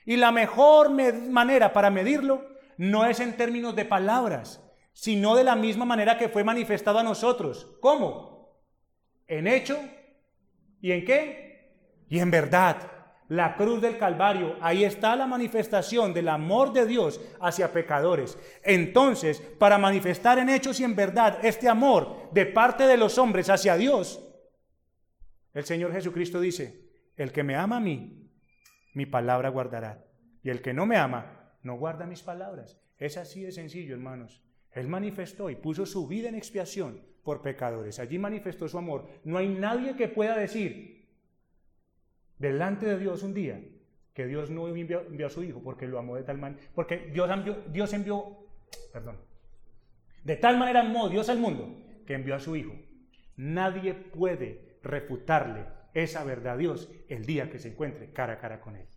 Y 0.05 0.17
la 0.17 0.31
mejor 0.31 0.91
manera 0.91 1.73
para 1.73 1.89
medirlo 1.89 2.47
no 2.77 3.05
es 3.05 3.19
en 3.19 3.35
términos 3.35 3.75
de 3.75 3.85
palabras, 3.85 4.63
sino 4.93 5.35
de 5.35 5.43
la 5.43 5.55
misma 5.55 5.85
manera 5.85 6.17
que 6.17 6.29
fue 6.29 6.43
manifestado 6.43 6.99
a 6.99 7.03
nosotros. 7.03 7.77
¿Cómo? 7.81 8.57
En 9.27 9.47
hecho 9.47 9.77
y 10.81 10.91
en 10.91 11.05
qué? 11.05 11.75
Y 12.09 12.19
en 12.19 12.31
verdad 12.31 12.98
la 13.29 13.55
cruz 13.55 13.79
del 13.79 13.97
Calvario, 13.97 14.57
ahí 14.59 14.83
está 14.83 15.15
la 15.15 15.27
manifestación 15.27 16.13
del 16.13 16.29
amor 16.29 16.73
de 16.73 16.85
Dios 16.85 17.21
hacia 17.39 17.71
pecadores. 17.71 18.37
Entonces, 18.63 19.39
para 19.39 19.77
manifestar 19.77 20.39
en 20.39 20.49
hechos 20.49 20.79
y 20.79 20.83
en 20.83 20.95
verdad 20.95 21.39
este 21.43 21.69
amor 21.69 22.29
de 22.31 22.47
parte 22.47 22.87
de 22.87 22.97
los 22.97 23.19
hombres 23.19 23.49
hacia 23.49 23.77
Dios, 23.77 24.25
el 25.53 25.63
Señor 25.63 25.93
Jesucristo 25.93 26.41
dice, 26.41 26.89
el 27.15 27.31
que 27.31 27.43
me 27.43 27.55
ama 27.55 27.77
a 27.77 27.81
mí, 27.81 28.31
mi 28.95 29.05
palabra 29.05 29.49
guardará. 29.49 30.05
Y 30.41 30.49
el 30.49 30.61
que 30.61 30.73
no 30.73 30.87
me 30.87 30.97
ama, 30.97 31.55
no 31.61 31.77
guarda 31.77 32.07
mis 32.07 32.23
palabras. 32.23 32.81
Es 32.97 33.17
así 33.17 33.43
de 33.43 33.51
sencillo, 33.51 33.93
hermanos. 33.93 34.43
Él 34.71 34.87
manifestó 34.87 35.49
y 35.49 35.55
puso 35.55 35.85
su 35.85 36.07
vida 36.07 36.29
en 36.29 36.35
expiación 36.35 37.03
por 37.23 37.41
pecadores. 37.41 37.99
Allí 37.99 38.17
manifestó 38.17 38.67
su 38.67 38.77
amor. 38.77 39.07
No 39.23 39.37
hay 39.37 39.49
nadie 39.49 39.95
que 39.95 40.07
pueda 40.07 40.35
decir, 40.35 40.98
delante 42.39 42.87
de 42.87 42.97
Dios 42.97 43.21
un 43.21 43.33
día 43.33 43.61
que 44.13 44.25
Dios 44.25 44.49
no 44.49 44.67
envió, 44.67 45.05
a 45.25 45.29
su 45.29 45.43
Hijo 45.43 45.61
porque 45.61 45.87
lo 45.87 45.99
amó 45.99 46.15
de 46.15 46.23
tal 46.23 46.37
manera, 46.37 46.61
porque 46.73 47.09
Dios 47.13 47.29
envió, 47.29 47.63
Dios 47.69 47.93
envió, 47.93 48.39
perdón, 48.91 49.17
de 50.23 50.35
tal 50.35 50.57
manera 50.57 50.81
amó 50.81 51.09
Dios 51.09 51.29
al 51.29 51.39
mundo 51.39 51.77
que 52.05 52.15
envió 52.15 52.35
a 52.35 52.39
su 52.39 52.55
Hijo. 52.55 52.73
Nadie 53.35 53.93
puede 53.93 54.79
refutarle 54.83 55.65
esa 55.93 56.23
verdad 56.23 56.55
a 56.55 56.57
Dios 56.57 56.91
el 57.07 57.25
día 57.25 57.49
que 57.49 57.59
se 57.59 57.69
encuentre 57.69 58.11
cara 58.11 58.33
a 58.33 58.39
cara 58.39 58.59
con 58.59 58.75
Él. 58.75 58.87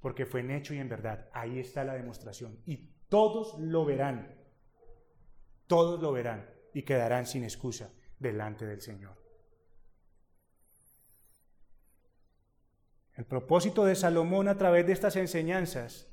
Porque 0.00 0.24
fue 0.24 0.40
en 0.40 0.52
hecho 0.52 0.72
y 0.72 0.78
en 0.78 0.88
verdad. 0.88 1.28
Ahí 1.32 1.58
está 1.58 1.84
la 1.84 1.94
demostración. 1.94 2.58
Y 2.64 2.92
todos 3.08 3.58
lo 3.58 3.84
verán. 3.84 4.34
Todos 5.66 6.00
lo 6.00 6.12
verán 6.12 6.48
y 6.72 6.82
quedarán 6.82 7.26
sin 7.26 7.42
excusa 7.42 7.92
delante 8.18 8.66
del 8.66 8.80
Señor. 8.80 9.25
El 13.16 13.24
propósito 13.24 13.84
de 13.84 13.94
Salomón 13.94 14.48
a 14.48 14.58
través 14.58 14.86
de 14.86 14.92
estas 14.92 15.16
enseñanzas 15.16 16.06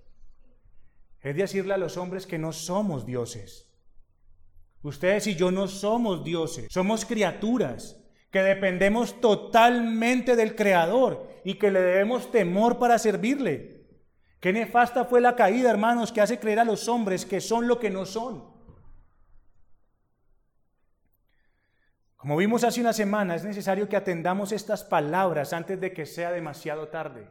es 1.21 1.35
decirle 1.35 1.73
a 1.73 1.77
los 1.77 1.97
hombres 1.97 2.25
que 2.27 2.37
no 2.37 2.51
somos 2.51 3.05
dioses. 3.05 3.69
Ustedes 4.81 5.27
y 5.27 5.35
yo 5.35 5.51
no 5.51 5.67
somos 5.67 6.23
dioses, 6.23 6.67
somos 6.69 7.05
criaturas 7.05 7.97
que 8.29 8.41
dependemos 8.41 9.21
totalmente 9.21 10.35
del 10.35 10.55
Creador 10.55 11.29
y 11.45 11.55
que 11.55 11.71
le 11.71 11.81
debemos 11.81 12.31
temor 12.31 12.79
para 12.79 12.97
servirle. 12.97 13.85
Qué 14.39 14.51
nefasta 14.51 15.05
fue 15.05 15.21
la 15.21 15.35
caída, 15.35 15.69
hermanos, 15.69 16.11
que 16.11 16.19
hace 16.19 16.39
creer 16.39 16.59
a 16.59 16.65
los 16.65 16.89
hombres 16.89 17.25
que 17.25 17.39
son 17.39 17.67
lo 17.67 17.79
que 17.79 17.89
no 17.89 18.05
son. 18.05 18.52
Como 22.23 22.37
vimos 22.37 22.63
hace 22.63 22.79
una 22.79 22.93
semana, 22.93 23.35
es 23.35 23.43
necesario 23.43 23.89
que 23.89 23.97
atendamos 23.97 24.53
estas 24.53 24.85
palabras 24.85 25.51
antes 25.51 25.81
de 25.81 25.91
que 25.91 26.05
sea 26.05 26.31
demasiado 26.31 26.87
tarde, 26.87 27.27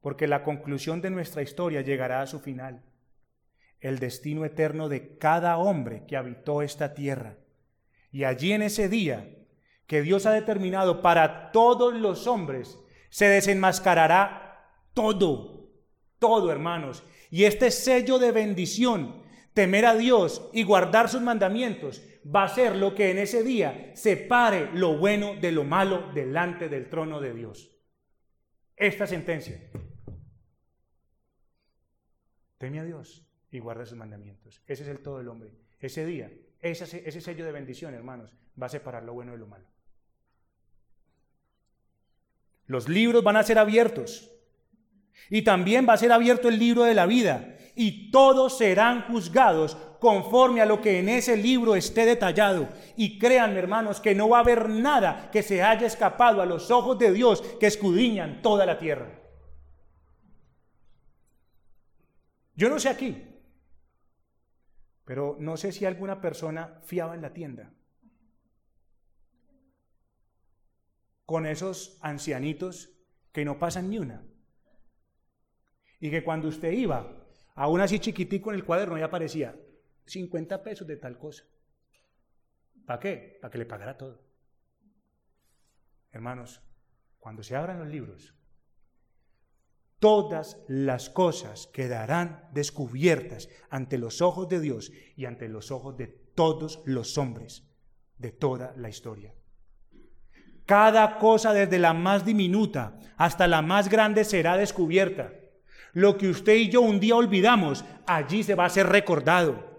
porque 0.00 0.26
la 0.26 0.42
conclusión 0.42 1.00
de 1.00 1.10
nuestra 1.10 1.42
historia 1.42 1.80
llegará 1.80 2.22
a 2.22 2.26
su 2.26 2.40
final. 2.40 2.82
el 3.78 4.00
destino 4.00 4.44
eterno 4.44 4.88
de 4.88 5.16
cada 5.16 5.58
hombre 5.58 6.06
que 6.08 6.16
habitó 6.16 6.60
esta 6.60 6.92
tierra. 6.92 7.36
Y 8.10 8.24
allí 8.24 8.50
en 8.50 8.62
ese 8.62 8.88
día 8.88 9.32
que 9.86 10.02
Dios 10.02 10.26
ha 10.26 10.32
determinado 10.32 11.00
para 11.00 11.52
todos 11.52 11.94
los 11.94 12.26
hombres, 12.26 12.80
se 13.10 13.28
desenmascarará 13.28 14.72
todo, 14.92 15.70
todo 16.18 16.50
hermanos. 16.50 17.04
Y 17.30 17.44
este 17.44 17.70
sello 17.70 18.18
de 18.18 18.32
bendición, 18.32 19.22
temer 19.54 19.86
a 19.86 19.94
Dios 19.94 20.50
y 20.52 20.64
guardar 20.64 21.08
sus 21.08 21.20
mandamientos, 21.22 22.02
va 22.34 22.44
a 22.44 22.48
ser 22.48 22.76
lo 22.76 22.94
que 22.94 23.10
en 23.10 23.18
ese 23.18 23.42
día 23.42 23.92
separe 23.94 24.70
lo 24.72 24.96
bueno 24.96 25.34
de 25.34 25.52
lo 25.52 25.64
malo 25.64 26.10
delante 26.12 26.68
del 26.68 26.88
trono 26.88 27.20
de 27.20 27.34
Dios. 27.34 27.70
Esta 28.74 29.06
sentencia. 29.06 29.60
Teme 32.58 32.80
a 32.80 32.84
Dios 32.84 33.26
y 33.50 33.58
guarda 33.58 33.86
sus 33.86 33.96
mandamientos. 33.96 34.62
Ese 34.66 34.82
es 34.82 34.88
el 34.88 35.00
todo 35.00 35.18
del 35.18 35.28
hombre. 35.28 35.50
Ese 35.78 36.04
día, 36.04 36.32
ese, 36.60 36.86
sello 37.20 37.44
de 37.44 37.52
bendición, 37.52 37.94
hermanos, 37.94 38.34
va 38.60 38.66
a 38.66 38.70
separar 38.70 39.04
lo 39.04 39.12
bueno 39.12 39.32
de 39.32 39.38
lo 39.38 39.46
malo. 39.46 39.66
Los 42.66 42.88
libros 42.88 43.22
van 43.22 43.36
a 43.36 43.42
ser 43.42 43.58
abiertos. 43.58 44.32
Y 45.30 45.42
también 45.42 45.86
va 45.88 45.94
a 45.94 45.98
ser 45.98 46.12
abierto 46.12 46.48
el 46.48 46.58
libro 46.58 46.84
de 46.84 46.94
la 46.94 47.06
vida. 47.06 47.56
Y 47.74 48.10
todos 48.10 48.58
serán 48.58 49.02
juzgados 49.02 49.76
conforme 50.06 50.60
a 50.60 50.66
lo 50.66 50.80
que 50.80 51.00
en 51.00 51.08
ese 51.08 51.36
libro 51.36 51.74
esté 51.74 52.06
detallado. 52.06 52.68
Y 52.96 53.18
créanme, 53.18 53.58
hermanos, 53.58 54.00
que 54.00 54.14
no 54.14 54.28
va 54.28 54.36
a 54.36 54.42
haber 54.42 54.68
nada 54.68 55.32
que 55.32 55.42
se 55.42 55.64
haya 55.64 55.84
escapado 55.84 56.40
a 56.40 56.46
los 56.46 56.70
ojos 56.70 56.96
de 56.96 57.10
Dios 57.10 57.42
que 57.58 57.66
escudriñan 57.66 58.40
toda 58.40 58.64
la 58.66 58.78
tierra. 58.78 59.20
Yo 62.54 62.68
no 62.68 62.78
sé 62.78 62.88
aquí, 62.88 63.20
pero 65.04 65.36
no 65.40 65.56
sé 65.56 65.72
si 65.72 65.84
alguna 65.84 66.20
persona 66.20 66.78
fiaba 66.84 67.16
en 67.16 67.22
la 67.22 67.32
tienda. 67.32 67.74
Con 71.24 71.46
esos 71.46 71.98
ancianitos 72.00 72.90
que 73.32 73.44
no 73.44 73.58
pasan 73.58 73.90
ni 73.90 73.98
una. 73.98 74.24
Y 75.98 76.12
que 76.12 76.22
cuando 76.22 76.46
usted 76.46 76.70
iba, 76.70 77.26
aún 77.56 77.80
así 77.80 77.98
chiquitico 77.98 78.50
en 78.50 78.56
el 78.56 78.64
cuaderno, 78.64 78.96
ya 78.98 79.06
aparecía 79.06 79.56
50 80.06 80.62
pesos 80.62 80.86
de 80.86 80.96
tal 80.96 81.18
cosa. 81.18 81.44
¿Para 82.86 83.00
qué? 83.00 83.38
Para 83.40 83.50
que 83.50 83.58
le 83.58 83.66
pagara 83.66 83.96
todo. 83.96 84.22
Hermanos, 86.12 86.62
cuando 87.18 87.42
se 87.42 87.56
abran 87.56 87.78
los 87.78 87.88
libros, 87.88 88.34
todas 89.98 90.58
las 90.68 91.10
cosas 91.10 91.66
quedarán 91.66 92.48
descubiertas 92.52 93.48
ante 93.68 93.98
los 93.98 94.22
ojos 94.22 94.48
de 94.48 94.60
Dios 94.60 94.92
y 95.16 95.24
ante 95.24 95.48
los 95.48 95.70
ojos 95.70 95.96
de 95.96 96.06
todos 96.06 96.82
los 96.84 97.18
hombres 97.18 97.64
de 98.18 98.30
toda 98.30 98.72
la 98.76 98.88
historia. 98.88 99.34
Cada 100.64 101.18
cosa 101.18 101.52
desde 101.52 101.78
la 101.78 101.92
más 101.92 102.24
diminuta 102.24 102.98
hasta 103.16 103.46
la 103.46 103.62
más 103.62 103.88
grande 103.88 104.24
será 104.24 104.56
descubierta. 104.56 105.32
Lo 105.92 106.18
que 106.18 106.28
usted 106.28 106.54
y 106.54 106.68
yo 106.68 106.80
un 106.80 107.00
día 107.00 107.16
olvidamos, 107.16 107.84
allí 108.06 108.42
se 108.42 108.54
va 108.54 108.66
a 108.66 108.70
ser 108.70 108.88
recordado. 108.88 109.75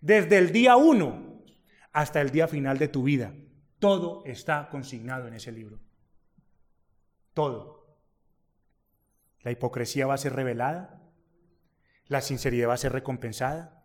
Desde 0.00 0.38
el 0.38 0.52
día 0.52 0.76
uno 0.76 1.42
hasta 1.92 2.20
el 2.20 2.30
día 2.30 2.46
final 2.46 2.78
de 2.78 2.88
tu 2.88 3.02
vida. 3.02 3.34
Todo 3.78 4.22
está 4.24 4.68
consignado 4.70 5.26
en 5.26 5.34
ese 5.34 5.52
libro. 5.52 5.80
Todo. 7.34 7.96
La 9.40 9.50
hipocresía 9.50 10.06
va 10.06 10.14
a 10.14 10.18
ser 10.18 10.34
revelada. 10.34 11.00
La 12.06 12.20
sinceridad 12.20 12.68
va 12.68 12.74
a 12.74 12.78
ser 12.78 12.92
recompensada. 12.92 13.84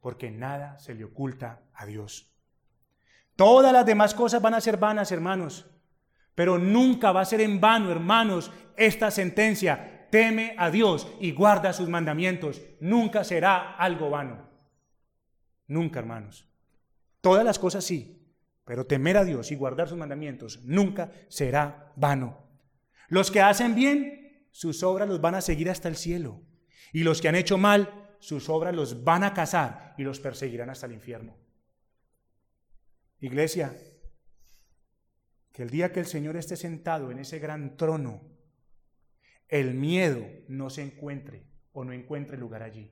Porque 0.00 0.30
nada 0.30 0.78
se 0.78 0.94
le 0.94 1.04
oculta 1.04 1.62
a 1.72 1.86
Dios. 1.86 2.30
Todas 3.36 3.72
las 3.72 3.86
demás 3.86 4.14
cosas 4.14 4.40
van 4.40 4.54
a 4.54 4.60
ser 4.60 4.76
vanas, 4.76 5.10
hermanos. 5.12 5.66
Pero 6.34 6.58
nunca 6.58 7.12
va 7.12 7.22
a 7.22 7.26
ser 7.26 7.40
en 7.40 7.60
vano, 7.60 7.90
hermanos, 7.90 8.52
esta 8.76 9.10
sentencia. 9.10 10.08
Teme 10.10 10.54
a 10.58 10.70
Dios 10.70 11.08
y 11.20 11.32
guarda 11.32 11.72
sus 11.72 11.88
mandamientos. 11.88 12.62
Nunca 12.80 13.24
será 13.24 13.74
algo 13.76 14.10
vano. 14.10 14.53
Nunca, 15.66 15.98
hermanos. 15.98 16.48
Todas 17.20 17.44
las 17.44 17.58
cosas 17.58 17.84
sí, 17.84 18.24
pero 18.64 18.86
temer 18.86 19.16
a 19.16 19.24
Dios 19.24 19.50
y 19.50 19.56
guardar 19.56 19.88
sus 19.88 19.98
mandamientos 19.98 20.60
nunca 20.64 21.12
será 21.28 21.92
vano. 21.96 22.44
Los 23.08 23.30
que 23.30 23.40
hacen 23.40 23.74
bien, 23.74 24.48
sus 24.50 24.82
obras 24.82 25.08
los 25.08 25.20
van 25.20 25.34
a 25.34 25.40
seguir 25.40 25.70
hasta 25.70 25.88
el 25.88 25.96
cielo. 25.96 26.42
Y 26.92 27.02
los 27.02 27.20
que 27.20 27.28
han 27.28 27.34
hecho 27.34 27.58
mal, 27.58 28.16
sus 28.20 28.48
obras 28.48 28.74
los 28.74 29.04
van 29.04 29.24
a 29.24 29.34
cazar 29.34 29.94
y 29.98 30.02
los 30.02 30.20
perseguirán 30.20 30.70
hasta 30.70 30.86
el 30.86 30.92
infierno. 30.92 31.36
Iglesia, 33.20 33.76
que 35.52 35.62
el 35.62 35.70
día 35.70 35.92
que 35.92 36.00
el 36.00 36.06
Señor 36.06 36.36
esté 36.36 36.56
sentado 36.56 37.10
en 37.10 37.18
ese 37.18 37.38
gran 37.38 37.76
trono, 37.76 38.22
el 39.48 39.74
miedo 39.74 40.26
no 40.48 40.70
se 40.70 40.82
encuentre 40.82 41.46
o 41.72 41.84
no 41.84 41.92
encuentre 41.92 42.36
lugar 42.36 42.62
allí. 42.62 42.90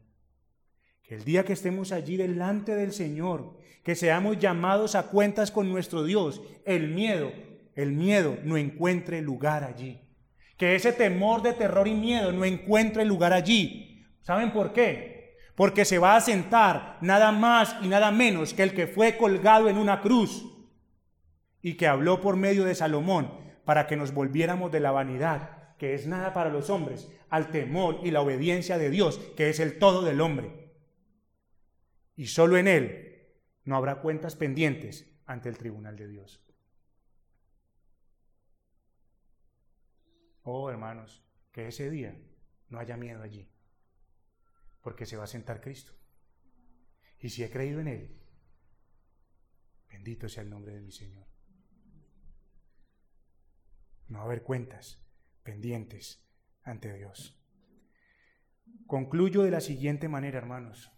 El 1.12 1.24
día 1.24 1.44
que 1.44 1.52
estemos 1.52 1.92
allí 1.92 2.16
delante 2.16 2.74
del 2.74 2.90
Señor, 2.90 3.58
que 3.84 3.94
seamos 3.94 4.38
llamados 4.38 4.94
a 4.94 5.08
cuentas 5.08 5.50
con 5.50 5.70
nuestro 5.70 6.04
Dios, 6.04 6.40
el 6.64 6.88
miedo, 6.88 7.30
el 7.74 7.92
miedo 7.92 8.38
no 8.44 8.56
encuentre 8.56 9.20
lugar 9.20 9.62
allí. 9.62 10.00
Que 10.56 10.74
ese 10.74 10.90
temor 10.90 11.42
de 11.42 11.52
terror 11.52 11.86
y 11.86 11.92
miedo 11.92 12.32
no 12.32 12.46
encuentre 12.46 13.04
lugar 13.04 13.34
allí. 13.34 14.06
¿Saben 14.22 14.52
por 14.54 14.72
qué? 14.72 15.36
Porque 15.54 15.84
se 15.84 15.98
va 15.98 16.16
a 16.16 16.20
sentar 16.22 16.96
nada 17.02 17.30
más 17.30 17.76
y 17.82 17.88
nada 17.88 18.10
menos 18.10 18.54
que 18.54 18.62
el 18.62 18.72
que 18.72 18.86
fue 18.86 19.18
colgado 19.18 19.68
en 19.68 19.76
una 19.76 20.00
cruz 20.00 20.46
y 21.60 21.74
que 21.74 21.88
habló 21.88 22.22
por 22.22 22.36
medio 22.36 22.64
de 22.64 22.74
Salomón 22.74 23.30
para 23.66 23.86
que 23.86 23.98
nos 23.98 24.14
volviéramos 24.14 24.72
de 24.72 24.80
la 24.80 24.92
vanidad, 24.92 25.76
que 25.76 25.92
es 25.92 26.06
nada 26.06 26.32
para 26.32 26.48
los 26.48 26.70
hombres, 26.70 27.12
al 27.28 27.50
temor 27.50 28.00
y 28.02 28.12
la 28.12 28.22
obediencia 28.22 28.78
de 28.78 28.88
Dios, 28.88 29.20
que 29.36 29.50
es 29.50 29.60
el 29.60 29.78
todo 29.78 30.06
del 30.06 30.22
hombre 30.22 30.61
y 32.16 32.26
solo 32.26 32.56
en 32.56 32.68
Él 32.68 33.28
no 33.64 33.76
habrá 33.76 34.00
cuentas 34.00 34.36
pendientes 34.36 35.10
ante 35.26 35.48
el 35.48 35.58
tribunal 35.58 35.96
de 35.96 36.08
Dios. 36.08 36.44
Oh, 40.42 40.70
hermanos, 40.70 41.24
que 41.52 41.68
ese 41.68 41.88
día 41.88 42.20
no 42.68 42.78
haya 42.78 42.96
miedo 42.96 43.22
allí, 43.22 43.48
porque 44.82 45.06
se 45.06 45.16
va 45.16 45.24
a 45.24 45.28
sentar 45.28 45.60
Cristo. 45.60 45.92
Y 47.20 47.28
si 47.28 47.44
he 47.44 47.50
creído 47.50 47.80
en 47.80 47.88
Él, 47.88 48.20
bendito 49.88 50.28
sea 50.28 50.42
el 50.42 50.50
nombre 50.50 50.74
de 50.74 50.80
mi 50.80 50.90
Señor. 50.90 51.26
No 54.08 54.18
va 54.18 54.24
a 54.24 54.26
haber 54.26 54.42
cuentas 54.42 55.00
pendientes 55.44 56.26
ante 56.64 56.92
Dios. 56.92 57.38
Concluyo 58.86 59.42
de 59.42 59.50
la 59.50 59.60
siguiente 59.60 60.08
manera, 60.08 60.38
hermanos. 60.38 60.92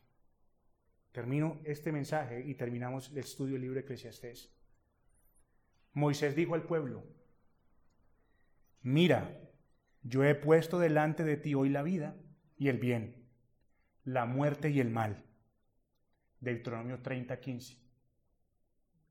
Termino 1.15 1.61
este 1.63 1.93
mensaje 1.93 2.41
y 2.45 2.57
terminamos 2.57 3.11
el 3.11 3.19
estudio 3.19 3.53
del 3.53 3.63
libro 3.63 3.77
de 3.77 3.83
Eclesiastés. 3.83 4.53
Moisés 5.93 6.35
dijo 6.35 6.57
al 6.57 6.65
pueblo, 6.65 7.05
mira, 8.83 9.41
yo 10.03 10.25
he 10.25 10.35
puesto 10.35 10.81
delante 10.81 11.23
de 11.23 11.37
ti 11.37 11.55
hoy 11.55 11.69
la 11.69 11.85
vida 11.85 12.17
y 12.57 12.67
el 12.67 12.79
bien, 12.79 13.29
la 14.03 14.27
muerte 14.27 14.71
y 14.71 14.81
el 14.81 14.91
mal. 14.91 15.23
Deuteronomio 16.41 17.01
30, 17.01 17.39
15. 17.39 17.79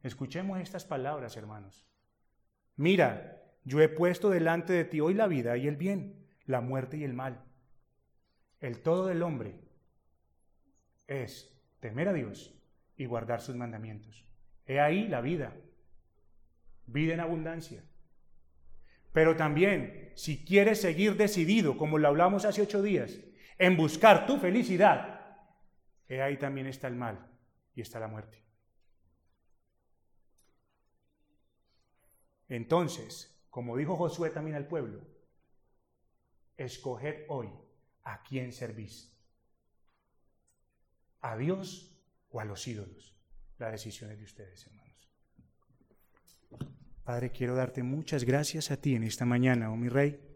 Escuchemos 0.01 0.59
estas 0.59 0.83
palabras, 0.83 1.37
hermanos. 1.37 1.87
Mira, 2.75 3.41
yo 3.63 3.79
he 3.79 3.87
puesto 3.87 4.29
delante 4.29 4.73
de 4.73 4.83
ti 4.83 4.99
hoy 4.99 5.13
la 5.13 5.27
vida 5.27 5.55
y 5.55 5.69
el 5.69 5.77
bien, 5.77 6.27
la 6.43 6.59
muerte 6.59 6.97
y 6.97 7.05
el 7.05 7.13
mal. 7.13 7.45
El 8.59 8.81
todo 8.81 9.07
del 9.07 9.23
hombre 9.23 9.61
es 11.07 11.52
temer 11.83 12.07
a 12.07 12.13
Dios 12.13 12.57
y 12.95 13.05
guardar 13.07 13.41
sus 13.41 13.57
mandamientos. 13.57 14.25
He 14.65 14.79
ahí 14.79 15.09
la 15.09 15.19
vida, 15.19 15.53
vida 16.85 17.13
en 17.13 17.19
abundancia. 17.19 17.83
Pero 19.11 19.35
también, 19.35 20.13
si 20.15 20.45
quieres 20.45 20.79
seguir 20.79 21.17
decidido, 21.17 21.77
como 21.77 21.97
lo 21.97 22.07
hablamos 22.07 22.45
hace 22.45 22.61
ocho 22.61 22.81
días, 22.81 23.19
en 23.57 23.75
buscar 23.75 24.25
tu 24.25 24.37
felicidad, 24.37 25.37
he 26.07 26.21
ahí 26.21 26.37
también 26.37 26.67
está 26.67 26.87
el 26.87 26.95
mal 26.95 27.29
y 27.75 27.81
está 27.81 27.99
la 27.99 28.07
muerte. 28.07 28.41
Entonces, 32.47 33.45
como 33.49 33.75
dijo 33.75 33.97
Josué 33.97 34.29
también 34.29 34.55
al 34.55 34.67
pueblo, 34.67 35.01
escoged 36.55 37.25
hoy 37.27 37.49
a 38.03 38.23
quién 38.23 38.53
servís 38.53 39.12
a 41.23 41.35
Dios 41.35 41.97
o 42.29 42.39
a 42.39 42.45
los 42.45 42.67
ídolos. 42.67 43.17
La 43.57 43.71
decisión 43.71 44.11
es 44.11 44.19
de 44.19 44.25
ustedes, 44.25 44.67
hermanos. 44.67 44.83
Padre, 47.03 47.31
quiero 47.31 47.55
darte 47.55 47.81
muchas 47.81 48.23
gracias 48.23 48.69
a 48.69 48.77
ti 48.77 48.95
en 48.95 49.03
esta 49.03 49.25
mañana, 49.25 49.71
oh 49.71 49.75
mi 49.75 49.89
Rey 49.89 50.32